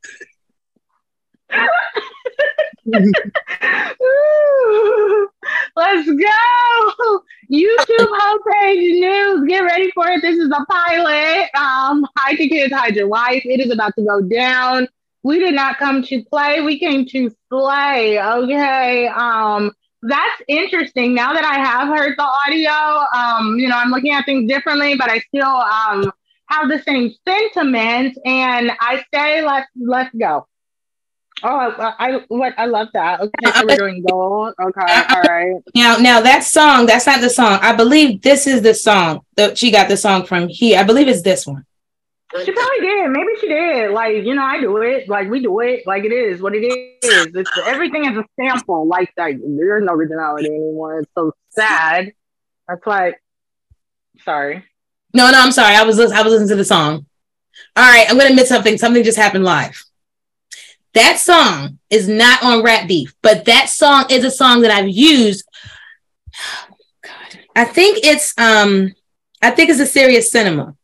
Let's 5.76 6.08
go. 6.08 7.22
YouTube 7.50 8.08
homepage 8.08 9.00
news. 9.00 9.48
Get 9.48 9.60
ready 9.60 9.90
for 9.92 10.06
it. 10.08 10.22
This 10.22 10.38
is 10.38 10.50
a 10.50 10.64
pilot. 10.70 11.48
Um, 11.54 12.06
hide 12.16 12.38
the 12.38 12.48
kids, 12.48 12.72
hide 12.72 12.96
your 12.96 13.08
wife. 13.08 13.42
It 13.44 13.60
is 13.60 13.72
about 13.72 13.94
to 13.96 14.04
go 14.04 14.20
down. 14.20 14.88
We 15.22 15.38
did 15.38 15.54
not 15.54 15.78
come 15.78 16.02
to 16.04 16.24
play. 16.24 16.60
We 16.60 16.78
came 16.78 17.06
to 17.06 17.30
slay. 17.50 18.20
Okay. 18.20 19.08
Um, 19.08 19.72
that's 20.02 20.42
interesting. 20.48 21.14
Now 21.14 21.32
that 21.34 21.44
I 21.44 21.58
have 21.58 21.88
heard 21.88 22.16
the 22.16 22.28
audio, 22.46 23.04
um, 23.14 23.58
you 23.58 23.68
know, 23.68 23.76
I'm 23.76 23.90
looking 23.90 24.12
at 24.12 24.24
things 24.24 24.48
differently, 24.48 24.96
but 24.96 25.10
I 25.10 25.18
still 25.18 25.46
um 25.46 26.10
have 26.48 26.68
the 26.68 26.82
same 26.82 27.12
sentiment. 27.26 28.16
And 28.24 28.72
I 28.80 29.04
say, 29.12 29.42
let's 29.42 29.68
let's 29.76 30.14
go. 30.14 30.46
Oh, 31.42 31.48
I, 31.48 31.94
I 31.98 32.24
what 32.28 32.54
I 32.58 32.66
love 32.66 32.88
that. 32.92 33.20
Okay, 33.20 33.52
so 33.52 33.66
we're 33.66 33.76
doing 33.76 34.04
gold. 34.08 34.54
Okay, 34.60 35.04
all 35.10 35.22
right. 35.22 35.62
Now, 35.74 35.96
now 35.96 36.20
that 36.20 36.44
song, 36.44 36.86
that's 36.86 37.06
not 37.06 37.20
the 37.20 37.30
song. 37.30 37.58
I 37.62 37.74
believe 37.74 38.22
this 38.22 38.46
is 38.46 38.62
the 38.62 38.74
song 38.74 39.20
that 39.36 39.56
she 39.56 39.70
got 39.70 39.88
the 39.88 39.96
song 39.96 40.26
from 40.26 40.48
here. 40.48 40.78
I 40.78 40.82
believe 40.82 41.08
it's 41.08 41.22
this 41.22 41.46
one. 41.46 41.64
She 42.44 42.52
probably 42.52 42.80
did. 42.80 43.10
Maybe 43.10 43.28
she 43.40 43.48
did. 43.48 43.90
Like, 43.90 44.24
you 44.24 44.34
know, 44.34 44.44
I 44.44 44.60
do 44.60 44.76
it. 44.78 45.08
Like 45.08 45.28
we 45.28 45.40
do 45.40 45.58
it. 45.60 45.86
Like 45.86 46.04
it 46.04 46.12
is 46.12 46.40
what 46.40 46.54
it 46.54 46.60
is. 46.62 47.26
It's 47.34 47.50
everything 47.66 48.04
is 48.04 48.16
a 48.16 48.24
sample. 48.38 48.86
Like 48.86 49.12
that. 49.16 49.32
There's 49.42 49.84
no 49.84 49.92
originality 49.92 50.46
anymore. 50.46 51.00
It's 51.00 51.10
so 51.16 51.32
sad. 51.48 52.12
That's 52.68 52.84
why. 52.84 53.14
Sorry. 54.24 54.64
No, 55.12 55.30
no, 55.30 55.40
I'm 55.40 55.52
sorry. 55.52 55.74
I 55.74 55.82
was 55.82 55.98
I 55.98 56.22
was 56.22 56.32
listening 56.32 56.50
to 56.50 56.56
the 56.56 56.64
song. 56.64 57.06
All 57.76 57.90
right, 57.90 58.06
I'm 58.08 58.16
gonna 58.16 58.30
admit 58.30 58.46
something. 58.46 58.78
Something 58.78 59.02
just 59.02 59.18
happened 59.18 59.44
live. 59.44 59.82
That 60.94 61.18
song 61.18 61.78
is 61.88 62.08
not 62.08 62.42
on 62.42 62.62
Rap 62.62 62.88
Beef, 62.88 63.14
but 63.22 63.44
that 63.44 63.68
song 63.68 64.06
is 64.10 64.24
a 64.24 64.30
song 64.30 64.62
that 64.62 64.72
I've 64.72 64.88
used. 64.88 65.46
God, 67.02 67.38
I 67.54 67.64
think 67.64 68.00
it's 68.02 68.34
um, 68.38 68.92
I 69.40 69.50
think 69.50 69.70
it's 69.70 69.80
a 69.80 69.86
serious 69.86 70.32
cinema, 70.32 70.74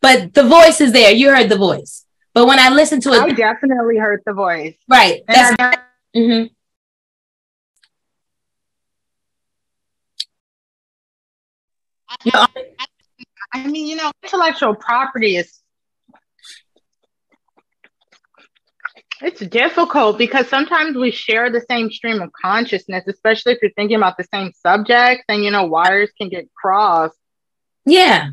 but 0.00 0.34
the 0.34 0.44
voice 0.44 0.80
is 0.80 0.92
there. 0.92 1.10
You 1.10 1.30
heard 1.30 1.48
the 1.48 1.58
voice, 1.58 2.06
but 2.32 2.46
when 2.46 2.60
I 2.60 2.68
listened 2.68 3.02
to 3.02 3.12
it, 3.12 3.20
I 3.20 3.30
definitely 3.30 3.96
heard 3.96 4.22
the 4.24 4.34
voice. 4.34 4.76
Right. 4.88 5.22
That's. 5.26 5.56
mm-hmm. 6.16 6.46
I, 12.32 12.46
I 13.52 13.66
mean, 13.66 13.86
you 13.86 13.96
know, 13.96 14.10
intellectual 14.22 14.74
property 14.74 15.36
is 15.36 15.60
It's 19.24 19.40
difficult 19.40 20.18
because 20.18 20.48
sometimes 20.48 20.98
we 20.98 21.10
share 21.10 21.50
the 21.50 21.62
same 21.62 21.90
stream 21.90 22.20
of 22.20 22.30
consciousness, 22.32 23.04
especially 23.08 23.54
if 23.54 23.58
you're 23.62 23.70
thinking 23.70 23.96
about 23.96 24.18
the 24.18 24.24
same 24.24 24.52
subjects 24.52 25.24
and 25.30 25.42
you 25.42 25.50
know, 25.50 25.64
wires 25.64 26.10
can 26.18 26.28
get 26.28 26.52
crossed. 26.52 27.16
Yeah. 27.86 28.32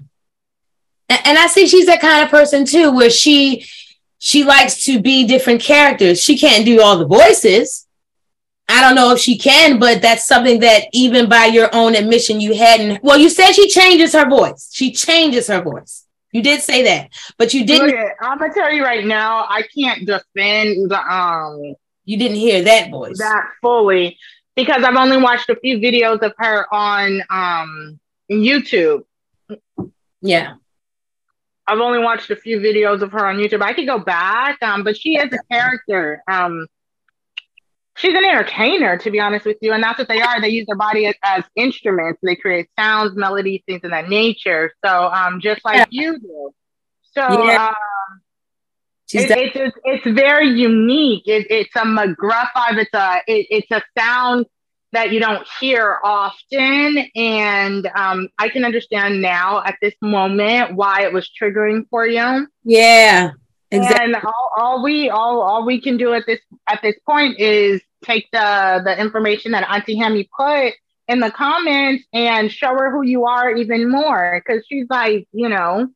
And 1.08 1.38
I 1.38 1.48
see 1.48 1.66
she's 1.66 1.86
that 1.86 2.02
kind 2.02 2.26
of 2.26 2.30
person 2.30 2.66
too, 2.66 2.92
where 2.92 3.10
she 3.10 3.66
she 4.18 4.44
likes 4.44 4.84
to 4.84 5.02
be 5.02 5.26
different 5.26 5.62
characters. 5.62 6.22
She 6.22 6.38
can't 6.38 6.66
do 6.66 6.82
all 6.82 6.98
the 6.98 7.08
voices. 7.08 7.88
I 8.68 8.82
don't 8.82 8.96
know 8.96 9.14
if 9.14 9.20
she 9.20 9.38
can, 9.38 9.80
but 9.80 10.02
that's 10.02 10.28
something 10.28 10.60
that 10.60 10.88
even 10.92 11.30
by 11.30 11.46
your 11.46 11.70
own 11.74 11.96
admission 11.96 12.42
you 12.42 12.54
hadn't. 12.54 13.02
Well, 13.02 13.18
you 13.18 13.30
said 13.30 13.54
she 13.54 13.70
changes 13.70 14.12
her 14.12 14.30
voice. 14.30 14.70
She 14.74 14.92
changes 14.92 15.48
her 15.48 15.62
voice. 15.62 16.06
You 16.32 16.42
did 16.42 16.62
say 16.62 16.84
that, 16.84 17.10
but 17.38 17.54
you 17.54 17.66
didn't. 17.66 17.94
I'm 18.22 18.38
gonna 18.38 18.54
tell 18.54 18.72
you 18.72 18.84
right 18.84 19.06
now, 19.06 19.46
I 19.50 19.64
can't 19.64 20.06
defend 20.06 20.90
the 20.90 21.00
um. 21.00 21.76
You 22.06 22.18
didn't 22.18 22.38
hear 22.38 22.64
that 22.64 22.90
voice 22.90 23.20
that 23.20 23.50
fully 23.62 24.18
because 24.56 24.84
I've 24.84 24.96
only 24.96 25.18
watched 25.18 25.50
a 25.50 25.56
few 25.56 25.78
videos 25.78 26.22
of 26.22 26.34
her 26.38 26.74
on 26.74 27.22
um 27.30 28.00
YouTube. 28.30 29.04
Yeah. 30.22 30.56
I've 31.68 31.80
only 31.80 32.00
watched 32.00 32.30
a 32.32 32.36
few 32.36 32.60
videos 32.60 33.02
of 33.02 33.12
her 33.12 33.26
on 33.26 33.38
YouTube. 33.38 33.62
I 33.62 33.74
could 33.74 33.86
go 33.86 34.00
back, 34.00 34.62
um, 34.62 34.84
but 34.84 34.98
she 34.98 35.16
is 35.16 35.32
a 35.32 35.40
character. 35.54 36.24
Um, 36.28 36.68
she's 37.96 38.14
an 38.14 38.24
entertainer, 38.24 38.98
to 38.98 39.12
be 39.12 39.20
honest 39.20 39.46
with 39.46 39.58
you. 39.62 39.74
And 39.74 39.84
that's 39.84 40.00
what 40.00 40.08
they 40.08 40.22
are. 40.22 40.42
They 40.42 40.50
use 40.50 40.66
their 40.68 40.76
body 40.76 41.06
as, 41.06 41.16
as 41.24 41.44
instruments. 41.56 42.20
They 42.24 42.36
create 42.36 42.68
sounds, 42.78 43.16
melodies, 43.16 43.62
things 43.66 43.82
of 43.84 43.92
that 43.92 44.10
nature. 44.10 44.74
So 44.84 45.08
um, 45.08 45.40
just 45.42 45.64
like 45.66 45.78
yeah. 45.78 45.86
you 45.90 46.20
do. 46.20 46.52
So 47.14 47.46
yeah. 47.46 47.68
um, 47.68 48.22
it, 49.14 49.30
it's, 49.30 49.56
it's, 49.56 49.78
it's 49.84 50.20
very 50.20 50.50
unique. 50.50 51.24
It, 51.26 51.48
it's 51.50 51.76
a 51.76 51.82
McGruff 51.82 52.48
vibe. 52.56 52.78
It's 52.78 52.94
a 52.94 53.22
it, 53.28 53.48
it's 53.50 53.72
a 53.72 53.82
sound 54.00 54.46
that 54.94 55.12
you 55.12 55.20
don't 55.20 55.48
hear 55.60 56.00
often, 56.04 56.98
and 57.16 57.90
um, 57.96 58.28
I 58.38 58.50
can 58.50 58.66
understand 58.66 59.22
now 59.22 59.64
at 59.64 59.76
this 59.82 59.94
moment 60.02 60.76
why 60.76 61.04
it 61.04 61.14
was 61.14 61.30
triggering 61.42 61.86
for 61.90 62.06
you. 62.06 62.48
Yeah, 62.64 63.32
exactly. 63.72 64.14
And 64.14 64.16
all, 64.16 64.52
all 64.58 64.84
we 64.84 65.10
all 65.10 65.42
all 65.42 65.66
we 65.66 65.82
can 65.82 65.98
do 65.98 66.14
at 66.14 66.26
this 66.26 66.40
at 66.68 66.82
this 66.82 66.96
point 67.06 67.40
is 67.40 67.82
take 68.04 68.30
the 68.32 68.82
the 68.84 69.00
information 69.00 69.52
that 69.52 69.70
Auntie 69.70 69.98
Hammy 69.98 70.30
put 70.38 70.74
in 71.08 71.20
the 71.20 71.32
comments 71.32 72.06
and 72.14 72.52
show 72.52 72.70
her 72.70 72.92
who 72.92 73.04
you 73.04 73.26
are 73.26 73.52
even 73.52 73.90
more 73.90 74.42
because 74.44 74.64
she's 74.68 74.88
like, 74.90 75.28
you 75.34 75.50
know, 75.50 75.90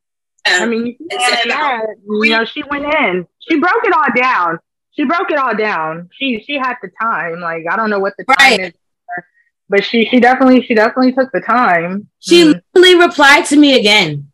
I 0.46 0.66
mean, 0.66 0.86
you, 0.86 0.96
that, 1.10 1.86
you 2.04 2.30
know, 2.30 2.44
she 2.44 2.62
went 2.70 2.84
in, 2.84 3.26
she 3.40 3.58
broke 3.58 3.84
it 3.84 3.92
all 3.92 4.14
down. 4.14 4.58
She 4.92 5.04
broke 5.04 5.30
it 5.30 5.38
all 5.38 5.54
down. 5.54 6.08
She 6.12 6.42
she 6.46 6.56
had 6.56 6.76
the 6.82 6.90
time. 7.00 7.40
Like 7.40 7.64
I 7.70 7.76
don't 7.76 7.90
know 7.90 7.98
what 7.98 8.14
the 8.16 8.24
time 8.24 8.36
right. 8.38 8.60
is, 8.60 8.72
but 9.68 9.84
she 9.84 10.06
she 10.06 10.20
definitely 10.20 10.62
she 10.62 10.74
definitely 10.74 11.12
took 11.12 11.30
the 11.32 11.40
time. 11.40 12.08
She 12.18 12.44
mm. 12.44 12.62
literally 12.74 13.06
replied 13.06 13.44
to 13.46 13.56
me 13.56 13.78
again. 13.78 14.30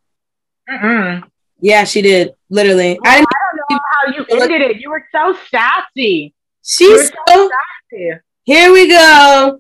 Mm-mm. 0.69 1.25
Yeah, 1.61 1.85
she 1.85 2.03
did. 2.03 2.35
Literally, 2.53 2.99
well, 3.03 3.15
I, 3.15 3.17
I, 3.17 3.25
don't 3.25 3.71
know 3.71 3.81
how 3.91 4.13
you 4.13 4.43
ended 4.43 4.61
it. 4.61 4.77
You 4.79 4.91
were 4.91 5.03
so 5.11 5.35
sassy. 5.51 6.35
She's 6.63 7.09
so, 7.09 7.15
so 7.27 7.49
sassy. 7.49 8.11
Here 8.45 8.71
we 8.71 8.89
go. 8.89 9.59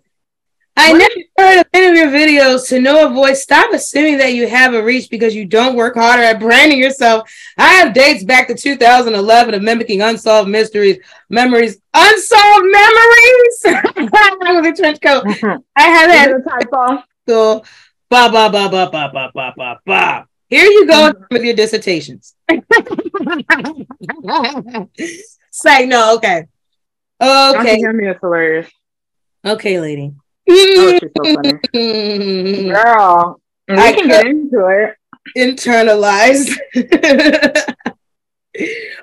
I 0.76 0.92
never 0.92 1.14
heard 1.38 1.60
of 1.60 1.66
any 1.72 1.86
of 1.86 1.94
your 1.96 2.08
videos 2.08 2.68
to 2.68 2.82
know 2.82 3.06
a 3.06 3.10
voice. 3.10 3.42
Stop 3.42 3.72
assuming 3.72 4.18
that 4.18 4.34
you 4.34 4.46
have 4.46 4.74
a 4.74 4.82
reach 4.82 5.08
because 5.08 5.34
you 5.34 5.46
don't 5.46 5.74
work 5.74 5.94
harder 5.94 6.22
at 6.22 6.38
branding 6.38 6.78
yourself. 6.78 7.30
I 7.56 7.72
have 7.74 7.94
dates 7.94 8.24
back 8.24 8.48
to 8.48 8.54
2011 8.54 9.54
of 9.54 9.62
mimicking 9.62 10.02
unsolved 10.02 10.50
mysteries, 10.50 10.98
memories, 11.30 11.78
unsolved 11.94 12.66
memories 12.66 13.58
with 13.64 14.66
a 14.66 14.74
trench 14.76 15.00
coat. 15.00 15.24
Mm-hmm. 15.24 15.60
I 15.76 15.82
have 15.82 16.10
had 16.10 16.30
a 16.30 16.42
typo. 16.42 17.02
So, 17.26 17.64
ba 18.10 18.28
ba 18.30 18.50
ba 18.50 18.68
ba 18.68 18.90
ba 18.90 19.10
ba 19.10 19.30
ba 19.34 19.54
ba 19.56 19.80
ba. 19.86 20.26
Here 20.52 20.66
you 20.66 20.86
go 20.86 21.10
mm-hmm. 21.10 21.22
with 21.30 21.44
your 21.44 21.54
dissertations. 21.54 22.34
Say 25.50 25.86
no, 25.86 26.16
okay. 26.16 26.46
Okay. 27.18 27.78
Hear 27.78 27.94
me, 27.94 28.08
it's 28.08 28.20
hilarious. 28.20 28.70
Okay, 29.46 29.80
lady. 29.80 30.12
Oh, 30.50 30.98
she's 31.00 31.10
so 31.16 31.34
funny. 31.36 32.68
Girl, 32.68 33.40
we 33.66 33.76
I 33.78 33.92
can 33.94 34.08
get 34.08 34.26
into 34.26 34.66
it. 34.66 34.94
Internalized. 35.38 36.54
wait, 36.74 36.84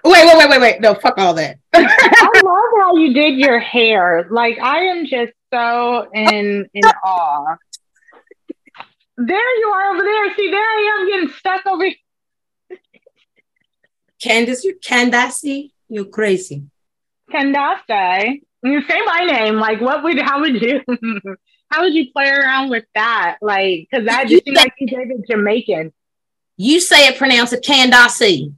wait, 0.03 0.37
wait, 0.37 0.49
wait, 0.49 0.61
wait. 0.61 0.81
No, 0.81 0.93
fuck 0.93 1.17
all 1.17 1.33
that. 1.33 1.57
I 1.73 2.41
love 2.45 2.71
how 2.79 2.95
you 2.95 3.11
did 3.11 3.39
your 3.39 3.57
hair. 3.57 4.27
Like 4.29 4.59
I 4.59 4.81
am 4.81 5.07
just 5.07 5.33
so 5.51 6.07
in 6.13 6.69
in 6.75 6.83
awe. 7.03 7.55
There 9.21 9.59
you 9.59 9.67
are 9.67 9.93
over 9.93 10.01
there. 10.01 10.35
See, 10.35 10.49
there 10.49 10.61
I 10.61 10.97
am 10.99 11.07
getting 11.09 11.29
stuck 11.37 11.65
over 11.65 11.83
here. 11.83 11.95
Candace, 14.21 14.63
you 14.63 14.77
Candace, 14.81 15.71
you're 15.89 16.05
crazy. 16.05 16.63
Candace. 17.29 17.81
Eh? 17.89 18.35
You 18.63 18.81
say 18.83 19.01
my 19.05 19.25
name. 19.25 19.55
Like, 19.55 19.81
what 19.81 20.03
would? 20.03 20.19
How 20.19 20.39
would 20.39 20.61
you? 20.61 20.81
how 21.69 21.81
would 21.81 21.93
you 21.93 22.11
play 22.13 22.29
around 22.29 22.69
with 22.69 22.85
that? 22.95 23.37
Like, 23.41 23.89
because 23.91 24.05
that 24.05 24.27
just 24.29 24.45
seems 24.45 24.55
like 24.55 24.73
you 24.79 24.87
gave 24.87 25.11
it 25.11 25.27
Jamaican. 25.29 25.91
You 26.55 26.79
say 26.79 27.07
it, 27.07 27.17
pronounce 27.17 27.51
it 27.51 27.61
Candace. 27.61 28.53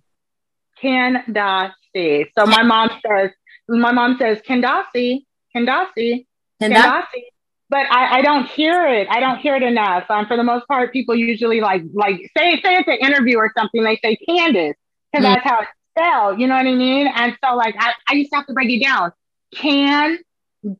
Candace. 0.79 2.27
So 2.37 2.45
my 2.45 2.61
mom 2.61 2.91
says, 3.03 3.31
my 3.67 3.91
mom 3.91 4.17
says 4.19 4.39
Candace, 4.45 5.23
Candace, 5.53 6.23
Candace. 6.59 7.30
But 7.71 7.87
I, 7.89 8.19
I 8.19 8.21
don't 8.21 8.45
hear 8.47 8.85
it. 8.85 9.07
I 9.09 9.19
don't 9.19 9.39
hear 9.39 9.55
it 9.55 9.63
enough. 9.63 10.03
Um, 10.09 10.27
for 10.27 10.37
the 10.37 10.43
most 10.43 10.67
part, 10.67 10.93
people 10.93 11.15
usually 11.15 11.61
like 11.61 11.81
like 11.93 12.17
say 12.37 12.61
say 12.61 12.75
it's 12.75 12.87
an 12.87 12.97
interview 12.99 13.37
or 13.37 13.51
something. 13.57 13.83
They 13.83 13.97
say 14.03 14.17
Candace 14.27 14.75
because 15.11 15.25
mm. 15.25 15.33
that's 15.33 15.43
how 15.43 15.61
it's 15.61 15.71
spelled. 15.91 16.39
You 16.39 16.47
know 16.47 16.55
what 16.55 16.67
I 16.67 16.75
mean? 16.75 17.07
And 17.07 17.35
so 17.43 17.55
like 17.55 17.75
I, 17.79 17.93
I 18.09 18.13
used 18.15 18.29
to 18.31 18.35
have 18.37 18.47
to 18.47 18.53
break 18.53 18.69
it 18.69 18.83
down 18.83 19.13
can 19.55 20.19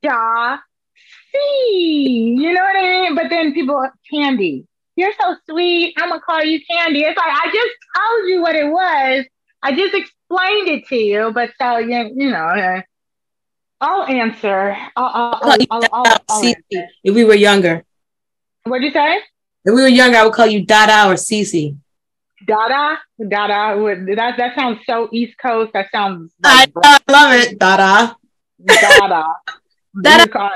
da 0.02 0.58
see. 1.34 2.36
You 2.38 2.54
know 2.54 2.62
what 2.62 2.76
I 2.76 2.82
mean? 2.82 3.16
But 3.16 3.30
then 3.30 3.54
people, 3.54 3.88
Candy, 4.12 4.66
you're 4.96 5.14
so 5.20 5.36
sweet. 5.50 5.94
I'm 5.98 6.10
gonna 6.10 6.22
call 6.22 6.44
you 6.44 6.60
Candy. 6.70 7.02
It's 7.02 7.18
like 7.18 7.28
I 7.32 7.46
just 7.46 7.76
told 7.98 8.30
you 8.30 8.42
what 8.42 8.56
it 8.56 8.70
was. 8.70 9.26
I 9.64 9.76
just 9.76 9.94
explained 9.94 10.68
it 10.68 10.88
to 10.88 10.96
you. 10.96 11.32
But 11.34 11.52
so 11.60 11.78
you, 11.78 12.12
you 12.16 12.32
know, 12.32 12.82
I'll 13.82 14.04
answer. 14.04 14.78
I'll, 14.96 15.40
I'll, 15.42 15.58
I'll, 15.72 16.06
I'll 16.30 16.44
answer. 16.46 16.88
If 17.04 17.16
we 17.16 17.24
were 17.24 17.34
younger, 17.34 17.84
what'd 18.64 18.84
you 18.86 18.92
say? 18.92 19.18
If 19.66 19.74
we 19.74 19.82
were 19.82 19.88
younger, 19.88 20.18
I 20.18 20.24
would 20.24 20.34
call 20.34 20.46
you 20.46 20.66
Dada 20.66 21.10
or 21.10 21.16
Cece. 21.16 21.76
Dada, 22.46 23.00
Dada. 23.28 23.76
That 24.16 24.38
that 24.38 24.56
sounds 24.56 24.80
so 24.86 25.10
East 25.12 25.38
Coast. 25.40 25.74
That 25.74 25.88
sounds. 25.92 26.32
Like 26.44 26.72
I, 26.84 27.00
I 27.08 27.12
love 27.12 27.34
it, 27.42 27.60
Dada. 27.60 28.16
Dada. 28.64 29.26
Dada. 30.02 30.52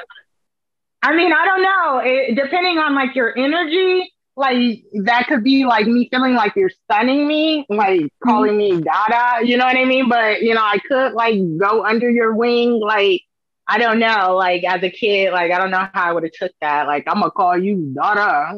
I 1.01 1.15
mean, 1.15 1.33
I 1.33 1.45
don't 1.45 1.61
know. 1.61 2.01
It, 2.03 2.35
depending 2.35 2.77
on 2.79 2.95
like 2.95 3.15
your 3.15 3.37
energy, 3.37 4.11
like 4.37 4.83
that 5.03 5.27
could 5.27 5.43
be 5.43 5.65
like 5.65 5.87
me 5.87 6.09
feeling 6.09 6.33
like 6.33 6.55
you're 6.55 6.71
stunning 6.83 7.27
me, 7.27 7.65
like 7.69 8.01
mm-hmm. 8.01 8.29
calling 8.29 8.57
me 8.57 8.81
Dada. 8.81 9.45
You 9.45 9.57
know 9.57 9.65
what 9.65 9.77
I 9.77 9.85
mean? 9.85 10.09
But 10.09 10.41
you 10.41 10.53
know, 10.53 10.63
I 10.63 10.77
could 10.79 11.13
like 11.13 11.39
go 11.57 11.85
under 11.85 12.09
your 12.09 12.35
wing, 12.35 12.79
like 12.79 13.21
I 13.67 13.77
don't 13.77 13.99
know. 13.99 14.35
Like 14.35 14.63
as 14.63 14.83
a 14.83 14.89
kid, 14.89 15.31
like 15.31 15.51
I 15.51 15.57
don't 15.57 15.71
know 15.71 15.87
how 15.93 16.09
I 16.09 16.11
would 16.11 16.23
have 16.23 16.33
took 16.33 16.51
that. 16.61 16.87
Like 16.87 17.05
I'm 17.07 17.19
gonna 17.19 17.31
call 17.31 17.57
you 17.57 17.93
Dada. 17.95 18.55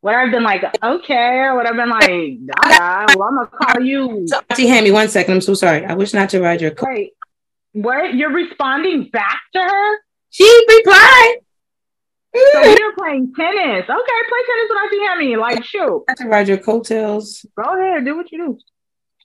Would 0.00 0.14
I 0.14 0.20
have 0.20 0.30
been 0.30 0.44
like, 0.44 0.62
okay, 0.82 1.50
would 1.52 1.66
I 1.66 1.68
have 1.68 1.76
been 1.76 1.90
like, 1.90 2.38
Dada? 2.46 3.18
Well, 3.18 3.28
I'm 3.28 3.36
gonna 3.36 3.46
call 3.48 3.82
you. 3.82 4.28
Auntie, 4.50 4.68
hand 4.68 4.84
me 4.84 4.92
one 4.92 5.08
second. 5.08 5.34
I'm 5.34 5.40
so 5.40 5.54
sorry. 5.54 5.84
I 5.84 5.94
wish 5.94 6.14
not 6.14 6.30
to 6.30 6.40
ride 6.40 6.60
your 6.60 6.70
car. 6.70 6.94
Wait, 6.94 7.14
what? 7.72 8.14
You're 8.14 8.30
responding 8.30 9.10
back 9.10 9.40
to 9.54 9.60
her? 9.60 9.96
She 10.30 10.66
replied. 10.68 11.38
So 12.52 12.62
you're 12.64 12.94
playing 12.98 13.32
tennis. 13.34 13.84
Okay, 13.84 14.18
play 14.28 14.42
tennis 14.46 14.68
without 14.68 14.92
you 14.92 15.00
hear 15.00 15.16
me. 15.16 15.36
Like, 15.36 15.64
shoot. 15.64 16.04
I 16.08 16.14
can 16.14 16.28
ride 16.28 16.48
your 16.48 16.58
coattails. 16.58 17.44
Go 17.56 17.78
ahead, 17.78 18.04
do 18.04 18.16
what 18.16 18.30
you 18.32 18.58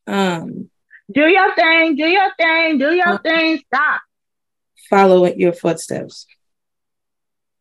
do. 0.05 0.13
Um, 0.13 0.69
do 1.11 1.27
your 1.27 1.53
thing, 1.55 1.95
do 1.95 2.05
your 2.05 2.31
thing, 2.37 2.77
do 2.77 2.93
your 2.93 3.15
uh, 3.15 3.17
thing. 3.19 3.61
Stop. 3.67 4.01
Follow 4.89 5.25
your 5.25 5.53
footsteps. 5.53 6.25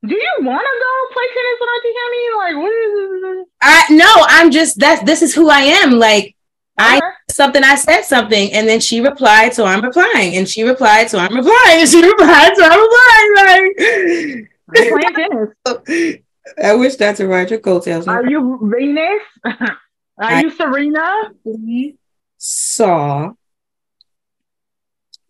Do 0.05 0.15
you 0.15 0.35
want 0.41 0.61
to 0.61 0.75
go 0.85 1.13
play 1.13 1.29
tennis 1.35 1.59
without 1.61 1.85
you 1.85 1.93
hear 1.99 2.11
me? 2.11 2.23
Like, 2.39 2.57
what 2.57 2.73
is? 2.73 3.47
I 3.63 3.85
no, 3.91 4.27
I'm 4.29 4.51
just 4.51 4.79
that's 4.79 5.03
this 5.05 5.23
is 5.23 5.33
who 5.33 5.49
I 5.49 5.61
am. 5.61 5.93
Like, 5.93 6.35
I 6.79 7.01
something, 7.31 7.63
I 7.63 7.77
said 7.77 8.03
something, 8.03 8.53
and 8.53 8.69
then 8.69 8.81
she 8.81 9.01
replied, 9.01 9.55
so 9.55 9.65
I'm 9.65 9.83
replying, 9.83 10.37
and 10.37 10.49
she 10.49 10.63
replied, 10.65 11.11
so 11.11 11.19
I'm 11.19 11.35
replying, 11.35 11.81
and 11.81 11.89
she 11.89 12.03
replied, 12.03 12.57
so 12.57 12.65
I'm 12.65 12.81
replying. 12.81 14.39
Like, 14.39 14.52
tennis. 14.75 16.23
I 16.63 16.75
wish 16.75 16.97
that's 16.97 17.21
a 17.21 17.27
Roger 17.27 17.59
Coattails. 17.59 18.09
Are 18.09 18.27
you 18.27 18.59
Venus? 18.63 19.23
Are 19.45 19.71
I 20.19 20.41
you 20.43 20.51
Serena? 20.51 21.33
I 21.47 21.95
saw 22.39 23.33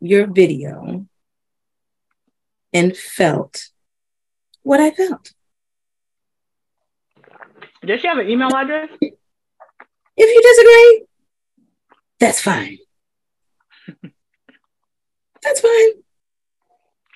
your 0.01 0.27
video 0.27 1.07
and 2.73 2.97
felt 2.97 3.69
what 4.63 4.81
I 4.81 4.91
felt. 4.91 5.33
Does 7.85 8.01
she 8.01 8.07
have 8.07 8.19
an 8.19 8.29
email 8.29 8.55
address? 8.55 8.89
If 9.01 9.11
you 10.17 10.43
disagree, 10.43 11.07
that's 12.21 12.41
fine. 12.41 12.79
That's 15.43 15.61
fine. 15.61 16.02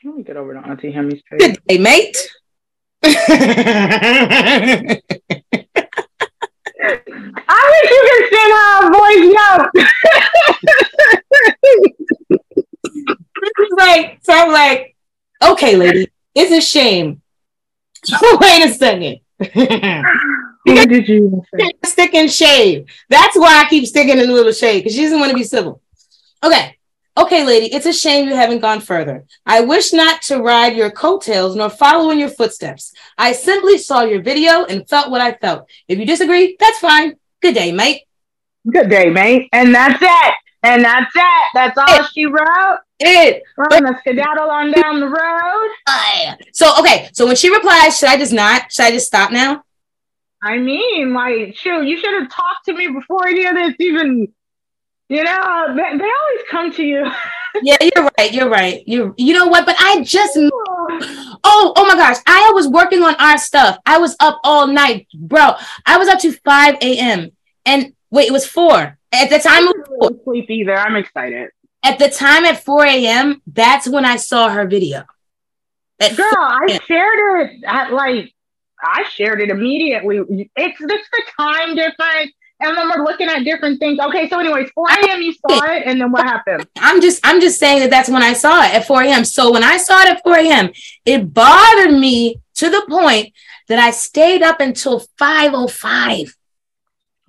Let 0.06 0.14
me 0.14 0.22
get 0.22 0.36
over 0.36 0.54
to 0.54 0.60
Auntie 0.60 0.92
Hammy's 0.92 1.20
page. 1.28 1.40
Good 1.40 1.58
day, 1.66 1.78
mate. 1.78 2.16
I 3.02 3.10
wish 7.72 7.90
you 7.90 8.02
could 8.08 8.24
send 8.30 8.52
her 8.54 8.70
a 8.86 8.90
voice 8.94 9.26
note. 9.34 9.66
like, 13.78 14.20
so 14.22 14.32
I'm 14.32 14.52
like, 14.52 14.94
okay, 15.42 15.74
lady, 15.74 16.06
it's 16.36 16.52
a 16.52 16.60
shame. 16.60 17.20
Wait 18.22 18.64
a 18.64 18.72
second. 18.72 19.18
What 19.38 20.88
did 20.88 21.08
you 21.08 21.42
say? 21.58 21.72
Stick 21.84 22.14
and 22.14 22.30
shave. 22.30 22.86
That's 23.08 23.36
why 23.36 23.60
I 23.60 23.68
keep 23.68 23.84
sticking 23.84 24.18
in 24.18 24.30
a 24.30 24.32
little 24.32 24.52
shade 24.52 24.84
because 24.84 24.94
she 24.94 25.02
doesn't 25.02 25.18
want 25.18 25.30
to 25.30 25.36
be 25.36 25.42
civil. 25.42 25.82
Okay. 26.44 26.76
Okay, 27.18 27.44
lady, 27.46 27.72
it's 27.74 27.86
a 27.86 27.92
shame 27.94 28.28
you 28.28 28.34
haven't 28.34 28.60
gone 28.60 28.80
further. 28.80 29.24
I 29.46 29.62
wish 29.62 29.92
not 29.94 30.20
to 30.22 30.38
ride 30.42 30.76
your 30.76 30.90
coattails 30.90 31.56
nor 31.56 31.70
follow 31.70 32.10
in 32.10 32.18
your 32.18 32.28
footsteps. 32.28 32.92
I 33.16 33.32
simply 33.32 33.78
saw 33.78 34.02
your 34.02 34.20
video 34.20 34.64
and 34.66 34.86
felt 34.86 35.10
what 35.10 35.22
I 35.22 35.32
felt. 35.32 35.66
If 35.88 35.98
you 35.98 36.04
disagree, 36.04 36.56
that's 36.60 36.78
fine. 36.78 37.14
Good 37.40 37.54
day, 37.54 37.72
mate. 37.72 38.02
Good 38.70 38.90
day, 38.90 39.08
mate. 39.08 39.48
And 39.52 39.74
that's 39.74 39.98
it. 40.02 40.34
And 40.62 40.84
that's 40.84 41.10
it. 41.14 41.44
That's 41.54 41.78
all 41.78 42.00
It. 42.00 42.06
she 42.12 42.26
wrote. 42.26 42.78
It. 42.98 43.42
We're 43.56 43.68
gonna 43.70 43.96
skedaddle 44.00 44.50
on 44.50 44.72
down 44.72 45.00
the 45.00 45.06
road. 45.08 45.70
So 46.52 46.72
okay, 46.80 47.08
so 47.12 47.26
when 47.26 47.36
she 47.36 47.50
replies, 47.50 47.98
should 47.98 48.08
I 48.08 48.16
just 48.16 48.32
not? 48.32 48.70
Should 48.72 48.86
I 48.86 48.90
just 48.90 49.06
stop 49.06 49.30
now? 49.30 49.62
I 50.42 50.58
mean, 50.58 51.12
like, 51.14 51.56
shoot, 51.56 51.82
you 51.86 51.98
should 51.98 52.20
have 52.20 52.30
talked 52.30 52.66
to 52.66 52.72
me 52.74 52.88
before 52.88 53.26
any 53.26 53.46
of 53.46 53.54
this 53.54 53.74
even. 53.80 54.28
You 55.08 55.22
know, 55.22 55.74
they, 55.76 55.98
they 55.98 56.04
always 56.04 56.44
come 56.50 56.72
to 56.72 56.82
you. 56.84 57.06
Yeah, 57.62 57.78
you're 57.80 58.10
right. 58.18 58.32
You're 58.34 58.50
right. 58.50 58.82
You 58.86 59.14
you 59.16 59.32
know 59.32 59.46
what? 59.46 59.64
But 59.64 59.76
I 59.78 60.02
just 60.02 60.36
oh 60.36 61.72
oh 61.74 61.86
my 61.88 61.94
gosh, 61.94 62.18
I 62.26 62.50
was 62.54 62.68
working 62.68 63.02
on 63.02 63.14
our 63.14 63.38
stuff. 63.38 63.78
I 63.86 63.96
was 63.96 64.14
up 64.20 64.40
all 64.44 64.66
night, 64.66 65.06
bro. 65.14 65.54
I 65.86 65.96
was 65.96 66.06
up 66.08 66.18
to 66.20 66.32
five 66.44 66.74
a.m. 66.82 67.30
and 67.64 67.94
wait, 68.10 68.28
it 68.28 68.32
was 68.32 68.46
four 68.46 68.98
at 69.10 69.30
the 69.30 69.38
time. 69.38 69.68
I'm 69.68 69.68
It 69.68 69.76
was 69.78 69.86
four. 69.88 70.10
not 70.10 70.24
sleep 70.24 70.50
either. 70.50 70.76
I'm 70.76 70.96
excited. 70.96 71.48
At 71.82 71.98
the 71.98 72.10
time 72.10 72.44
at 72.44 72.62
four 72.62 72.84
a.m. 72.84 73.40
That's 73.46 73.88
when 73.88 74.04
I 74.04 74.16
saw 74.16 74.50
her 74.50 74.66
video. 74.66 75.04
At 75.98 76.14
Girl, 76.14 76.26
I 76.36 76.78
shared 76.86 77.40
it 77.40 77.64
at 77.66 77.90
like 77.90 78.34
I 78.82 79.04
shared 79.08 79.40
it 79.40 79.48
immediately. 79.48 80.50
It's 80.56 80.78
just 80.78 81.10
the 81.10 81.22
time 81.38 81.74
difference. 81.74 82.32
And 82.58 82.76
then 82.76 82.88
we're 82.88 83.04
looking 83.04 83.28
at 83.28 83.44
different 83.44 83.78
things. 83.78 83.98
Okay, 83.98 84.28
so 84.28 84.38
anyways, 84.38 84.70
4 84.74 84.86
a.m. 84.90 85.20
you 85.20 85.34
saw 85.34 85.62
it, 85.64 85.82
and 85.84 86.00
then 86.00 86.10
what 86.10 86.24
happened? 86.26 86.66
I'm 86.78 87.00
just 87.00 87.20
I'm 87.24 87.40
just 87.40 87.58
saying 87.58 87.80
that 87.80 87.90
that's 87.90 88.08
when 88.08 88.22
I 88.22 88.32
saw 88.32 88.62
it 88.62 88.74
at 88.74 88.86
4 88.86 89.02
a.m. 89.02 89.24
So 89.24 89.52
when 89.52 89.62
I 89.62 89.76
saw 89.76 90.00
it 90.02 90.08
at 90.08 90.22
4 90.22 90.36
a.m., 90.38 90.70
it 91.04 91.32
bothered 91.34 91.92
me 91.92 92.40
to 92.54 92.70
the 92.70 92.84
point 92.88 93.34
that 93.68 93.78
I 93.78 93.90
stayed 93.90 94.42
up 94.42 94.60
until 94.60 95.00
5:05. 95.20 96.34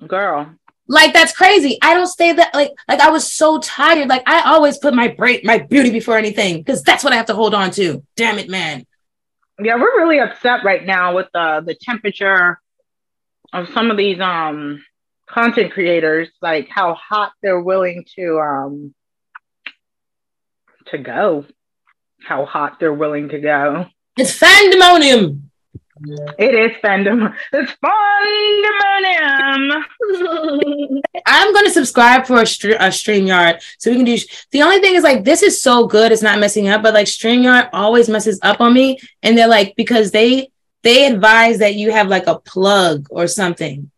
Girl. 0.07 0.55
Like 0.87 1.11
that's 1.11 1.33
crazy. 1.33 1.77
I 1.81 1.93
don't 1.93 2.07
stay 2.07 2.31
that 2.31 2.53
like 2.53 2.71
like 2.87 3.01
I 3.01 3.09
was 3.09 3.31
so 3.31 3.59
tired. 3.59 4.07
Like 4.07 4.23
I 4.25 4.53
always 4.53 4.77
put 4.77 4.93
my 4.93 5.09
break 5.09 5.43
my 5.43 5.57
beauty 5.57 5.89
before 5.89 6.17
anything 6.17 6.59
because 6.59 6.81
that's 6.81 7.03
what 7.03 7.11
I 7.11 7.17
have 7.17 7.25
to 7.25 7.35
hold 7.35 7.53
on 7.53 7.71
to. 7.71 8.03
Damn 8.15 8.39
it, 8.39 8.49
man. 8.49 8.85
Yeah, 9.61 9.75
we're 9.75 9.97
really 9.97 10.19
upset 10.19 10.63
right 10.63 10.85
now 10.85 11.15
with 11.15 11.27
the 11.33 11.61
the 11.65 11.75
temperature 11.75 12.61
of 13.51 13.67
some 13.73 13.91
of 13.91 13.97
these 13.97 14.19
um 14.21 14.81
content 15.27 15.73
creators, 15.73 16.29
like 16.41 16.67
how 16.69 16.95
hot 16.95 17.33
they're 17.41 17.61
willing 17.61 18.05
to 18.15 18.39
um 18.39 18.93
to 20.87 20.97
go. 20.97 21.45
How 22.21 22.45
hot 22.45 22.79
they're 22.79 22.93
willing 22.93 23.29
to 23.29 23.39
go. 23.39 23.85
It's 24.17 24.37
fandemonium. 24.37 25.43
It 26.37 26.53
is 26.53 26.71
fandom. 26.83 27.33
It's 27.53 27.71
fandemonium. 27.83 29.83
I'm 31.25 31.53
gonna 31.53 31.69
subscribe 31.69 32.25
for 32.25 32.41
a, 32.41 32.45
str- 32.45 32.71
a 32.71 32.89
StreamYard 32.89 33.61
so 33.79 33.89
we 33.89 33.97
can 33.97 34.05
do. 34.05 34.17
The 34.51 34.61
only 34.61 34.79
thing 34.79 34.95
is 34.95 35.03
like 35.03 35.23
this 35.23 35.43
is 35.43 35.61
so 35.61 35.87
good, 35.87 36.11
it's 36.11 36.21
not 36.21 36.39
messing 36.39 36.67
up, 36.67 36.83
but 36.83 36.93
like 36.93 37.07
StreamYard 37.07 37.69
always 37.73 38.09
messes 38.09 38.39
up 38.43 38.61
on 38.61 38.73
me, 38.73 38.99
and 39.23 39.37
they're 39.37 39.47
like 39.47 39.75
because 39.75 40.11
they 40.11 40.51
they 40.83 41.07
advise 41.07 41.59
that 41.59 41.75
you 41.75 41.91
have 41.91 42.07
like 42.07 42.27
a 42.27 42.39
plug 42.39 43.07
or 43.09 43.27
something, 43.27 43.91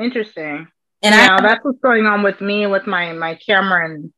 Interesting. 0.00 0.68
and 1.02 1.14
yeah, 1.14 1.36
I 1.38 1.42
that's 1.42 1.64
what's 1.64 1.80
going 1.80 2.06
on 2.06 2.22
with 2.22 2.40
me 2.40 2.66
with 2.66 2.86
my 2.86 3.12
my 3.12 3.34
camera 3.34 3.84
and 3.84 4.12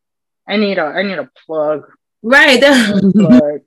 I 0.48 0.56
need 0.56 0.78
a 0.78 0.84
I 0.84 1.02
need 1.02 1.18
a 1.18 1.30
plug. 1.46 1.84
right. 2.22 2.60
plug. 3.14 3.60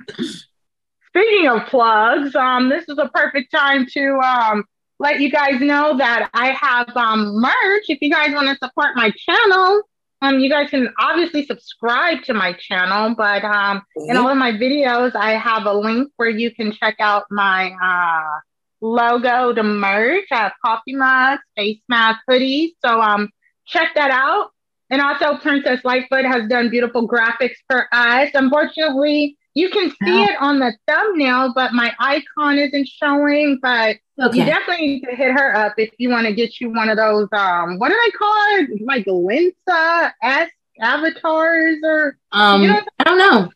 Speaking 1.09 1.47
of 1.47 1.65
plugs, 1.67 2.35
um, 2.35 2.69
this 2.69 2.85
is 2.89 2.97
a 2.97 3.09
perfect 3.09 3.51
time 3.51 3.85
to 3.93 4.19
um 4.19 4.63
let 4.99 5.19
you 5.19 5.29
guys 5.29 5.59
know 5.59 5.97
that 5.97 6.29
I 6.33 6.51
have 6.51 6.95
um 6.95 7.41
merch. 7.41 7.85
If 7.87 7.99
you 8.01 8.11
guys 8.11 8.33
want 8.33 8.47
to 8.49 8.55
support 8.55 8.95
my 8.95 9.11
channel, 9.17 9.81
um, 10.21 10.39
you 10.39 10.49
guys 10.49 10.69
can 10.69 10.89
obviously 10.99 11.45
subscribe 11.45 12.23
to 12.23 12.33
my 12.33 12.53
channel, 12.53 13.13
but 13.15 13.43
um, 13.43 13.81
in 14.07 14.17
all 14.17 14.29
of 14.29 14.37
my 14.37 14.51
videos, 14.51 15.15
I 15.15 15.31
have 15.31 15.65
a 15.65 15.73
link 15.73 16.11
where 16.15 16.29
you 16.29 16.53
can 16.53 16.71
check 16.71 16.95
out 16.99 17.25
my 17.29 17.71
uh 17.81 18.39
logo, 18.85 19.53
the 19.53 19.63
merch. 19.63 20.25
I 20.31 20.35
have 20.37 20.53
coffee 20.63 20.95
mugs, 20.95 21.41
face 21.57 21.79
mask, 21.89 22.19
hoodies. 22.29 22.71
So 22.83 23.01
um, 23.01 23.29
check 23.65 23.89
that 23.95 24.11
out. 24.11 24.51
And 24.91 25.01
also, 25.01 25.37
Princess 25.37 25.81
Lightfoot 25.83 26.25
has 26.25 26.47
done 26.47 26.69
beautiful 26.69 27.07
graphics 27.07 27.55
for 27.67 27.87
us. 27.91 28.29
Unfortunately, 28.35 29.35
you 29.55 29.69
can 29.69 29.89
see 29.89 29.95
Wow. 30.19 30.23
it 30.25 30.35
on 30.39 30.59
the 30.59 30.73
thumbnail, 30.87 31.53
but 31.55 31.73
my 31.73 31.91
icon 31.99 32.59
isn't 32.59 32.87
showing. 32.87 33.57
But 33.61 33.97
you 34.17 34.45
definitely 34.45 34.85
need 34.87 35.01
to 35.09 35.15
hit 35.15 35.31
her 35.31 35.55
up 35.55 35.73
if 35.77 35.89
you 35.97 36.09
want 36.09 36.27
to 36.27 36.33
get 36.33 36.61
you 36.61 36.69
one 36.71 36.89
of 36.89 36.97
those. 36.97 37.27
Um, 37.31 37.79
what 37.79 37.89
do 37.89 37.95
they 38.05 38.11
call 38.11 38.33
it? 38.59 38.81
Like 38.85 39.05
Lensa 39.05 40.11
AI 40.21 40.49
avatars 40.81 41.77
or 41.83 42.17
Um, 42.31 42.61
you 42.61 42.67
know- 42.67 42.81
I 42.99 43.03
don't 43.05 43.17
know. 43.17 43.49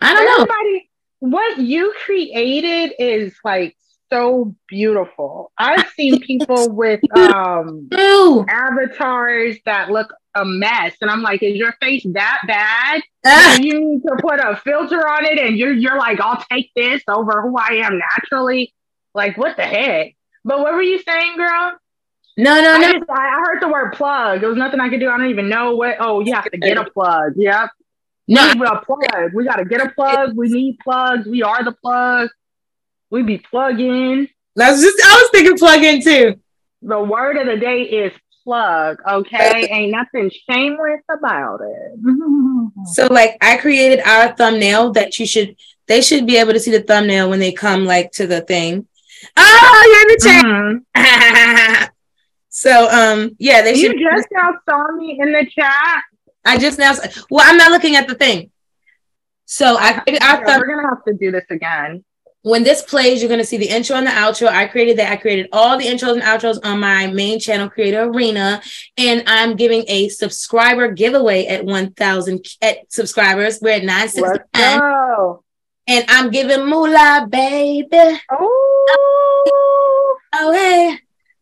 I 0.00 0.14
don't 0.14 0.48
know. 0.48 0.80
What 1.20 1.58
you 1.58 1.92
created 2.04 2.94
is 2.98 3.34
like 3.42 3.74
so 4.10 4.54
beautiful. 4.68 5.52
I've 5.58 5.88
seen 5.90 6.20
people 6.26 6.70
with 6.70 7.00
um 7.16 7.88
avatars 8.48 9.56
that 9.64 9.90
look 9.90 10.12
a 10.34 10.44
mess, 10.44 10.96
and 11.00 11.10
I'm 11.10 11.22
like, 11.22 11.42
is 11.42 11.56
your 11.56 11.74
face 11.80 12.06
that 12.12 12.42
bad? 12.46 13.02
Ah, 13.26 13.56
you 13.60 13.80
need 13.80 14.02
to 14.02 14.16
put 14.20 14.40
a 14.40 14.56
filter 14.56 15.06
on 15.08 15.24
it, 15.24 15.38
and 15.38 15.56
you're 15.56 15.72
you're 15.72 15.98
like, 15.98 16.20
I'll 16.20 16.42
take 16.50 16.70
this 16.74 17.02
over 17.08 17.42
who 17.42 17.56
I 17.56 17.80
am 17.84 17.98
naturally. 17.98 18.74
Like, 19.14 19.36
what 19.36 19.56
the 19.56 19.64
heck? 19.64 20.14
But 20.44 20.60
what 20.60 20.74
were 20.74 20.82
you 20.82 21.00
saying, 21.00 21.36
girl? 21.36 21.78
no, 22.36 22.62
no, 22.62 22.74
I, 22.74 22.78
no. 22.78 22.92
just, 22.92 23.10
I 23.10 23.42
heard 23.44 23.60
the 23.60 23.68
word 23.68 23.92
plug. 23.94 24.40
There 24.40 24.48
was 24.48 24.58
nothing 24.58 24.80
I 24.80 24.88
could 24.88 25.00
do. 25.00 25.08
I 25.10 25.18
don't 25.18 25.30
even 25.30 25.48
know 25.48 25.74
what. 25.74 25.96
Oh, 25.98 26.20
you 26.20 26.32
have 26.34 26.50
to 26.50 26.58
get 26.58 26.78
a 26.78 26.84
plug. 26.84 27.32
Yep. 27.36 27.70
No, 28.28 28.46
We 28.46 28.54
need 28.60 28.68
a 28.68 28.80
plug. 28.80 29.32
We 29.34 29.44
got 29.44 29.56
to 29.56 29.64
get 29.64 29.80
a 29.80 29.90
plug. 29.90 30.36
We 30.36 30.48
need 30.48 30.78
plugs. 30.78 31.26
We 31.26 31.42
are 31.42 31.64
the 31.64 31.72
plug. 31.72 32.28
We 33.10 33.22
be 33.22 33.38
plugging. 33.38 34.28
that's 34.56 34.80
just 34.82 35.00
I 35.04 35.14
was 35.22 35.30
thinking 35.32 35.56
plug 35.58 35.82
in 35.82 36.02
too. 36.02 36.40
The 36.82 37.00
word 37.02 37.36
of 37.38 37.46
the 37.46 37.56
day 37.56 37.82
is 37.82 38.12
plug. 38.44 38.98
Okay, 39.08 39.66
ain't 39.70 39.92
nothing 39.92 40.30
shameless 40.50 41.02
about 41.10 41.60
it. 41.62 41.98
So 42.94 43.06
like 43.10 43.36
I 43.42 43.56
created 43.58 44.00
our 44.06 44.34
thumbnail 44.36 44.92
that 44.92 45.18
you 45.18 45.26
should 45.26 45.56
they 45.88 46.00
should 46.00 46.26
be 46.26 46.36
able 46.36 46.52
to 46.52 46.60
see 46.60 46.70
the 46.70 46.82
thumbnail 46.82 47.28
when 47.28 47.38
they 47.40 47.52
come 47.52 47.84
like 47.84 48.12
to 48.12 48.26
the 48.26 48.40
thing. 48.42 48.86
Oh, 49.36 49.84
you're 49.90 50.02
in 50.02 50.82
the 50.84 50.84
chat. 50.94 51.84
Mhm. 51.84 51.88
so 52.48 52.88
um 52.90 53.36
yeah, 53.38 53.62
they 53.62 53.74
You 53.74 53.88
should 53.88 53.98
just 53.98 54.28
now 54.32 54.52
saw 54.68 54.92
me 54.92 55.18
in 55.20 55.32
the 55.32 55.46
chat. 55.50 56.02
I 56.44 56.56
just 56.58 56.78
now 56.78 56.94
well, 57.30 57.44
I'm 57.46 57.56
not 57.58 57.72
looking 57.72 57.96
at 57.96 58.06
the 58.08 58.14
thing. 58.14 58.50
So 59.44 59.76
I 59.78 59.96
our 59.98 60.04
Yeah, 60.06 60.44
thumb- 60.44 60.60
we're 60.60 60.66
gonna 60.76 60.88
have 60.88 61.04
to 61.04 61.14
do 61.14 61.30
this 61.30 61.44
again. 61.50 62.04
When 62.42 62.62
this 62.62 62.82
plays, 62.82 63.20
you're 63.20 63.28
gonna 63.28 63.44
see 63.44 63.56
the 63.56 63.68
intro 63.68 63.96
and 63.96 64.06
the 64.06 64.12
outro. 64.12 64.48
I 64.48 64.66
created 64.66 64.98
that. 64.98 65.10
I 65.12 65.16
created 65.16 65.48
all 65.52 65.76
the 65.78 65.86
intros 65.86 66.14
and 66.14 66.22
outros 66.22 66.58
on 66.64 66.80
my 66.80 67.08
main 67.08 67.40
channel, 67.40 67.68
Creator 67.68 68.04
Arena, 68.04 68.62
and 68.96 69.24
I'm 69.26 69.56
giving 69.56 69.84
a 69.88 70.08
subscriber 70.08 70.92
giveaway 70.92 71.46
at 71.46 71.64
1,000 71.64 72.46
at 72.62 72.92
subscribers. 72.92 73.58
We're 73.60 73.76
at 73.76 73.84
Let's 73.84 74.16
969, 74.16 75.38
and 75.88 76.04
I'm 76.08 76.30
giving 76.30 76.66
moolah, 76.66 77.26
baby. 77.30 78.20
Oh. 78.30 80.18
Oh 80.34 80.52
hey. 80.52 80.98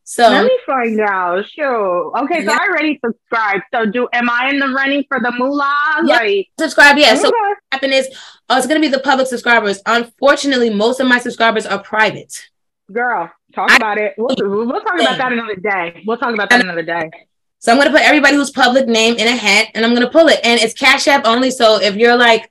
So 0.08 0.22
Let 0.22 0.44
me 0.44 0.58
find 0.64 1.00
out. 1.00 1.46
Sure. 1.48 2.16
Okay, 2.16 2.44
so 2.44 2.52
Yeah. 2.52 2.58
I 2.60 2.68
already 2.68 3.00
subscribed. 3.04 3.64
So 3.74 3.86
do 3.86 4.08
am 4.12 4.30
I 4.30 4.50
in 4.50 4.60
the 4.60 4.68
running 4.68 5.04
for 5.08 5.18
the 5.20 5.32
moolah? 5.32 6.02
Yep. 6.04 6.20
Like 6.20 6.48
subscribe, 6.60 6.96
yeah. 6.96 7.16
So 7.16 7.28
okay. 7.28 7.36
what 7.36 7.58
happened 7.72 7.92
is, 7.92 8.08
oh, 8.48 8.56
it's 8.58 8.66
gonna 8.66 8.80
be 8.80 8.88
the 8.88 9.00
public 9.00 9.26
subscribers. 9.28 9.80
Unfortunately, 9.86 10.70
most 10.70 11.00
of 11.00 11.06
my 11.06 11.18
subscribers 11.18 11.66
are 11.66 11.82
private. 11.82 12.48
girl, 12.92 13.30
talk 13.54 13.70
I- 13.70 13.76
about 13.76 13.98
it. 13.98 14.14
We'll, 14.16 14.36
we'll 14.66 14.80
talk 14.80 15.00
about 15.00 15.18
that 15.18 15.32
another 15.32 15.56
day. 15.56 16.02
We'll 16.06 16.18
talk 16.18 16.34
about 16.34 16.50
that 16.50 16.62
another 16.62 16.82
day. 16.82 17.10
So 17.58 17.72
I'm 17.72 17.78
gonna 17.78 17.90
put 17.90 18.02
everybody 18.02 18.36
who's 18.36 18.50
public 18.50 18.86
name 18.86 19.14
in 19.16 19.26
a 19.26 19.36
hat, 19.36 19.68
and 19.74 19.84
I'm 19.84 19.94
gonna 19.94 20.10
pull 20.10 20.28
it. 20.28 20.40
And 20.44 20.60
it's 20.60 20.74
Cash 20.74 21.08
App 21.08 21.24
only. 21.26 21.50
So 21.50 21.80
if 21.80 21.96
you're 21.96 22.16
like 22.16 22.50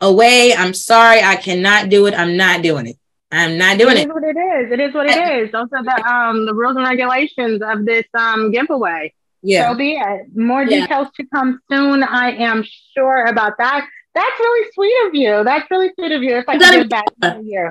away, 0.00 0.54
I'm 0.54 0.74
sorry, 0.74 1.22
I 1.22 1.36
cannot 1.36 1.88
do 1.88 2.06
it. 2.06 2.14
I'm 2.14 2.36
not 2.36 2.62
doing 2.62 2.86
it. 2.86 2.96
I'm 3.30 3.58
not 3.58 3.78
doing 3.78 3.96
It 3.96 4.00
it. 4.00 4.08
is 4.08 4.12
what 4.14 4.22
it 4.24 4.36
is. 4.36 4.72
It 4.72 4.80
is 4.80 4.94
what 4.94 5.06
it 5.10 5.18
is. 5.44 5.52
Those 5.52 5.68
are 5.72 5.84
the 5.84 6.06
um 6.10 6.46
the 6.46 6.54
rules 6.54 6.76
and 6.76 6.86
regulations 6.86 7.60
of 7.62 7.84
this 7.84 8.04
um 8.14 8.50
giveaway. 8.50 9.12
Yeah. 9.42 9.70
So 9.70 9.76
be 9.76 9.92
it. 9.92 10.36
More 10.36 10.62
Yeah. 10.64 10.80
details 10.82 11.08
to 11.16 11.24
come 11.32 11.60
soon. 11.70 12.02
I 12.02 12.32
am 12.32 12.64
sure 12.94 13.24
about 13.26 13.58
that. 13.58 13.86
That's 14.16 14.40
really 14.40 14.66
sweet 14.74 14.96
of 15.06 15.14
you. 15.14 15.44
That's 15.44 15.70
really 15.70 15.90
sweet 15.94 16.12
of 16.12 16.22
you. 16.22 16.36
If 16.38 16.48
I 16.48 16.56
can 16.58 16.80
give 16.80 16.88
back 16.88 17.04
to 17.22 17.40
you. 17.44 17.70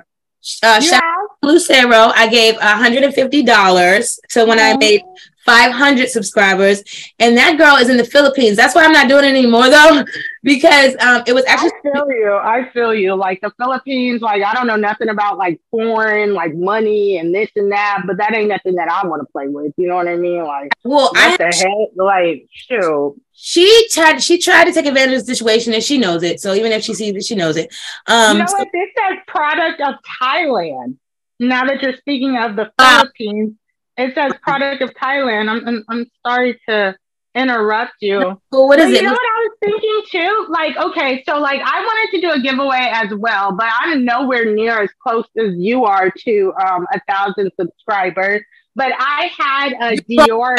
Uh, 0.63 0.79
You 0.79 0.87
shout 0.89 1.03
out 1.03 1.27
to 1.41 1.47
Lucero. 1.49 2.11
I 2.15 2.27
gave 2.29 2.53
$150 2.59 4.19
to 4.29 4.45
when 4.45 4.59
I 4.59 4.73
Oh. 4.73 4.77
made 4.77 5.01
500 5.45 6.09
subscribers, 6.09 6.83
and 7.19 7.37
that 7.37 7.57
girl 7.57 7.75
is 7.75 7.89
in 7.89 7.97
the 7.97 8.03
Philippines. 8.03 8.57
That's 8.57 8.73
why 8.73 8.83
I'm 8.83 8.91
not 8.91 9.07
doing 9.07 9.25
it 9.25 9.29
anymore 9.29 9.69
though, 9.69 10.03
because 10.43 10.95
um, 10.99 11.23
it 11.27 11.33
was 11.33 11.45
actually. 11.45 11.71
I 11.85 11.93
feel 11.93 12.09
you. 12.09 12.33
I 12.33 12.69
feel 12.73 12.93
you. 12.93 13.15
Like 13.15 13.41
the 13.41 13.51
Philippines, 13.59 14.21
like 14.21 14.43
I 14.43 14.53
don't 14.53 14.65
know 14.67 14.75
nothing 14.75 15.09
about 15.09 15.37
like 15.37 15.61
foreign, 15.69 16.33
like 16.33 16.55
money 16.55 17.17
and 17.17 17.33
this 17.33 17.49
and 17.55 17.71
that, 17.71 18.03
but 18.07 18.17
that 18.17 18.33
ain't 18.33 18.49
nothing 18.49 18.75
that 18.75 18.89
I 18.89 19.07
want 19.07 19.21
to 19.21 19.31
play 19.31 19.47
with. 19.47 19.73
You 19.77 19.87
know 19.87 19.95
what 19.95 20.07
I 20.07 20.15
mean? 20.15 20.43
Like, 20.43 20.73
well, 20.83 21.11
what 21.11 21.17
I, 21.17 21.37
the 21.37 21.55
heck? 21.55 21.89
Like, 21.95 22.47
shoot. 22.51 23.21
She 23.33 23.87
tried. 23.91 24.23
She 24.23 24.39
tried 24.39 24.65
to 24.65 24.71
take 24.71 24.87
advantage 24.87 25.19
of 25.19 25.25
the 25.27 25.35
situation, 25.35 25.73
and 25.73 25.83
she 25.83 25.97
knows 25.99 26.23
it. 26.23 26.39
So 26.39 26.55
even 26.55 26.71
if 26.71 26.83
she 26.83 26.95
sees 26.95 27.13
it, 27.13 27.23
she 27.23 27.35
knows 27.35 27.57
it. 27.57 27.73
Um, 28.07 28.37
you 28.37 28.43
know 28.43 28.51
what? 28.51 28.67
This 28.73 28.89
says 28.97 29.17
product 29.27 29.81
of 29.81 29.95
Thailand. 30.21 30.97
Now 31.39 31.65
that 31.65 31.81
you're 31.81 31.97
speaking 31.97 32.37
of 32.37 32.55
the 32.55 32.71
ah. 32.79 33.01
Philippines. 33.01 33.53
Uh, 33.53 33.64
it 33.97 34.13
says 34.15 34.33
product 34.41 34.81
of 34.81 34.93
Thailand. 34.93 35.49
I'm, 35.49 35.67
I'm, 35.67 35.83
I'm 35.87 36.05
sorry 36.25 36.59
to 36.67 36.95
interrupt 37.35 37.93
you. 37.99 38.19
Well, 38.51 38.67
what 38.67 38.79
is 38.79 38.85
but 38.85 38.93
it? 38.93 39.01
You 39.01 39.03
know 39.03 39.11
what 39.11 39.19
I 39.19 39.47
was 39.47 39.57
thinking 39.61 40.01
too? 40.11 40.47
Like, 40.49 40.77
okay, 40.77 41.23
so 41.27 41.39
like 41.39 41.61
I 41.63 41.79
wanted 41.81 42.15
to 42.15 42.21
do 42.21 42.31
a 42.31 42.39
giveaway 42.39 42.89
as 42.91 43.13
well, 43.13 43.51
but 43.51 43.67
I'm 43.81 44.05
nowhere 44.05 44.53
near 44.53 44.81
as 44.81 44.89
close 45.03 45.25
as 45.37 45.55
you 45.57 45.85
are 45.85 46.11
to 46.25 46.53
um, 46.65 46.87
a 46.93 47.01
thousand 47.09 47.51
subscribers. 47.59 48.41
But 48.75 48.91
I 48.97 49.29
had 49.37 49.73
a 49.73 49.97
Dior. 50.01 50.55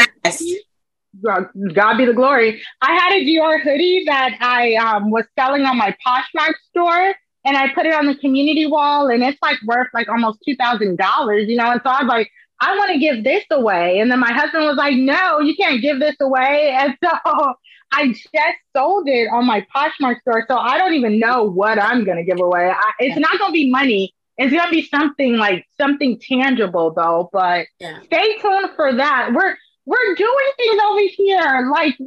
God 1.23 1.97
be 1.97 2.05
the 2.05 2.13
glory. 2.13 2.61
I 2.81 2.93
had 2.93 3.13
a 3.13 3.25
Dior 3.25 3.61
hoodie 3.61 4.03
that 4.05 4.37
I 4.39 4.75
um, 4.75 5.09
was 5.09 5.25
selling 5.37 5.63
on 5.63 5.77
my 5.77 5.95
Poshmark 6.05 6.53
store, 6.69 7.13
and 7.45 7.57
I 7.57 7.73
put 7.73 7.85
it 7.85 7.93
on 7.93 8.05
the 8.05 8.15
community 8.15 8.67
wall, 8.67 9.07
and 9.09 9.23
it's 9.23 9.39
like 9.41 9.57
worth 9.65 9.87
like 9.93 10.09
almost 10.09 10.39
two 10.45 10.55
thousand 10.55 10.97
dollars, 10.97 11.47
you 11.47 11.55
know. 11.55 11.71
And 11.71 11.81
so 11.83 11.89
I 11.89 12.03
was 12.03 12.07
like, 12.07 12.31
I 12.59 12.75
want 12.77 12.91
to 12.91 12.99
give 12.99 13.23
this 13.23 13.43
away. 13.51 13.99
And 13.99 14.11
then 14.11 14.19
my 14.19 14.31
husband 14.31 14.65
was 14.65 14.77
like, 14.77 14.95
no, 14.95 15.39
you 15.39 15.55
can't 15.55 15.81
give 15.81 15.99
this 15.99 16.15
away. 16.19 16.75
And 16.77 16.97
so 17.03 17.53
I 17.91 18.07
just 18.07 18.27
sold 18.75 19.07
it 19.07 19.29
on 19.31 19.45
my 19.45 19.65
Poshmark 19.75 20.19
store. 20.21 20.45
So 20.47 20.57
I 20.57 20.77
don't 20.77 20.93
even 20.93 21.19
know 21.19 21.43
what 21.43 21.81
I'm 21.81 22.03
going 22.03 22.17
to 22.17 22.23
give 22.23 22.39
away. 22.39 22.69
I, 22.69 22.91
it's 22.99 23.17
not 23.17 23.37
going 23.37 23.49
to 23.49 23.53
be 23.53 23.69
money. 23.69 24.13
It's 24.37 24.51
going 24.51 24.65
to 24.65 24.71
be 24.71 24.85
something 24.85 25.37
like 25.37 25.65
something 25.77 26.19
tangible 26.19 26.93
though. 26.93 27.29
But 27.31 27.67
yeah. 27.79 28.01
stay 28.03 28.37
tuned 28.39 28.71
for 28.75 28.93
that. 28.93 29.31
We're, 29.33 29.55
we're 29.85 30.15
doing 30.15 30.51
things 30.57 30.81
over 30.85 30.99
here. 31.15 31.71
Like, 31.71 31.97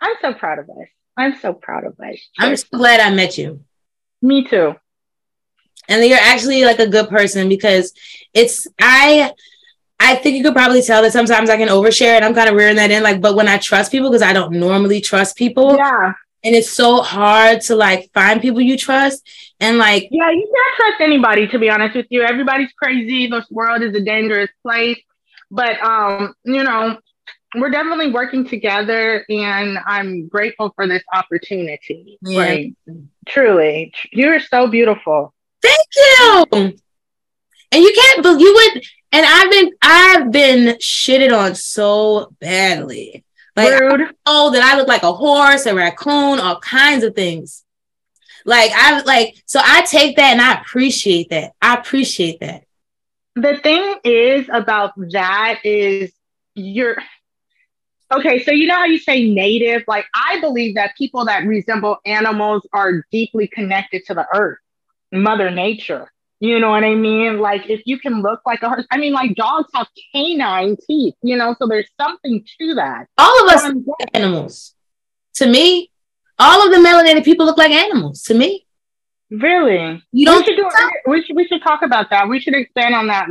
I'm 0.00 0.14
so 0.22 0.34
proud 0.34 0.58
of 0.58 0.70
us. 0.70 0.88
I'm 1.16 1.38
so 1.40 1.52
proud 1.52 1.84
of 1.84 1.98
us. 2.00 2.18
I'm 2.38 2.56
so 2.56 2.66
glad 2.72 3.00
I 3.00 3.14
met 3.14 3.36
you. 3.36 3.60
Me 4.22 4.44
too 4.44 4.74
and 5.88 6.04
you're 6.04 6.18
actually 6.18 6.64
like 6.64 6.78
a 6.78 6.86
good 6.86 7.08
person 7.08 7.48
because 7.48 7.92
it's 8.32 8.66
I 8.80 9.32
I 9.98 10.14
think 10.14 10.36
you 10.36 10.42
could 10.42 10.54
probably 10.54 10.82
tell 10.82 11.02
that 11.02 11.12
sometimes 11.12 11.50
I 11.50 11.56
can 11.56 11.68
overshare 11.68 12.16
and 12.16 12.24
I'm 12.24 12.34
kind 12.34 12.48
of 12.48 12.54
rearing 12.54 12.76
that 12.76 12.90
in 12.90 13.02
like 13.02 13.20
but 13.20 13.36
when 13.36 13.48
I 13.48 13.58
trust 13.58 13.92
people 13.92 14.08
because 14.08 14.22
I 14.22 14.32
don't 14.32 14.52
normally 14.52 15.00
trust 15.00 15.36
people 15.36 15.76
yeah. 15.76 16.12
and 16.44 16.54
it's 16.54 16.70
so 16.70 17.02
hard 17.02 17.60
to 17.62 17.76
like 17.76 18.10
find 18.14 18.40
people 18.40 18.60
you 18.60 18.78
trust 18.78 19.28
and 19.58 19.78
like 19.78 20.08
yeah 20.10 20.30
you 20.30 20.52
can't 20.54 20.76
trust 20.76 21.00
anybody 21.00 21.48
to 21.48 21.58
be 21.58 21.68
honest 21.68 21.96
with 21.96 22.06
you. 22.10 22.22
Everybody's 22.22 22.72
crazy. 22.72 23.26
This 23.26 23.50
world 23.50 23.82
is 23.82 23.94
a 23.94 24.00
dangerous 24.00 24.50
place. 24.62 25.00
But 25.50 25.80
um 25.82 26.34
you 26.44 26.62
know 26.62 26.98
we're 27.56 27.70
definitely 27.70 28.12
working 28.12 28.46
together 28.46 29.24
and 29.28 29.76
i'm 29.84 30.28
grateful 30.28 30.72
for 30.76 30.86
this 30.86 31.02
opportunity. 31.12 32.16
Yeah. 32.22 32.38
like 32.38 32.74
truly 33.26 33.92
you're 34.12 34.38
so 34.38 34.68
beautiful 34.68 35.34
Thank 35.62 35.86
you. 35.96 36.78
And 37.72 37.82
you 37.82 37.92
can't 37.94 38.22
believe 38.22 38.40
you 38.40 38.54
would. 38.54 38.84
And 39.12 39.26
I've 39.26 39.50
been 39.50 39.72
I've 39.82 40.32
been 40.32 40.76
shitted 40.78 41.36
on 41.36 41.54
so 41.54 42.34
badly. 42.40 43.24
Like 43.56 43.80
oh 44.26 44.50
that 44.52 44.62
I 44.62 44.76
look 44.76 44.88
like 44.88 45.02
a 45.02 45.12
horse, 45.12 45.66
a 45.66 45.74
raccoon, 45.74 46.38
all 46.38 46.60
kinds 46.60 47.04
of 47.04 47.14
things. 47.14 47.64
Like 48.44 48.70
I 48.74 49.00
like 49.02 49.36
so 49.46 49.60
I 49.62 49.82
take 49.82 50.16
that 50.16 50.32
and 50.32 50.40
I 50.40 50.60
appreciate 50.60 51.30
that. 51.30 51.52
I 51.60 51.74
appreciate 51.74 52.40
that. 52.40 52.64
The 53.36 53.58
thing 53.58 53.96
is 54.04 54.48
about 54.52 54.92
that 55.12 55.60
is 55.64 56.12
you're 56.54 56.96
okay. 58.12 58.42
So 58.42 58.52
you 58.52 58.66
know 58.66 58.76
how 58.76 58.86
you 58.86 58.98
say 58.98 59.28
native? 59.28 59.82
Like 59.86 60.06
I 60.14 60.40
believe 60.40 60.76
that 60.76 60.96
people 60.96 61.24
that 61.26 61.44
resemble 61.44 61.98
animals 62.06 62.66
are 62.72 63.04
deeply 63.10 63.48
connected 63.48 64.04
to 64.06 64.14
the 64.14 64.26
earth. 64.34 64.58
Mother 65.12 65.50
Nature. 65.50 66.10
You 66.40 66.58
know 66.58 66.70
what 66.70 66.84
I 66.84 66.94
mean? 66.94 67.38
Like 67.38 67.68
if 67.68 67.82
you 67.84 67.98
can 67.98 68.22
look 68.22 68.40
like 68.46 68.62
a 68.62 68.68
horse, 68.68 68.86
I 68.90 68.96
mean, 68.96 69.12
like 69.12 69.34
dogs 69.34 69.68
have 69.74 69.88
canine 70.12 70.76
teeth, 70.86 71.14
you 71.22 71.36
know, 71.36 71.54
so 71.58 71.68
there's 71.68 71.88
something 72.00 72.44
to 72.60 72.74
that. 72.76 73.08
All 73.18 73.44
of 73.46 73.52
us 73.52 73.64
um, 73.64 73.84
animals. 74.14 74.74
To 75.34 75.46
me, 75.46 75.90
all 76.38 76.66
of 76.66 76.72
the 76.72 76.78
melanated 76.78 77.24
people 77.24 77.44
look 77.44 77.58
like 77.58 77.70
animals. 77.70 78.22
To 78.22 78.34
me, 78.34 78.66
really, 79.30 80.02
you 80.12 80.24
don't. 80.24 80.40
We 80.40 80.46
should, 80.46 80.56
do, 80.56 80.70
we 81.06 81.22
should 81.22 81.36
we 81.36 81.46
should 81.46 81.62
talk 81.62 81.82
about 81.82 82.08
that. 82.08 82.28
We 82.28 82.40
should 82.40 82.54
expand 82.54 82.94
on 82.94 83.08
that 83.08 83.28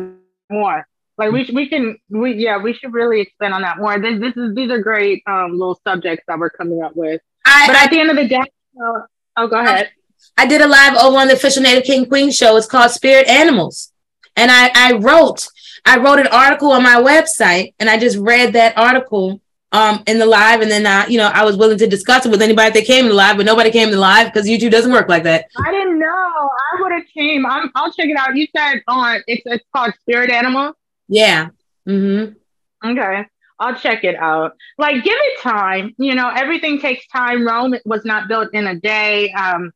more. 0.52 0.88
Like 1.18 1.32
we 1.32 1.44
should, 1.44 1.56
we 1.56 1.68
can 1.68 1.98
we 2.10 2.36
yeah 2.36 2.58
we 2.58 2.74
should 2.74 2.94
really 2.94 3.22
expand 3.22 3.56
on 3.56 3.64
that 3.64 3.80
more. 3.80 4.00
This 4.00 4.20
this 4.20 4.38
is 4.38 4.54
these 4.56 4.70
are 4.70 4.80
great 4.80 5.24
um 5.28 5.54
little 5.54 5.80
subjects 5.84 6.24
that 6.28 6.38
we're 6.38 6.52
coming 6.52 6.84
up 6.84 6.96
with. 6.96 7.22
I, 7.44 7.68
but 7.68 7.76
at 7.76 7.90
the 7.90 8.00
end 8.00 8.12
of 8.12 8.16
the 8.16 8.28
day, 8.28 8.38
uh, 8.38 9.02
oh 9.38 9.48
go 9.48 9.60
ahead. 9.60 9.90
I 10.38 10.46
did 10.46 10.62
a 10.62 10.68
live 10.68 10.96
over 10.96 11.18
on 11.18 11.28
the 11.28 11.34
official 11.34 11.64
Native 11.64 11.84
King 11.84 12.06
Queen 12.06 12.32
show. 12.32 12.56
It's 12.58 12.68
called 12.68 12.92
Spirit 12.92 13.28
Animals. 13.28 13.92
And 14.36 14.50
I, 14.50 14.72
I 14.74 14.94
wrote, 14.94 15.48
I 15.86 16.00
wrote 16.00 16.20
an 16.20 16.28
article 16.28 16.72
on 16.72 16.84
my 16.84 16.96
website 16.96 17.74
and 17.80 17.90
I 17.90 17.98
just 17.98 18.18
read 18.18 18.54
that 18.54 18.78
article 18.78 19.42
um 19.72 20.02
in 20.08 20.18
the 20.18 20.26
live 20.26 20.62
and 20.62 20.72
then 20.72 20.88
I, 20.88 21.06
you 21.06 21.18
know, 21.18 21.28
I 21.28 21.44
was 21.46 21.56
willing 21.56 21.78
to 21.78 21.86
discuss 21.86 22.26
it 22.26 22.30
with 22.30 22.42
anybody 22.42 22.72
that 22.72 22.88
came 22.88 23.04
to 23.04 23.10
the 23.10 23.16
live, 23.16 23.38
but 23.38 23.46
nobody 23.46 23.70
came 23.70 23.90
to 23.90 23.96
the 23.96 24.02
live 24.02 24.34
because 24.34 24.48
YouTube 24.48 24.72
doesn't 24.72 24.92
work 24.92 25.08
like 25.08 25.24
that. 25.24 25.46
I 25.64 25.72
didn't 25.72 26.00
know. 26.00 26.08
I 26.08 26.82
would 26.82 26.92
have 26.92 27.04
came. 27.14 27.46
I'm, 27.46 27.70
I'll 27.76 27.92
check 27.92 28.08
it 28.08 28.18
out. 28.18 28.36
You 28.36 28.48
said 28.56 28.82
on 28.88 29.22
it's 29.28 29.44
it's 29.46 29.66
called 29.76 29.94
Spirit 30.02 30.32
Animal. 30.32 30.74
Yeah. 31.08 31.50
Mm-hmm. 31.88 32.90
Okay. 32.90 33.26
I'll 33.60 33.76
check 33.76 34.06
it 34.06 34.16
out. 34.16 34.56
Like, 34.78 35.04
give 35.04 35.18
it 35.18 35.42
time. 35.42 35.94
You 35.98 36.16
know, 36.16 36.30
everything 36.30 36.80
takes 36.80 37.06
time. 37.08 37.46
Rome 37.46 37.76
was 37.86 38.06
not 38.06 38.30
built 38.30 38.54
in 38.54 38.68
a 38.68 38.76
day. 38.76 39.32
Um, 39.34 39.74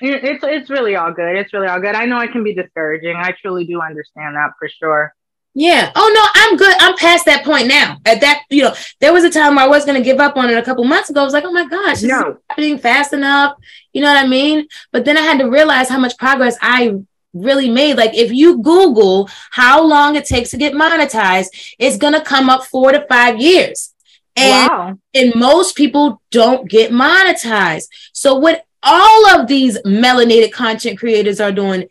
it's 0.00 0.44
it's 0.44 0.70
really 0.70 0.96
all 0.96 1.12
good. 1.12 1.36
It's 1.36 1.52
really 1.52 1.68
all 1.68 1.80
good. 1.80 1.94
I 1.94 2.04
know 2.06 2.20
it 2.20 2.32
can 2.32 2.44
be 2.44 2.54
discouraging. 2.54 3.16
I 3.16 3.34
truly 3.40 3.64
do 3.64 3.80
understand 3.80 4.36
that 4.36 4.52
for 4.58 4.68
sure. 4.68 5.14
Yeah. 5.54 5.90
Oh 5.96 6.12
no, 6.14 6.42
I'm 6.42 6.56
good. 6.56 6.74
I'm 6.78 6.96
past 6.96 7.24
that 7.26 7.44
point 7.44 7.66
now. 7.66 7.98
At 8.06 8.20
that, 8.20 8.42
you 8.50 8.62
know, 8.62 8.74
there 9.00 9.12
was 9.12 9.24
a 9.24 9.30
time 9.30 9.56
where 9.56 9.64
I 9.64 9.68
was 9.68 9.84
gonna 9.84 10.00
give 10.00 10.20
up 10.20 10.36
on 10.36 10.48
it 10.48 10.56
a 10.56 10.62
couple 10.62 10.84
months 10.84 11.10
ago. 11.10 11.20
I 11.20 11.24
was 11.24 11.32
like, 11.32 11.44
oh 11.44 11.52
my 11.52 11.66
gosh, 11.66 12.02
no. 12.02 12.38
happening 12.48 12.78
fast 12.78 13.12
enough. 13.12 13.56
You 13.92 14.02
know 14.02 14.12
what 14.12 14.24
I 14.24 14.28
mean? 14.28 14.68
But 14.92 15.04
then 15.04 15.16
I 15.16 15.22
had 15.22 15.38
to 15.40 15.50
realize 15.50 15.88
how 15.88 15.98
much 15.98 16.16
progress 16.18 16.56
I 16.62 16.94
really 17.32 17.68
made. 17.68 17.96
Like 17.96 18.14
if 18.14 18.30
you 18.30 18.62
Google 18.62 19.28
how 19.50 19.82
long 19.82 20.14
it 20.14 20.24
takes 20.24 20.50
to 20.50 20.56
get 20.56 20.72
monetized, 20.72 21.48
it's 21.78 21.96
gonna 21.96 22.24
come 22.24 22.48
up 22.48 22.64
four 22.64 22.92
to 22.92 23.04
five 23.08 23.40
years. 23.40 23.92
And, 24.36 24.68
wow. 24.70 24.98
and 25.14 25.34
most 25.34 25.76
people 25.76 26.22
don't 26.30 26.70
get 26.70 26.92
monetized. 26.92 27.88
So 28.12 28.36
what 28.36 28.64
all 28.82 29.26
of 29.28 29.46
these 29.46 29.78
melanated 29.82 30.52
content 30.52 30.98
creators 30.98 31.40
are 31.40 31.52
doing 31.52 31.88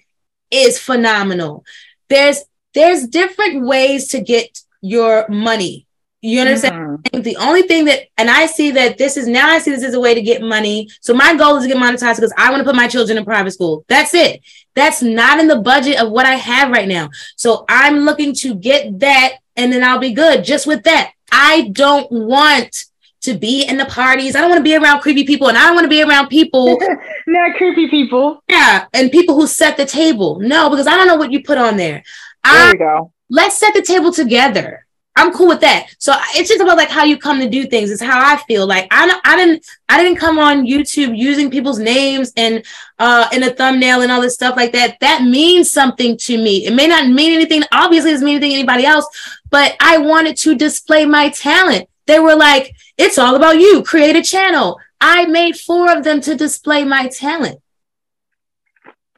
is 0.52 0.80
phenomenal. 0.80 1.64
There's 2.10 2.44
there's 2.74 3.08
different 3.08 3.66
ways 3.66 4.10
to 4.10 4.22
get 4.22 4.62
your 4.82 5.28
money. 5.28 5.88
You 6.22 6.42
understand? 6.42 6.74
Mm-hmm. 6.74 7.22
The 7.22 7.38
only 7.38 7.62
thing 7.62 7.86
that, 7.86 8.08
and 8.18 8.30
I 8.30 8.46
see 8.46 8.72
that 8.72 8.98
this 8.98 9.16
is 9.16 9.26
now, 9.28 9.50
I 9.50 9.60
see 9.60 9.72
this 9.72 9.86
as 9.86 9.94
a 9.94 10.00
way 10.00 10.14
to 10.14 10.22
get 10.22 10.42
money. 10.42 10.90
So 11.00 11.14
my 11.14 11.36
goal 11.36 11.56
is 11.56 11.64
to 11.64 11.70
get 11.70 11.78
monetized 11.78 12.18
because 12.18 12.34
I 12.38 12.52
want 12.52 12.60
to 12.60 12.66
put 12.66 12.76
my 12.76 12.88
children 12.88 13.18
in 13.18 13.24
private 13.24 13.52
school. 13.52 13.86
That's 13.88 14.14
it. 14.14 14.42
That's 14.76 15.02
not 15.02 15.40
in 15.40 15.48
the 15.48 15.62
budget 15.62 15.98
of 15.98 16.12
what 16.12 16.26
I 16.26 16.36
have 16.36 16.72
right 16.72 16.88
now. 16.88 17.10
So 17.38 17.64
I'm 17.70 18.00
looking 18.00 18.34
to 18.36 18.54
get 18.54 19.00
that, 19.00 19.38
and 19.56 19.72
then 19.72 19.84
I'll 19.84 20.00
be 20.00 20.14
good 20.14 20.44
just 20.44 20.68
with 20.68 20.84
that. 20.84 21.14
I 21.32 21.70
don't 21.72 22.12
want 22.12 22.86
to 23.22 23.34
be 23.34 23.64
in 23.64 23.78
the 23.78 23.86
parties. 23.86 24.36
I 24.36 24.42
don't 24.42 24.50
want 24.50 24.60
to 24.60 24.64
be 24.64 24.76
around 24.76 25.02
creepy 25.02 25.26
people, 25.26 25.50
and 25.50 25.58
I 25.58 25.66
don't 25.66 25.76
want 25.76 25.86
to 25.86 25.90
be 25.90 26.04
around 26.04 26.28
people. 26.28 26.80
Not 27.28 27.56
creepy 27.56 27.90
people. 27.90 28.44
Yeah, 28.48 28.86
and 28.94 29.12
people 29.12 29.36
who 29.36 29.48
set 29.48 29.78
the 29.78 29.86
table. 29.86 30.40
No, 30.40 30.70
because 30.70 30.88
I 30.88 30.96
don't 30.96 31.08
know 31.08 31.18
what 31.18 31.32
you 31.32 31.44
put 31.44 31.58
on 31.58 31.78
there. 31.78 32.04
There 32.44 32.68
I, 32.70 32.72
we 32.72 32.78
go. 32.78 33.12
Let's 33.30 33.58
set 33.58 33.74
the 33.74 33.82
table 33.82 34.12
together. 34.12 34.86
I'm 35.20 35.34
cool 35.34 35.50
with 35.50 35.60
that. 35.62 35.88
So 35.98 36.14
it's 36.34 36.48
just 36.48 36.62
about 36.62 36.78
like 36.78 36.90
how 36.90 37.04
you 37.04 37.18
come 37.18 37.40
to 37.40 37.50
do 37.50 37.66
things. 37.66 37.92
It's 37.92 38.02
how 38.02 38.20
I 38.20 38.38
feel. 38.44 38.66
Like 38.66 38.88
I, 38.90 39.20
I 39.26 39.36
didn't, 39.36 39.66
I 39.90 40.02
didn't 40.02 40.18
come 40.18 40.40
on 40.40 40.66
YouTube 40.66 41.18
using 41.18 41.52
people's 41.52 41.80
names 41.80 42.32
and 42.38 42.64
uh 43.00 43.28
in 43.34 43.44
a 43.44 43.50
thumbnail 43.50 44.02
and 44.02 44.12
all 44.12 44.22
this 44.22 44.36
stuff 44.36 44.56
like 44.56 44.72
that. 44.74 44.98
That 45.02 45.24
means 45.24 45.70
something 45.70 46.16
to 46.20 46.38
me. 46.38 46.66
It 46.66 46.74
may 46.74 46.88
not 46.88 47.10
mean 47.10 47.34
anything. 47.34 47.64
Obviously, 47.74 48.12
it 48.12 48.14
doesn't 48.14 48.26
mean 48.26 48.36
anything 48.36 48.52
to 48.52 48.60
anybody 48.60 48.86
else. 48.86 49.06
But 49.50 49.76
I 49.82 49.98
wanted 49.98 50.38
to 50.38 50.56
display 50.56 51.06
my 51.06 51.30
talent. 51.30 51.89
They 52.10 52.20
were 52.20 52.36
like, 52.36 52.76
it's 52.97 53.20
all 53.20 53.36
about 53.36 53.60
you. 53.60 53.84
Create 53.84 54.16
a 54.16 54.24
channel. 54.24 54.80
I 54.99 55.28
made 55.28 55.55
four 55.55 55.95
of 55.95 56.03
them 56.03 56.22
to 56.22 56.34
display 56.34 56.84
my 56.84 57.07
talent, 57.07 57.62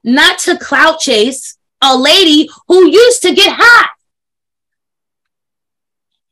not 0.04 0.40
to 0.40 0.58
clout 0.58 1.00
chase 1.00 1.58
a 1.82 1.98
lady 1.98 2.50
who 2.68 2.92
used 2.92 3.22
to 3.22 3.34
get 3.34 3.56
hot. 3.58 3.92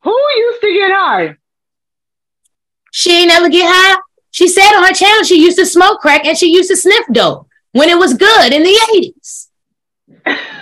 Who 0.02 0.12
used 0.12 0.60
to 0.60 0.74
get 0.74 0.92
high? 0.92 1.38
She 2.92 3.20
ain't 3.20 3.30
never 3.30 3.48
get 3.48 3.74
high. 3.74 3.98
She 4.32 4.50
said 4.50 4.76
on 4.76 4.84
her 4.84 4.94
channel 4.94 5.24
she 5.24 5.42
used 5.42 5.58
to 5.60 5.66
smoke 5.66 6.02
crack 6.02 6.26
and 6.26 6.38
she 6.38 6.52
used 6.52 6.70
to 6.72 6.76
sniff 6.76 7.06
dope 7.14 7.48
when 7.72 7.88
it 7.88 7.98
was 7.98 8.16
good 8.16 8.52
in 8.52 8.64
the 8.64 9.14
80s. 10.26 10.50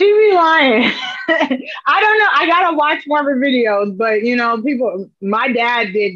she 0.00 0.12
be 0.12 0.34
lying. 0.34 0.92
I 1.28 2.00
don't 2.00 2.18
know. 2.18 2.28
I 2.32 2.46
gotta 2.46 2.76
watch 2.76 3.04
more 3.06 3.20
of 3.20 3.26
her 3.26 3.36
videos, 3.36 3.96
but 3.96 4.22
you 4.22 4.36
know, 4.36 4.60
people. 4.62 5.10
My 5.20 5.52
dad 5.52 5.92
did. 5.92 6.14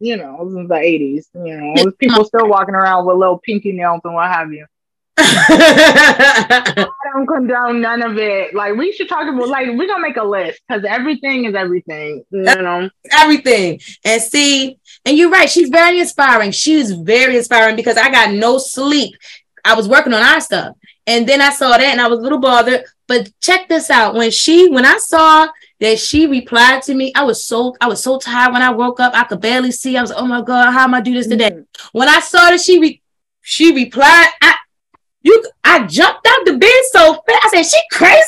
You 0.00 0.16
know, 0.16 0.40
it 0.40 0.44
was 0.44 0.54
in 0.54 0.66
the 0.66 0.74
eighties. 0.74 1.28
You 1.34 1.56
know, 1.56 1.92
people 1.98 2.24
still 2.24 2.48
walking 2.48 2.74
around 2.74 3.06
with 3.06 3.16
little 3.16 3.38
pinky 3.38 3.72
nails 3.72 4.00
and 4.04 4.14
what 4.14 4.28
have 4.28 4.52
you. 4.52 4.66
I 5.22 6.86
don't 7.12 7.26
condone 7.26 7.82
none 7.82 8.02
of 8.02 8.16
it. 8.16 8.54
Like 8.54 8.74
we 8.74 8.92
should 8.92 9.08
talk 9.08 9.28
about 9.28 9.48
like 9.48 9.68
we're 9.68 9.86
gonna 9.86 10.00
make 10.00 10.16
a 10.16 10.24
list 10.24 10.62
because 10.66 10.84
everything 10.84 11.44
is 11.44 11.54
everything, 11.54 12.24
you 12.30 12.42
know. 12.42 12.88
Everything. 13.12 13.80
And 14.04 14.22
see, 14.22 14.78
and 15.04 15.18
you're 15.18 15.30
right, 15.30 15.50
she's 15.50 15.68
very 15.68 16.00
inspiring. 16.00 16.52
She's 16.52 16.92
very 16.92 17.36
inspiring 17.36 17.76
because 17.76 17.98
I 17.98 18.10
got 18.10 18.32
no 18.32 18.56
sleep. 18.56 19.14
I 19.62 19.74
was 19.74 19.88
working 19.88 20.14
on 20.14 20.22
our 20.22 20.40
stuff. 20.40 20.76
And 21.06 21.28
then 21.28 21.40
I 21.40 21.50
saw 21.50 21.70
that 21.70 21.80
and 21.82 22.00
I 22.00 22.08
was 22.08 22.20
a 22.20 22.22
little 22.22 22.38
bothered. 22.38 22.84
But 23.10 23.32
check 23.40 23.68
this 23.68 23.90
out. 23.90 24.14
When 24.14 24.30
she, 24.30 24.68
when 24.68 24.86
I 24.86 24.96
saw 24.98 25.48
that 25.80 25.98
she 25.98 26.28
replied 26.28 26.82
to 26.82 26.94
me, 26.94 27.12
I 27.16 27.24
was 27.24 27.44
so, 27.44 27.74
I 27.80 27.88
was 27.88 28.00
so 28.00 28.20
tired 28.20 28.52
when 28.52 28.62
I 28.62 28.70
woke 28.70 29.00
up. 29.00 29.16
I 29.16 29.24
could 29.24 29.40
barely 29.40 29.72
see. 29.72 29.96
I 29.96 30.00
was, 30.00 30.12
oh 30.12 30.26
my 30.26 30.42
God, 30.42 30.70
how 30.70 30.84
am 30.84 30.94
I 30.94 31.00
do 31.00 31.12
this 31.14 31.26
today? 31.26 31.50
Mm-hmm. 31.50 31.98
When 31.98 32.08
I 32.08 32.20
saw 32.20 32.50
that 32.50 32.60
she 32.60 32.78
re, 32.78 33.02
she 33.40 33.74
replied, 33.74 34.28
I 34.40 34.54
you 35.22 35.44
I 35.64 35.88
jumped 35.88 36.24
out 36.24 36.46
the 36.46 36.56
bed 36.56 36.70
so 36.92 37.14
fast. 37.14 37.46
I 37.46 37.62
said, 37.62 37.66
she 37.66 37.80
crazy. 37.90 38.22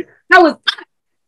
I 0.32 0.42
was 0.42 0.56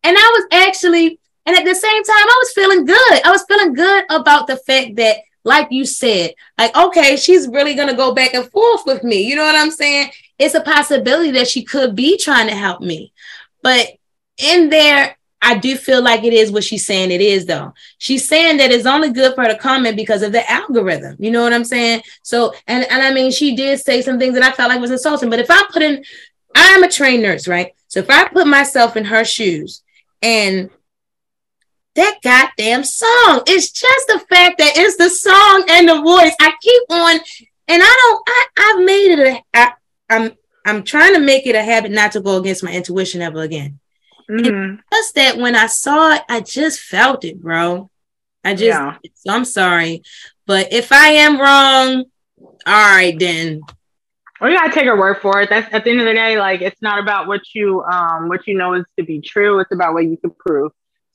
and 0.03 0.17
I 0.19 0.49
was 0.51 0.67
actually, 0.67 1.21
and 1.47 1.57
at 1.57 1.65
the 1.65 1.75
same 1.77 2.03
time, 2.03 2.17
I 2.17 2.43
was 2.43 2.53
feeling 2.53 2.85
good. 2.85 3.25
I 3.25 3.31
was 3.31 3.45
feeling 3.47 3.75
good 3.75 4.07
about 4.11 4.49
the 4.49 4.57
fact 4.57 4.97
that, 4.97 5.19
like 5.45 5.69
you 5.71 5.87
said, 5.87 6.35
like, 6.59 6.77
okay, 6.77 7.15
she's 7.15 7.47
really 7.47 7.77
gonna 7.77 7.95
go 7.95 8.13
back 8.13 8.35
and 8.35 8.51
forth 8.51 8.83
with 8.87 9.05
me. 9.05 9.23
You 9.23 9.37
know 9.37 9.45
what 9.45 9.55
I'm 9.55 9.71
saying? 9.71 10.11
It's 10.39 10.55
a 10.55 10.61
possibility 10.61 11.33
that 11.33 11.49
she 11.49 11.65
could 11.65 11.95
be 11.95 12.17
trying 12.17 12.49
to 12.49 12.55
help 12.55 12.81
me. 12.81 13.13
But 13.63 13.89
in 14.39 14.71
there, 14.71 15.17
I 15.41 15.59
do 15.59 15.77
feel 15.77 16.03
like 16.03 16.25
it 16.25 16.33
is 16.33 16.51
what 16.51 16.65
she's 16.65 16.85
saying 16.85 17.11
it 17.11 17.21
is, 17.21 17.47
though. 17.47 17.73
She's 17.99 18.29
saying 18.29 18.57
that 18.57 18.73
it's 18.73 18.87
only 18.87 19.11
good 19.11 19.35
for 19.35 19.43
her 19.43 19.53
to 19.53 19.59
comment 19.59 19.97
because 19.97 20.23
of 20.23 20.33
the 20.33 20.49
algorithm. 20.51 21.17
You 21.19 21.31
know 21.31 21.43
what 21.43 21.53
I'm 21.53 21.65
saying? 21.65 22.03
So, 22.23 22.55
and, 22.67 22.85
and 22.91 23.03
I 23.03 23.13
mean, 23.13 23.31
she 23.31 23.55
did 23.55 23.81
say 23.81 24.03
some 24.03 24.19
things 24.19 24.35
that 24.35 24.43
I 24.43 24.53
felt 24.53 24.71
like 24.71 24.81
was 24.81 24.91
insulting. 24.91 25.31
But 25.31 25.39
if 25.39 25.51
I 25.51 25.63
put 25.71 25.83
in, 25.83 26.05
I'm 26.55 26.83
a 26.83 26.91
trained 26.91 27.23
nurse, 27.23 27.47
right? 27.47 27.73
So 27.87 28.01
if 28.01 28.11
I 28.11 28.29
put 28.29 28.47
myself 28.47 28.97
in 28.97 29.05
her 29.05 29.25
shoes 29.25 29.83
and 30.23 30.71
that 31.95 32.19
goddamn 32.23 32.85
song, 32.85 33.43
it's 33.47 33.71
just 33.71 34.07
the 34.09 34.19
fact 34.29 34.59
that 34.59 34.73
it's 34.77 34.97
the 34.97 35.09
song 35.09 35.65
and 35.69 35.89
the 35.89 36.01
voice. 36.03 36.35
I 36.41 36.53
keep 36.61 36.83
on, 36.91 37.17
and 37.69 37.83
I 37.83 37.97
don't, 38.01 38.23
I, 38.27 38.47
I've 38.59 38.85
made 38.85 39.13
it 39.13 39.19
a, 39.21 39.43
I, 39.55 39.73
I'm, 40.11 40.33
I'm 40.65 40.83
trying 40.85 41.15
to 41.15 41.21
make 41.21 41.47
it 41.47 41.55
a 41.55 41.63
habit 41.63 41.91
not 41.91 42.13
to 42.13 42.21
go 42.21 42.37
against 42.37 42.65
my 42.65 42.73
intuition 42.73 43.23
ever 43.23 43.43
again. 43.43 43.79
Mm-hmm. 44.31 44.77
Just 44.93 45.15
that 45.15 45.39
when 45.39 45.57
I 45.57 45.67
saw 45.67 46.15
it, 46.15 46.23
I 46.29 46.41
just 46.41 46.81
felt 46.81 47.25
it, 47.25 47.41
bro. 47.41 47.91
I 48.45 48.55
just, 48.55 48.67
yeah. 48.67 48.97
so 49.15 49.33
I'm 49.33 49.45
sorry. 49.45 50.03
But 50.47 50.73
if 50.73 50.93
I 50.93 51.09
am 51.11 51.41
wrong, 51.41 52.05
all 52.41 52.53
right, 52.67 53.19
then. 53.19 53.63
Well, 54.41 54.51
you 54.51 54.57
gotta 54.57 54.73
take 54.73 54.85
her 54.85 54.97
word 54.97 55.19
for 55.21 55.41
it. 55.41 55.51
That's 55.51 55.73
at 55.75 55.85
the 55.85 55.91
end 55.91 56.01
of 56.01 56.07
the 56.07 56.15
day, 56.15 56.39
like 56.39 56.61
it's 56.61 56.81
not 56.81 57.01
about 57.01 57.27
what 57.27 57.41
you 57.55 57.83
um 57.83 58.29
what 58.29 58.47
you 58.47 58.55
know 58.55 58.75
is 58.75 58.85
to 58.97 59.05
be 59.05 59.21
true. 59.21 59.59
It's 59.59 59.73
about 59.73 59.95
what 59.95 60.05
you 60.05 60.17
can 60.17 60.31
prove. 60.31 60.71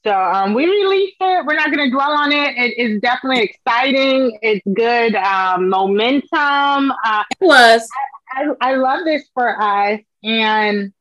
So 0.05 0.11
um, 0.11 0.53
we 0.53 0.65
released 0.65 1.15
it. 1.21 1.45
We're 1.45 1.55
not 1.55 1.71
going 1.71 1.89
to 1.89 1.89
dwell 1.89 2.11
on 2.11 2.33
it. 2.33 2.57
It 2.57 2.77
is 2.77 2.99
definitely 2.99 3.43
exciting. 3.43 4.37
It's 4.41 4.61
good 4.73 5.15
um, 5.15 5.69
momentum. 5.69 6.91
Uh, 7.05 7.23
it 7.31 7.37
was. 7.39 7.87
I, 8.33 8.71
I, 8.71 8.75
love 8.75 9.05
this 9.05 9.23
for 9.33 9.61
us, 9.61 9.99
and 10.23 10.91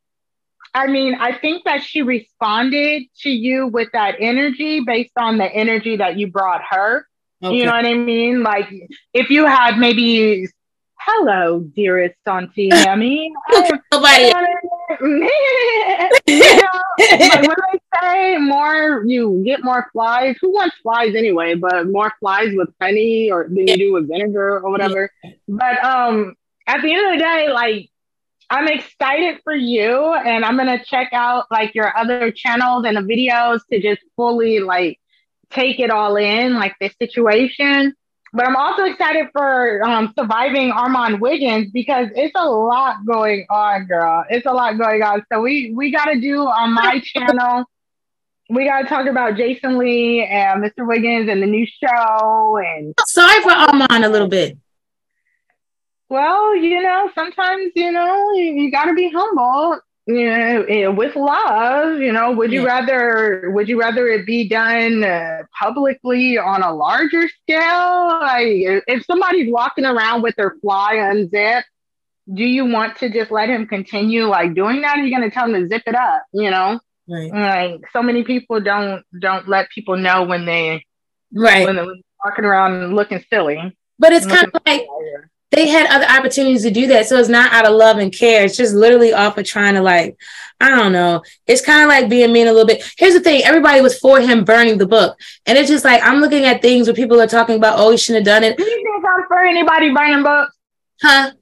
I 0.74 0.87
mean, 0.87 1.14
I 1.14 1.33
think 1.33 1.64
that 1.64 1.83
she 1.83 2.03
responded 2.03 3.05
to 3.20 3.30
you 3.30 3.66
with 3.66 3.89
that 3.93 4.16
energy 4.18 4.80
based 4.80 5.12
on 5.16 5.39
the 5.39 5.45
energy 5.45 5.97
that 5.97 6.18
you 6.18 6.28
brought 6.28 6.62
her. 6.70 7.07
Okay. 7.43 7.57
You 7.57 7.66
know 7.66 7.72
what 7.72 7.87
I 7.87 7.95
mean? 7.95 8.43
Like 8.43 8.68
if 9.12 9.30
you 9.30 9.47
had 9.47 9.76
maybe 9.76 10.47
hello, 11.07 11.61
dearest 11.61 12.16
Auntie 12.26 12.68
Hammy. 12.72 13.33
Nobody. 13.93 14.33
you 15.01 16.39
know, 16.39 16.83
like 16.99 17.43
when 17.43 17.57
they 17.72 17.80
say 18.01 18.39
more, 18.39 19.03
you 19.05 19.43
get 19.45 19.64
more 19.64 19.89
flies. 19.93 20.37
Who 20.41 20.53
wants 20.53 20.76
flies 20.83 21.14
anyway? 21.14 21.55
But 21.55 21.89
more 21.89 22.12
flies 22.20 22.55
with 22.55 22.68
honey 22.80 23.30
or 23.30 23.49
than 23.49 23.66
you 23.66 23.76
do 23.76 23.93
with 23.93 24.09
vinegar 24.09 24.61
or 24.61 24.70
whatever. 24.70 25.11
But 25.49 25.85
um, 25.85 26.35
at 26.66 26.82
the 26.82 26.92
end 26.92 27.06
of 27.06 27.18
the 27.18 27.24
day, 27.24 27.48
like 27.52 27.90
I'm 28.50 28.68
excited 28.68 29.40
for 29.44 29.54
you 29.54 30.12
and 30.12 30.44
I'm 30.44 30.56
gonna 30.56 30.84
check 30.84 31.08
out 31.12 31.46
like 31.50 31.74
your 31.74 31.96
other 31.96 32.30
channels 32.30 32.84
and 32.86 32.96
the 32.96 33.00
videos 33.00 33.60
to 33.72 33.80
just 33.80 34.02
fully 34.14 34.60
like 34.60 34.98
take 35.50 35.80
it 35.80 35.90
all 35.90 36.16
in, 36.16 36.54
like 36.54 36.74
this 36.78 36.94
situation. 37.00 37.94
But 38.34 38.46
I'm 38.46 38.56
also 38.56 38.84
excited 38.84 39.28
for 39.32 39.82
um, 39.84 40.12
surviving 40.18 40.70
Armon 40.70 41.20
Wiggins 41.20 41.70
because 41.70 42.08
it's 42.14 42.32
a 42.34 42.48
lot 42.48 43.04
going 43.06 43.46
on, 43.50 43.86
girl. 43.86 44.24
It's 44.30 44.46
a 44.46 44.52
lot 44.52 44.78
going 44.78 45.02
on. 45.02 45.22
So 45.30 45.40
we 45.40 45.72
we 45.74 45.90
gotta 45.90 46.18
do 46.18 46.40
on 46.40 46.72
my 46.72 47.00
channel. 47.04 47.64
We 48.48 48.64
gotta 48.66 48.86
talk 48.86 49.06
about 49.06 49.36
Jason 49.36 49.78
Lee 49.78 50.24
and 50.24 50.62
Mr. 50.62 50.86
Wiggins 50.86 51.28
and 51.28 51.42
the 51.42 51.46
new 51.46 51.66
show. 51.66 52.58
And 52.58 52.94
sorry 53.06 53.42
for 53.42 53.52
Armand 53.52 54.04
a 54.04 54.08
little 54.08 54.28
bit. 54.28 54.56
Well, 56.12 56.54
you 56.54 56.82
know, 56.82 57.10
sometimes, 57.14 57.72
you 57.74 57.90
know, 57.90 58.32
you, 58.34 58.52
you 58.52 58.70
got 58.70 58.84
to 58.84 58.92
be 58.92 59.10
humble, 59.10 59.80
you 60.06 60.26
know, 60.26 60.92
with 60.92 61.16
love, 61.16 62.00
you 62.00 62.12
know, 62.12 62.32
would 62.32 62.52
you 62.52 62.64
yeah. 62.64 62.80
rather, 62.80 63.50
would 63.54 63.66
you 63.66 63.80
rather 63.80 64.06
it 64.08 64.26
be 64.26 64.46
done 64.46 65.02
uh, 65.02 65.44
publicly 65.58 66.36
on 66.36 66.62
a 66.62 66.70
larger 66.70 67.30
scale? 67.40 68.18
Like 68.20 68.82
if 68.86 69.06
somebody's 69.06 69.50
walking 69.50 69.86
around 69.86 70.20
with 70.20 70.36
their 70.36 70.54
fly 70.60 70.96
unzipped, 70.96 71.66
do 72.30 72.44
you 72.44 72.66
want 72.66 72.98
to 72.98 73.08
just 73.08 73.30
let 73.30 73.48
him 73.48 73.66
continue 73.66 74.26
like 74.26 74.52
doing 74.52 74.82
that? 74.82 74.98
Or 74.98 75.00
are 75.00 75.04
you 75.04 75.16
going 75.16 75.26
to 75.26 75.34
tell 75.34 75.46
him 75.46 75.54
to 75.62 75.66
zip 75.66 75.84
it 75.86 75.94
up? 75.94 76.24
You 76.34 76.50
know, 76.50 76.78
right. 77.08 77.32
like 77.32 77.80
so 77.90 78.02
many 78.02 78.22
people 78.22 78.60
don't, 78.60 79.02
don't 79.18 79.48
let 79.48 79.70
people 79.70 79.96
know 79.96 80.24
when 80.24 80.44
they, 80.44 80.84
right. 81.32 81.64
When 81.64 81.76
they're 81.76 81.86
walking 82.22 82.44
around 82.44 82.94
looking 82.94 83.24
silly. 83.30 83.74
But 83.98 84.12
it's 84.12 84.26
kind 84.26 84.50
of 84.52 84.60
like, 84.66 84.82
they 85.53 85.68
had 85.68 85.86
other 85.88 86.07
opportunities 86.07 86.62
to 86.62 86.70
do 86.70 86.86
that. 86.88 87.07
So 87.07 87.18
it's 87.18 87.28
not 87.28 87.53
out 87.53 87.66
of 87.66 87.74
love 87.74 87.98
and 87.98 88.12
care. 88.12 88.44
It's 88.44 88.57
just 88.57 88.74
literally 88.74 89.12
off 89.12 89.38
of 89.38 89.44
trying 89.44 89.74
to 89.74 89.82
like, 89.82 90.16
I 90.61 90.70
don't 90.70 90.92
know. 90.92 91.22
It's 91.46 91.61
kind 91.61 91.82
of 91.82 91.88
like 91.88 92.09
being 92.09 92.32
mean 92.32 92.46
a 92.46 92.53
little 92.53 92.66
bit. 92.66 92.84
Here's 92.96 93.14
the 93.14 93.20
thing: 93.20 93.42
everybody 93.44 93.80
was 93.80 93.98
for 93.98 94.20
him 94.20 94.44
burning 94.44 94.78
the 94.78 94.86
book, 94.86 95.18
and 95.46 95.59
it's 95.59 95.68
just 95.68 95.84
like 95.84 96.03
I'm 96.03 96.20
looking 96.20 96.44
at 96.44 96.62
things 96.62 96.86
where 96.86 96.94
people 96.94 97.20
are 97.20 97.26
talking 97.26 97.57
about, 97.57 97.78
oh, 97.78 97.90
he 97.90 97.96
shouldn't 97.96 98.26
have 98.26 98.34
done 98.34 98.44
it. 98.44 98.57
Do 98.57 98.64
you 98.64 98.82
think 98.82 99.05
I'm 99.05 99.26
for 99.26 99.44
anybody 99.44 99.92
burning 99.92 100.22
books? 100.22 100.57
Huh? 101.03 101.32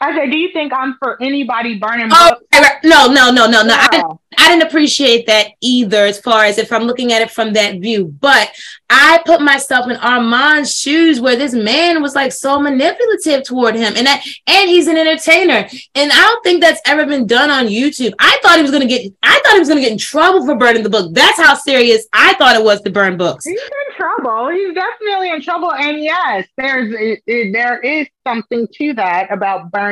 I 0.00 0.14
said, 0.14 0.30
do 0.30 0.36
you 0.36 0.52
think 0.52 0.72
I'm 0.72 0.96
for 0.98 1.20
anybody 1.22 1.78
burning 1.78 2.10
oh, 2.12 2.30
books? 2.30 2.44
No, 2.84 3.06
no, 3.06 3.30
no, 3.30 3.46
no, 3.46 3.62
no. 3.62 3.74
I, 3.74 3.88
didn't, 3.90 4.20
I 4.38 4.48
didn't 4.48 4.68
appreciate 4.68 5.26
that 5.26 5.48
either, 5.60 6.04
as 6.04 6.20
far 6.20 6.44
as 6.44 6.58
if 6.58 6.70
I'm 6.70 6.84
looking 6.84 7.12
at 7.12 7.22
it 7.22 7.30
from 7.30 7.54
that 7.54 7.80
view. 7.80 8.04
But 8.04 8.50
I 8.90 9.20
put 9.24 9.40
myself 9.40 9.88
in 9.88 9.96
Armon's 9.96 10.78
shoes, 10.78 11.20
where 11.20 11.36
this 11.36 11.54
man 11.54 12.02
was 12.02 12.14
like 12.14 12.32
so 12.32 12.60
manipulative 12.60 13.44
toward 13.44 13.74
him, 13.74 13.94
and 13.96 14.06
that, 14.06 14.24
and 14.46 14.68
he's 14.68 14.86
an 14.86 14.96
entertainer, 14.96 15.66
and 15.94 16.12
I 16.12 16.16
don't 16.16 16.44
think 16.44 16.60
that's 16.60 16.80
ever 16.86 17.06
been 17.06 17.26
done 17.26 17.50
on 17.50 17.66
YouTube. 17.66 18.12
I 18.18 18.38
thought 18.42 18.56
he 18.56 18.62
was 18.62 18.70
gonna 18.70 18.86
get, 18.86 19.12
I 19.22 19.40
thought 19.42 19.54
he 19.54 19.58
was 19.58 19.68
gonna 19.68 19.80
get 19.80 19.92
in 19.92 19.98
trouble 19.98 20.44
for 20.44 20.54
burning 20.54 20.82
the 20.82 20.90
book. 20.90 21.12
That's 21.14 21.40
how 21.40 21.54
serious 21.54 22.06
I 22.12 22.34
thought 22.34 22.54
it 22.54 22.64
was 22.64 22.82
to 22.82 22.90
burn 22.90 23.16
books. 23.16 23.46
He's 23.46 23.58
in 23.60 23.94
trouble. 23.96 24.50
He's 24.50 24.74
definitely 24.74 25.30
in 25.30 25.42
trouble, 25.42 25.72
and 25.72 26.02
yes, 26.02 26.46
there's 26.56 26.94
it, 26.94 27.22
it, 27.26 27.52
there 27.52 27.80
is 27.80 28.06
something 28.26 28.68
to 28.74 28.92
that 28.94 29.32
about 29.32 29.70
burning 29.70 29.85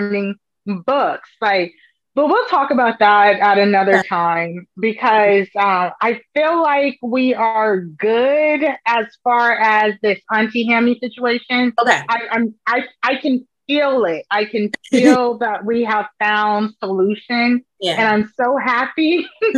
books, 0.67 1.31
like 1.41 1.75
but 2.15 2.29
we'll 2.29 2.47
talk 2.47 2.71
about 2.71 3.01
that 3.01 3.41
at 3.41 3.59
another 3.59 4.03
time 4.05 4.69
because 4.79 5.49
uh, 5.57 5.91
I 6.01 6.21
feel 6.33 6.63
like 6.63 6.97
we 7.03 7.35
are 7.35 7.81
good 7.81 8.65
as 8.87 9.07
far 9.25 9.53
as 9.53 9.95
this 10.01 10.21
Auntie 10.33 10.65
Hammy 10.67 10.97
situation. 11.01 11.73
Okay. 11.77 12.03
I, 12.09 12.21
I'm 12.31 12.55
I 12.67 12.85
I 13.03 13.17
can 13.17 13.47
feel 13.67 14.05
it. 14.05 14.25
I 14.31 14.45
can 14.45 14.71
feel 14.91 15.39
that 15.39 15.65
we 15.65 15.83
have 15.85 16.07
found 16.21 16.75
solution. 16.79 17.65
Yeah. 17.81 17.95
And 17.95 18.09
I'm 18.09 18.33
so 18.37 18.57
happy. 18.59 19.27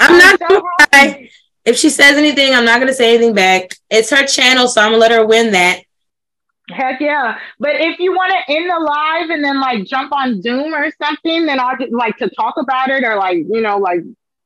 I'm, 0.00 0.12
I'm 0.12 0.18
not 0.18 0.40
so 0.50 0.62
happy. 0.92 1.30
If 1.64 1.76
she 1.76 1.88
says 1.88 2.18
anything, 2.18 2.54
I'm 2.54 2.66
not 2.66 2.78
gonna 2.78 2.92
say 2.92 3.14
anything 3.14 3.34
back. 3.34 3.74
It's 3.88 4.10
her 4.10 4.26
channel, 4.26 4.68
so 4.68 4.82
I'm 4.82 4.88
gonna 4.88 4.98
let 4.98 5.12
her 5.12 5.26
win 5.26 5.52
that. 5.52 5.80
Heck 6.70 7.00
yeah. 7.00 7.38
But 7.58 7.76
if 7.76 7.98
you 7.98 8.12
want 8.12 8.32
to 8.32 8.52
end 8.52 8.68
the 8.68 8.78
live 8.78 9.30
and 9.30 9.42
then 9.42 9.60
like 9.60 9.84
jump 9.86 10.12
on 10.12 10.42
Zoom 10.42 10.74
or 10.74 10.90
something, 11.02 11.46
then 11.46 11.58
I'll 11.58 11.76
just 11.78 11.92
like 11.92 12.16
to 12.18 12.28
talk 12.30 12.54
about 12.58 12.90
it 12.90 13.04
or 13.04 13.16
like, 13.16 13.38
you 13.38 13.60
know, 13.60 13.78
like 13.78 14.00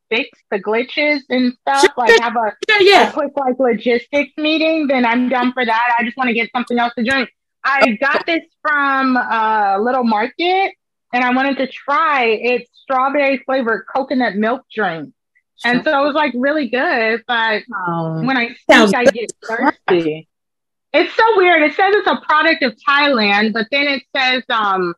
fix 0.08 0.28
the 0.50 0.58
glitches 0.62 1.20
and 1.30 1.52
stuff, 1.62 1.82
like 1.96 2.10
have 2.20 2.36
a, 2.36 2.52
Yeah, 2.80 3.08
a 3.08 3.12
quick 3.12 3.32
like 3.36 3.58
logistics 3.58 4.32
meeting, 4.36 4.86
then 4.86 5.04
I'm 5.04 5.28
done 5.28 5.52
for 5.52 5.64
that. 5.64 5.94
I 5.98 6.04
just 6.04 6.16
want 6.16 6.28
to 6.28 6.34
get 6.34 6.50
something 6.54 6.78
else 6.78 6.92
to 6.96 7.02
drink. 7.04 7.28
I 7.64 7.96
got 8.00 8.26
this 8.26 8.42
from 8.60 9.16
uh, 9.16 9.78
Little 9.80 10.04
Market, 10.04 10.74
and 11.12 11.24
I 11.24 11.32
wanted 11.32 11.56
to 11.58 11.66
try 11.68 12.24
its 12.26 12.68
strawberry 12.82 13.38
flavored 13.46 13.84
coconut 13.92 14.34
milk 14.36 14.62
drink, 14.74 15.12
and 15.64 15.82
so 15.84 16.02
it 16.02 16.06
was 16.06 16.14
like 16.14 16.32
really 16.36 16.68
good. 16.68 17.22
But 17.26 17.62
Um, 17.86 18.26
when 18.26 18.36
I 18.36 18.48
speak, 18.48 18.94
I 18.96 19.04
get 19.04 19.32
thirsty. 19.46 20.28
It's 20.94 21.14
so 21.14 21.22
weird. 21.36 21.62
It 21.62 21.74
says 21.74 21.92
it's 21.94 22.06
a 22.06 22.20
product 22.26 22.62
of 22.62 22.74
Thailand, 22.88 23.52
but 23.52 23.66
then 23.70 23.86
it 23.88 24.02
says 24.16 24.42
um 24.50 24.94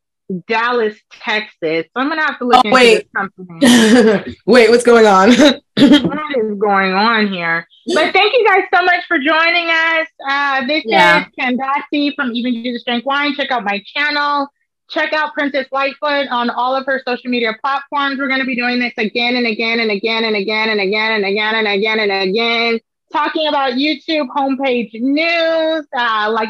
Dallas, 0.48 0.96
Texas. 1.12 1.84
So 1.84 2.00
I'm 2.00 2.08
gonna 2.08 2.22
have 2.22 2.38
to 2.38 2.44
look 2.46 2.56
Oh, 2.56 2.68
into 2.68 2.74
wait. 2.74 2.94
this 2.94 3.08
company. 3.16 4.34
Wait, 4.46 4.70
what's 4.70 4.84
going 4.84 5.06
on? 5.06 5.28
what 5.76 6.18
is 6.36 6.58
going 6.58 6.92
on 6.94 7.28
here? 7.32 7.66
But 7.94 8.12
thank 8.14 8.32
you 8.32 8.44
guys 8.46 8.62
so 8.74 8.82
much 8.84 9.04
for 9.06 9.18
joining 9.18 9.68
us. 9.68 10.06
Uh, 10.28 10.66
this 10.66 10.82
Yeah. 10.86 11.20
is 11.20 11.26
Candace 11.38 12.14
from 12.16 12.32
Even 12.34 12.54
Jesus 12.54 12.82
Drink 12.84 13.04
Wine. 13.04 13.34
Check 13.34 13.50
out 13.50 13.64
my 13.64 13.82
channel. 13.94 14.48
Check 14.90 15.12
out 15.12 15.32
Princess 15.34 15.66
Lightfoot 15.72 16.28
on 16.30 16.50
all 16.50 16.74
of 16.74 16.86
her 16.86 17.02
social 17.06 17.30
media 17.30 17.54
platforms. 17.62 18.18
We're 18.18 18.28
going 18.28 18.40
to 18.40 18.46
be 18.46 18.56
doing 18.56 18.80
this 18.80 18.92
again 18.98 19.36
and 19.36 19.46
again 19.46 19.80
and 19.80 19.90
again 19.90 20.24
and 20.24 20.36
again 20.36 20.68
and 20.70 20.80
again 20.80 21.12
and 21.12 21.24
again 21.24 21.54
and 21.54 21.68
again 21.68 21.98
and 22.00 22.12
again. 22.30 22.80
Talking 23.14 23.46
about 23.46 23.74
YouTube 23.74 24.26
homepage 24.36 24.90
news. 24.94 25.86
Uh, 25.96 26.32
like, 26.32 26.48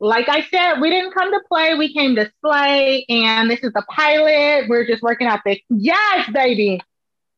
like 0.00 0.28
I 0.28 0.42
said, 0.42 0.80
we 0.80 0.90
didn't 0.90 1.12
come 1.12 1.30
to 1.30 1.40
play. 1.46 1.74
We 1.74 1.94
came 1.94 2.16
to 2.16 2.28
slay. 2.40 3.06
And 3.08 3.48
this 3.48 3.60
is 3.60 3.72
the 3.72 3.84
pilot. 3.88 4.68
We're 4.68 4.84
just 4.84 5.00
working 5.00 5.28
out 5.28 5.42
the 5.46 5.60
yes, 5.68 6.28
baby. 6.32 6.80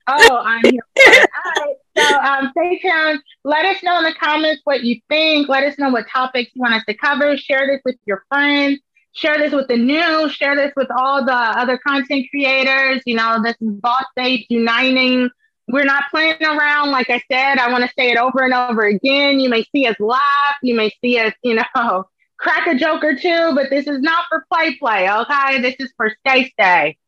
Oh, 0.06 0.38
I'm 0.42 0.62
here. 0.64 0.80
All 1.26 1.62
right. 1.62 1.74
So 1.94 2.18
um, 2.18 2.52
stay 2.56 2.78
tuned. 2.78 3.20
Let 3.44 3.66
us 3.66 3.82
know 3.82 3.98
in 3.98 4.04
the 4.04 4.14
comments 4.14 4.62
what 4.64 4.82
you 4.82 4.98
think. 5.10 5.50
Let 5.50 5.64
us 5.64 5.78
know 5.78 5.90
what 5.90 6.06
topics 6.10 6.50
you 6.54 6.62
want 6.62 6.72
us 6.72 6.84
to 6.88 6.94
cover. 6.94 7.36
Share 7.36 7.66
this 7.66 7.82
with 7.84 7.96
your 8.06 8.24
friends. 8.30 8.80
Share 9.12 9.36
this 9.36 9.52
with 9.52 9.68
the 9.68 9.76
news. 9.76 10.32
Share 10.32 10.56
this 10.56 10.72
with 10.74 10.88
all 10.98 11.22
the 11.22 11.34
other 11.34 11.76
content 11.76 12.28
creators. 12.30 13.02
You 13.04 13.16
know, 13.16 13.42
this 13.42 13.56
is 13.60 13.74
Boss 13.74 14.04
Babes 14.16 14.46
uniting. 14.48 15.28
We're 15.68 15.84
not 15.84 16.04
playing 16.10 16.42
around. 16.42 16.90
Like 16.90 17.10
I 17.10 17.22
said, 17.30 17.58
I 17.58 17.70
want 17.70 17.84
to 17.84 17.90
say 17.98 18.10
it 18.10 18.18
over 18.18 18.42
and 18.42 18.52
over 18.52 18.82
again. 18.82 19.40
You 19.40 19.48
may 19.48 19.64
see 19.72 19.86
us 19.86 19.98
laugh. 19.98 20.20
You 20.62 20.74
may 20.74 20.90
see 21.00 21.18
us, 21.18 21.32
you 21.42 21.54
know, 21.54 22.04
crack 22.38 22.66
a 22.66 22.74
joke 22.74 23.02
or 23.02 23.16
two, 23.16 23.52
but 23.54 23.70
this 23.70 23.86
is 23.86 24.00
not 24.00 24.26
for 24.28 24.44
play 24.52 24.76
play. 24.76 25.10
Okay. 25.10 25.60
This 25.60 25.76
is 25.78 25.92
for 25.96 26.14
stay 26.20 26.50
stay. 26.50 26.98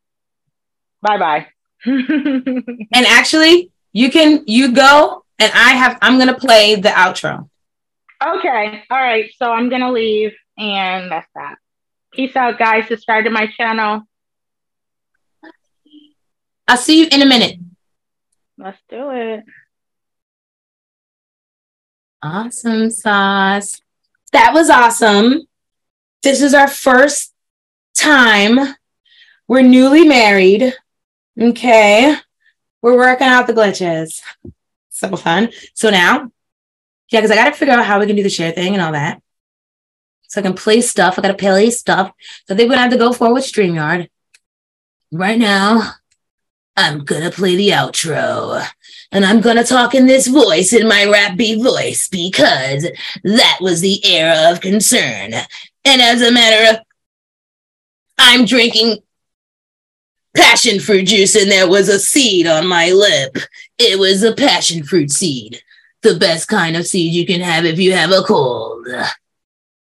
Bye 1.03 1.19
bye. 1.19 1.47
and 1.85 2.87
actually, 2.93 3.71
you 3.93 4.11
can 4.11 4.43
you 4.47 4.73
go 4.73 5.25
and 5.39 5.53
I 5.55 5.73
have 5.73 5.99
I'm 6.01 6.19
gonna 6.19 6.39
play 6.39 6.77
the 6.77 6.89
outro. 6.89 7.49
Okay. 8.25 8.83
All 8.91 8.99
right. 8.99 9.31
So 9.37 9.51
I'm 9.51 9.69
going 9.69 9.83
to 9.83 9.93
leave 9.93 10.33
and 10.57 11.11
that's 11.11 11.29
that. 11.35 11.57
Peace 12.13 12.35
out, 12.37 12.59
guys. 12.59 12.89
Subscribe 12.89 13.25
to 13.25 13.31
my 13.31 13.47
channel. 13.47 14.03
I'll 16.69 16.77
see 16.77 17.01
you 17.01 17.09
in 17.13 17.23
a 17.23 17.27
minute. 17.27 17.59
Let's 18.59 18.79
do 18.89 19.11
it. 19.11 19.45
Awesome 22.23 22.91
sauce. 22.91 23.81
That 24.33 24.53
was 24.55 24.71
awesome. 24.71 25.43
This 26.23 26.43
is 26.43 26.55
our 26.55 26.69
first 26.69 27.35
time. 27.95 28.75
We're 29.47 29.63
newly 29.63 30.05
married. 30.09 30.73
Okay. 31.41 32.17
We're 32.83 32.97
working 32.97 33.27
out 33.27 33.47
the 33.47 33.53
glitches. 33.53 34.21
So 34.89 35.15
fun. 35.17 35.51
So 35.75 35.91
now, 35.91 36.31
yeah, 37.11 37.21
because 37.21 37.31
I 37.31 37.37
got 37.37 37.47
to 37.47 37.53
figure 37.53 37.75
out 37.75 37.85
how 37.85 38.01
we 38.01 38.07
can 38.07 38.17
do 38.17 38.23
the 38.23 38.31
share 38.31 38.53
thing 38.53 38.73
and 38.73 38.83
all 38.83 38.93
that. 38.93 39.23
So 40.29 40.41
I 40.41 40.43
can 40.43 40.55
play 40.55 40.81
stuff. 40.81 41.19
I 41.19 41.23
got 41.23 41.29
to 41.29 41.35
play 41.35 41.71
stuff. 41.71 42.13
So 42.47 42.55
I 42.55 42.57
think 42.57 42.69
we're 42.69 42.77
going 42.77 42.79
to 42.79 42.83
have 42.83 42.93
to 42.93 42.99
go 42.99 43.13
forward 43.13 43.35
with 43.35 43.45
StreamYard. 43.45 44.09
Right 45.13 45.39
now, 45.39 45.93
I'm 46.77 47.05
to 47.07 47.31
play 47.31 47.57
the 47.57 47.71
outro 47.71 48.67
and 49.13 49.25
I'm 49.25 49.41
gonna 49.41 49.65
talk 49.65 49.95
in 49.95 50.07
this 50.07 50.27
voice, 50.27 50.73
in 50.73 50.89
my 50.89 51.05
rap 51.07 51.37
beat 51.37 51.63
voice, 51.63 52.09
because 52.09 52.87
that 53.25 53.59
was 53.61 53.81
the 53.81 54.05
era 54.05 54.51
of 54.51 54.61
concern. 54.61 55.33
And 55.85 56.03
as 56.03 56.23
a 56.23 56.33
matter 56.33 56.77
of, 56.77 56.85
I'm 58.19 58.45
drinking 58.45 58.99
passion 60.37 60.81
fruit 60.81 61.05
juice, 61.05 61.35
and 61.35 61.51
there 61.51 61.69
was 61.69 61.89
a 61.89 61.99
seed 61.99 62.47
on 62.47 62.67
my 62.67 62.91
lip. 62.91 63.39
It 63.79 63.99
was 63.99 64.23
a 64.23 64.35
passion 64.35 64.83
fruit 64.83 65.11
seed, 65.11 65.63
the 66.03 66.19
best 66.19 66.49
kind 66.49 66.77
of 66.77 66.87
seed 66.87 67.13
you 67.13 67.27
can 67.27 67.41
have 67.41 67.65
if 67.65 67.79
you 67.79 67.93
have 67.93 68.11
a 68.11 68.23
cold. 68.23 68.87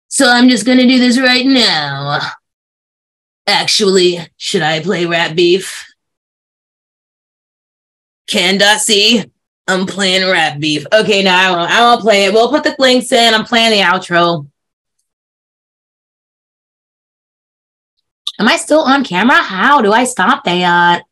So 0.08 0.28
I'm 0.28 0.50
just 0.50 0.66
gonna 0.66 0.88
do 0.88 1.00
this 1.00 1.20
right 1.20 1.46
now. 1.46 2.20
Actually, 3.48 4.20
should 4.38 4.62
I 4.62 4.82
play 4.82 5.06
rap 5.06 5.36
beef? 5.36 5.91
Candace, 8.28 9.26
I'm 9.68 9.86
playing 9.86 10.30
rap 10.30 10.60
beef. 10.60 10.86
Okay, 10.92 11.24
no, 11.24 11.32
I 11.32 11.52
won't. 11.52 11.72
I 11.72 11.82
won't 11.82 12.02
play 12.02 12.26
it. 12.26 12.34
We'll 12.34 12.50
put 12.50 12.64
the 12.64 12.76
links 12.80 13.12
in. 13.12 13.34
I'm 13.34 13.46
playing 13.46 13.72
the 13.72 13.86
outro. 13.86 14.48
Am 18.40 18.48
I 18.48 18.58
still 18.58 18.82
on 18.82 19.04
camera? 19.04 19.36
How 19.36 19.82
do 19.82 19.92
I 19.92 20.04
stop 20.04 20.44
that? 20.46 21.04